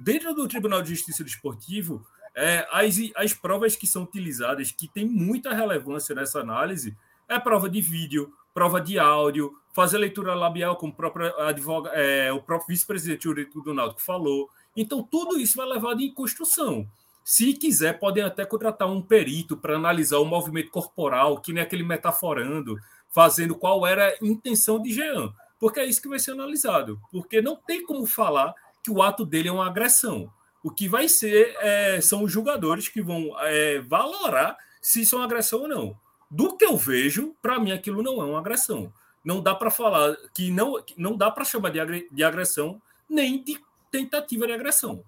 Dentro 0.03 0.35
do 0.35 0.49
Tribunal 0.49 0.81
de 0.81 0.91
Justiça 0.91 1.23
Desportivo, 1.23 2.05
é, 2.35 2.67
as, 2.73 2.97
as 3.15 3.33
provas 3.33 3.77
que 3.77 3.87
são 3.87 4.03
utilizadas, 4.03 4.73
que 4.73 4.89
tem 4.89 5.07
muita 5.07 5.53
relevância 5.53 6.15
nessa 6.15 6.41
análise, 6.41 6.97
é 7.29 7.39
prova 7.39 7.69
de 7.69 7.81
vídeo, 7.81 8.33
prova 8.53 8.81
de 8.81 8.99
áudio, 8.99 9.53
fazer 9.75 9.99
leitura 9.99 10.35
labial, 10.35 10.77
como 10.77 10.93
o 10.93 10.97
próprio, 10.97 11.37
advoga, 11.41 11.91
é, 11.91 12.33
o 12.33 12.41
próprio 12.41 12.69
vice-presidente 12.69 13.29
do 13.29 13.75
Náutico 13.75 14.01
falou. 14.01 14.49
Então, 14.77 15.03
tudo 15.03 15.39
isso 15.39 15.57
vai 15.57 15.67
levado 15.67 16.01
em 16.01 16.13
construção. 16.13 16.87
Se 17.25 17.55
quiser, 17.55 17.99
podem 17.99 18.23
até 18.23 18.45
contratar 18.45 18.89
um 18.89 19.03
perito 19.03 19.57
para 19.57 19.77
analisar 19.77 20.19
o 20.19 20.25
movimento 20.25 20.71
corporal, 20.71 21.41
que 21.41 21.53
nem 21.53 21.63
aquele 21.63 21.83
metaforando, 21.83 22.77
fazendo 23.11 23.55
qual 23.55 23.87
era 23.87 24.09
a 24.09 24.17
intenção 24.21 24.81
de 24.81 24.93
Jean. 24.93 25.33
Porque 25.59 25.81
é 25.81 25.87
isso 25.87 26.03
que 26.03 26.09
vai 26.09 26.19
ser 26.19 26.33
analisado. 26.33 27.01
Porque 27.11 27.41
não 27.41 27.57
tem 27.57 27.85
como 27.85 28.07
falar 28.07 28.55
que 28.83 28.91
o 28.91 29.03
ato 29.03 29.25
dele 29.25 29.49
é 29.49 29.53
uma 29.53 29.67
agressão. 29.67 30.31
O 30.63 30.71
que 30.71 30.89
vai 30.89 31.09
ser 31.09 31.57
é, 31.61 32.01
são 32.01 32.23
os 32.25 32.31
jogadores 32.31 32.89
que 32.89 33.01
vão 33.01 33.35
é, 33.41 33.81
valorar 33.81 34.57
se 34.83 35.01
isso 35.03 35.17
é 35.17 35.19
uma 35.19 35.25
agressão 35.25 35.63
ou 35.63 35.69
não. 35.69 36.04
Do 36.35 36.57
que 36.57 36.65
eu 36.65 36.77
vejo, 36.77 37.33
para 37.41 37.61
mim 37.61 37.71
aquilo 37.71 38.03
não 38.03 38.21
é 38.21 38.25
uma 38.25 38.41
agressão. 38.41 38.93
Não 39.25 39.41
dá 39.41 39.55
para 39.55 39.71
falar 39.71 40.17
que 40.35 40.51
não, 40.51 40.83
não 40.97 41.17
dá 41.17 41.31
para 41.31 41.45
chamar 41.45 41.71
de 41.71 42.25
agressão 42.25 42.83
nem 43.09 43.41
de 43.41 43.57
tentativa 43.89 44.45
de 44.45 44.53
agressão. 44.53 45.05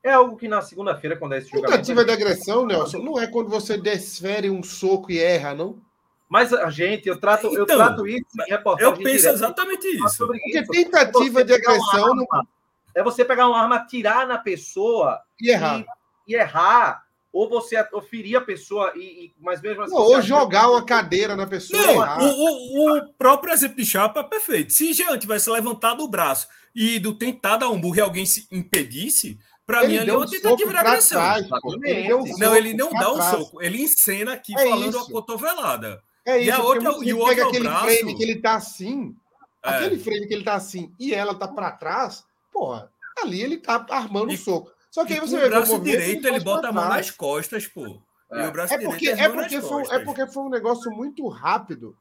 É 0.00 0.12
algo 0.12 0.36
que 0.36 0.46
na 0.46 0.62
segunda-feira, 0.62 1.16
quando 1.16 1.32
é 1.32 1.38
esse. 1.38 1.50
Tentativa 1.50 2.04
de 2.04 2.12
agressão, 2.12 2.64
Nelson, 2.64 2.98
não 2.98 3.18
é 3.18 3.26
quando 3.26 3.50
você 3.50 3.76
desfere 3.76 4.48
um 4.48 4.62
soco 4.62 5.10
e 5.10 5.18
erra, 5.18 5.56
não? 5.56 5.82
Mas 6.28 6.52
a 6.52 6.70
gente, 6.70 7.08
eu 7.08 7.18
trato, 7.18 7.48
então, 7.48 7.58
eu 7.58 7.66
trato 7.66 8.06
isso 8.06 8.24
em 8.46 8.50
reportagem. 8.50 8.92
Eu 8.92 8.96
penso 8.96 9.28
exatamente 9.28 9.88
isso. 9.88 10.24
Porque 10.24 10.60
isso. 10.60 10.70
tentativa 10.70 11.42
de 11.42 11.52
agressão. 11.52 12.10
Arma, 12.10 12.26
não... 12.32 12.48
É 12.94 13.02
você 13.02 13.24
pegar 13.24 13.48
uma 13.48 13.60
arma, 13.60 13.84
tirar 13.84 14.24
na 14.24 14.38
pessoa 14.38 15.20
e 15.40 15.50
errar. 15.50 15.84
E, 16.28 16.32
e 16.32 16.36
errar. 16.36 17.05
Ou 17.36 17.50
você 17.50 17.76
ferir 18.08 18.36
a 18.36 18.40
pessoa 18.40 18.94
e, 18.96 19.26
e 19.26 19.34
mas 19.38 19.60
mesmo 19.60 19.82
assim. 19.82 19.94
Ou 19.94 20.22
jogar 20.22 20.70
uma 20.70 20.82
cadeira 20.82 21.36
na 21.36 21.46
pessoa. 21.46 22.16
Não, 22.16 22.24
o, 22.24 22.94
o, 22.94 22.96
o, 22.96 23.12
próprio 23.12 23.52
exemplo 23.52 23.76
de 23.76 23.84
chapa 23.84 24.20
é 24.20 24.22
perfeito. 24.22 24.72
Se 24.72 24.94
Jean 24.94 25.18
tivesse 25.18 25.50
levantado 25.50 26.02
o 26.02 26.08
braço 26.08 26.48
e 26.74 26.98
do 26.98 27.12
tentar 27.12 27.58
dar 27.58 27.68
um 27.68 27.78
burro 27.78 27.96
e 27.96 28.00
alguém 28.00 28.24
se 28.24 28.48
impedisse, 28.50 29.38
para 29.66 29.86
mim, 29.86 29.98
ali 29.98 30.08
é 30.08 30.16
uma 30.16 30.26
tentativa 30.26 30.70
de 30.70 30.78
agressão. 30.78 31.20
Trás, 31.20 31.46
ele 31.84 32.14
um 32.14 32.38
não, 32.38 32.56
ele 32.56 32.72
não 32.72 32.90
dá 32.90 33.12
o 33.12 33.18
um 33.18 33.22
soco, 33.22 33.62
ele 33.62 33.82
encena 33.82 34.32
aqui 34.32 34.54
é 34.58 34.70
falando 34.70 34.96
isso. 34.96 35.00
a 35.00 35.12
cotovelada. 35.12 36.02
É 36.24 36.38
isso, 36.38 36.48
e 36.48 36.50
a 36.50 36.62
outra, 36.62 36.90
e 37.02 37.12
o 37.12 37.18
outro 37.18 37.48
aquele 37.48 37.68
braço... 37.68 37.84
frame 37.84 38.16
que 38.16 38.22
ele 38.22 38.36
tá 38.36 38.54
assim, 38.54 39.14
é. 39.62 39.68
aquele 39.68 39.98
frame 39.98 40.26
que 40.26 40.32
ele 40.32 40.44
tá 40.44 40.54
assim 40.54 40.90
e 40.98 41.12
ela 41.12 41.34
tá 41.34 41.46
para 41.46 41.70
trás, 41.72 42.24
porra, 42.50 42.90
ali 43.22 43.42
ele 43.42 43.58
tá 43.58 43.84
armando 43.90 44.30
o 44.30 44.32
um 44.32 44.36
soco. 44.38 44.74
Só 44.96 45.04
que 45.04 45.12
aí 45.12 45.20
você 45.20 45.38
vê 45.38 45.44
o 45.44 45.50
braço 45.50 45.78
direito 45.80 46.26
ele, 46.26 46.40
bota 46.40 46.68
a 46.68 46.72
mão 46.72 46.88
nas 46.88 47.10
costas, 47.10 47.66
pô. 47.66 48.00
É. 48.32 48.44
é 48.44 48.78
porque, 48.78 49.10
é, 49.10 49.28
porque 49.28 49.60
foi, 49.60 49.82
é 49.90 49.98
porque 49.98 50.26
foi 50.26 50.42
um 50.44 50.48
negócio 50.48 50.90
muito 50.90 51.28
rápido. 51.28 51.94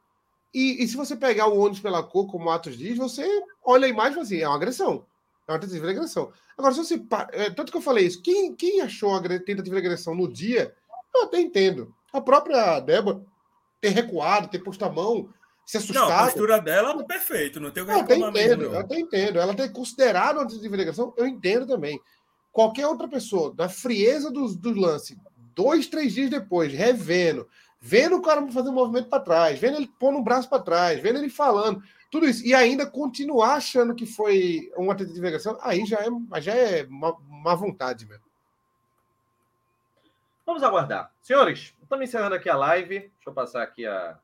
E, 0.53 0.81
e 0.81 0.87
se 0.87 0.95
você 0.95 1.13
pegar 1.13 1.47
o 1.47 1.59
ônibus 1.59 1.81
pela 1.81 2.01
cor, 2.01 2.25
como 2.31 2.45
o 2.45 2.49
Atos 2.49 2.77
diz, 2.77 2.97
você 2.97 3.27
olha 3.61 3.85
a 3.85 3.89
imagem 3.89 4.11
e 4.11 4.13
fala 4.13 4.25
assim, 4.25 4.39
é 4.39 4.47
uma 4.47 4.55
agressão. 4.55 5.05
É 5.45 5.51
uma 5.51 5.59
tentativa 5.59 5.87
de 5.87 5.91
agressão. 5.91 6.31
Agora, 6.57 6.73
se 6.73 6.85
você. 6.85 7.05
É, 7.33 7.49
tanto 7.49 7.69
que 7.69 7.77
eu 7.77 7.81
falei 7.81 8.05
isso, 8.05 8.21
quem, 8.21 8.55
quem 8.55 8.79
achou 8.79 9.13
a 9.13 9.21
tentativa 9.21 9.63
de 9.63 9.77
agressão 9.77 10.15
no 10.15 10.31
dia, 10.31 10.73
eu 11.13 11.23
até 11.23 11.41
entendo. 11.41 11.93
A 12.13 12.21
própria 12.21 12.79
Débora 12.79 13.21
ter 13.81 13.89
recuado, 13.89 14.47
ter 14.47 14.59
posto 14.59 14.85
a 14.85 14.89
mão, 14.89 15.27
se 15.65 15.75
assustado. 15.75 16.07
Não, 16.07 16.15
a 16.15 16.23
postura 16.27 16.61
dela 16.61 16.97
é 16.97 17.03
perfeito, 17.03 17.59
não 17.59 17.71
tem 17.71 17.83
o 17.83 17.85
que 17.85 17.91
eu 17.91 17.99
até 17.99 18.15
entendo, 18.15 18.63
eu 18.63 18.79
até 18.79 18.97
entendo. 18.97 19.37
Ela 19.37 19.53
ter 19.53 19.69
considerado 19.73 20.39
a 20.39 20.45
tentativa 20.45 20.77
de 20.77 20.81
agressão, 20.83 21.13
eu 21.17 21.27
entendo 21.27 21.67
também. 21.67 21.99
Qualquer 22.55 22.87
outra 22.87 23.05
pessoa, 23.05 23.53
na 23.57 23.67
frieza 23.67 24.31
do, 24.31 24.55
do 24.55 24.71
lance, 24.79 25.19
dois, 25.53 25.87
três 25.87 26.13
dias 26.13 26.29
depois, 26.29 26.71
revendo, 26.71 27.49
vendo 27.81 28.15
o 28.15 28.21
cara 28.21 28.49
fazer 28.49 28.69
um 28.69 28.73
movimento 28.73 29.09
para 29.09 29.21
trás, 29.21 29.59
vendo 29.59 29.75
ele 29.75 29.91
pôr 29.99 30.13
um 30.13 30.23
braço 30.23 30.47
para 30.47 30.63
trás, 30.63 31.01
vendo 31.01 31.19
ele 31.19 31.27
falando, 31.27 31.83
tudo 32.09 32.25
isso, 32.25 32.47
e 32.47 32.53
ainda 32.53 32.85
continuar 32.85 33.55
achando 33.55 33.93
que 33.93 34.05
foi 34.05 34.71
uma 34.77 34.95
tentativa 34.95 35.19
de 35.19 35.27
agressão, 35.27 35.59
aí 35.61 35.85
já 35.85 35.97
é, 35.97 36.41
já 36.41 36.53
é 36.55 36.87
má 36.87 37.55
vontade 37.55 38.05
mesmo. 38.05 38.23
Vamos 40.45 40.63
aguardar. 40.63 41.11
Senhores, 41.21 41.75
estamos 41.83 42.07
encerrando 42.07 42.35
aqui 42.35 42.49
a 42.49 42.55
live. 42.55 42.99
Deixa 42.99 43.11
eu 43.27 43.33
passar 43.33 43.63
aqui 43.63 43.85
a, 43.85 44.17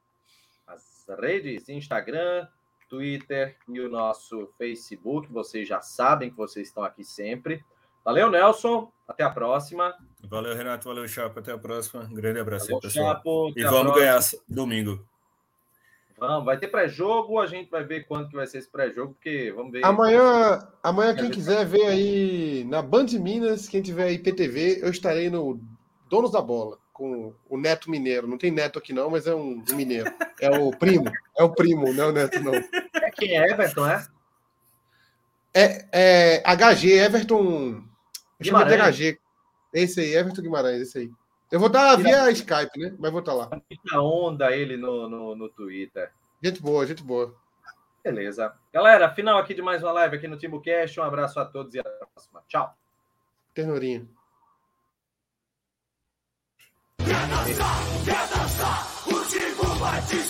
as 0.66 1.06
redes: 1.20 1.68
Instagram, 1.68 2.48
Twitter 2.88 3.58
e 3.68 3.82
o 3.82 3.90
nosso 3.90 4.48
Facebook. 4.58 5.30
Vocês 5.30 5.68
já 5.68 5.82
sabem 5.82 6.30
que 6.30 6.38
vocês 6.38 6.70
estão 6.70 6.86
aqui 6.86 7.04
sempre. 7.04 7.62
Valeu, 8.04 8.30
Nelson. 8.30 8.92
Até 9.08 9.24
a 9.24 9.30
próxima. 9.30 9.94
Valeu, 10.24 10.56
Renato. 10.56 10.88
Valeu, 10.88 11.08
Chapo. 11.08 11.40
Até 11.40 11.52
a 11.52 11.58
próxima. 11.58 12.04
Um 12.04 12.14
grande 12.14 12.40
abraço 12.40 12.66
Valeu, 12.66 12.78
aí, 12.78 12.82
pessoal. 12.82 13.16
Chapo, 13.16 13.54
e 13.56 13.64
vamos 13.64 13.96
ganhar 13.96 14.20
domingo. 14.48 15.06
Vamos, 16.22 16.46
vai 16.46 16.56
ter 16.56 16.68
pré-jogo, 16.68 17.40
a 17.40 17.48
gente 17.48 17.72
vai 17.72 17.84
ver 17.84 18.06
quando 18.06 18.30
que 18.30 18.36
vai 18.36 18.46
ser 18.46 18.60
esse 18.60 18.70
pré-jogo, 18.70 19.16
porque 19.16 19.52
vamos 19.56 19.72
ver. 19.72 19.84
Amanhã, 19.84 20.68
amanhã 20.84 21.16
quem 21.16 21.32
quiser 21.32 21.66
ver 21.66 21.84
aí 21.88 22.64
na 22.66 22.80
Band 22.80 23.08
Minas, 23.20 23.68
quem 23.68 23.82
tiver 23.82 24.04
aí 24.04 24.20
PTV, 24.20 24.82
eu 24.84 24.92
estarei 24.92 25.32
no 25.32 25.60
Donos 26.08 26.32
da 26.32 26.40
Bola, 26.40 26.78
com 26.94 27.34
o 27.50 27.58
Neto 27.58 27.90
Mineiro. 27.90 28.28
Não 28.28 28.38
tem 28.38 28.52
Neto 28.52 28.78
aqui 28.78 28.94
não, 28.94 29.10
mas 29.10 29.26
é 29.26 29.34
um, 29.34 29.64
mineiro. 29.74 30.14
É 30.40 30.52
o 30.52 30.70
primo, 30.70 31.12
é 31.40 31.44
o 31.44 31.50
primo, 31.50 31.92
não 31.92 32.04
é 32.04 32.08
o 32.08 32.12
Neto 32.12 32.40
não. 32.40 32.54
É 32.54 33.12
quem 33.16 33.36
é 33.36 33.50
Everton, 33.50 33.88
é? 33.88 34.08
É, 35.56 35.86
é 35.92 36.44
HG, 36.56 37.00
Everton... 37.00 37.91
Chama 38.44 38.66
de 38.66 38.78
HG. 38.78 39.20
Esse 39.74 40.02
aí, 40.02 40.16
Everton 40.16 40.42
Guimarães, 40.42 40.82
esse 40.82 40.98
aí. 41.00 41.12
Eu 41.52 41.60
vou 41.60 41.68
estar 41.68 41.96
via 41.98 42.32
Skype, 42.32 42.80
né? 42.80 42.96
Mas 42.98 43.12
vou 43.12 43.20
estar 43.20 43.34
lá. 43.34 43.50
Muita 43.50 44.02
onda 44.02 44.56
ele 44.56 44.78
no, 44.78 45.10
no, 45.10 45.36
no 45.36 45.50
Twitter. 45.50 46.12
Gente 46.42 46.62
boa, 46.62 46.86
gente 46.86 47.04
boa. 47.04 47.36
Beleza. 48.04 48.54
Galera, 48.74 49.14
final 49.14 49.38
aqui 49.38 49.54
de 49.54 49.62
mais 49.62 49.84
uma 49.84 49.92
live 49.92 50.16
aqui 50.16 50.28
no 50.28 50.38
TimbuCast. 50.38 51.00
Um 51.00 51.04
abraço 51.04 51.40
a 51.40 51.46
todos 51.46 51.76
e 51.76 51.80
até 51.80 51.90
a 51.90 52.08
próxima. 52.08 52.42
Tchau. 52.48 52.76
Ternurinha. 53.54 54.08
Quer 56.98 57.28
dançar, 57.28 58.06
quer 58.06 58.28
dançar, 58.30 58.88
o 59.08 59.76
vai 59.80 60.02
te 60.04 60.22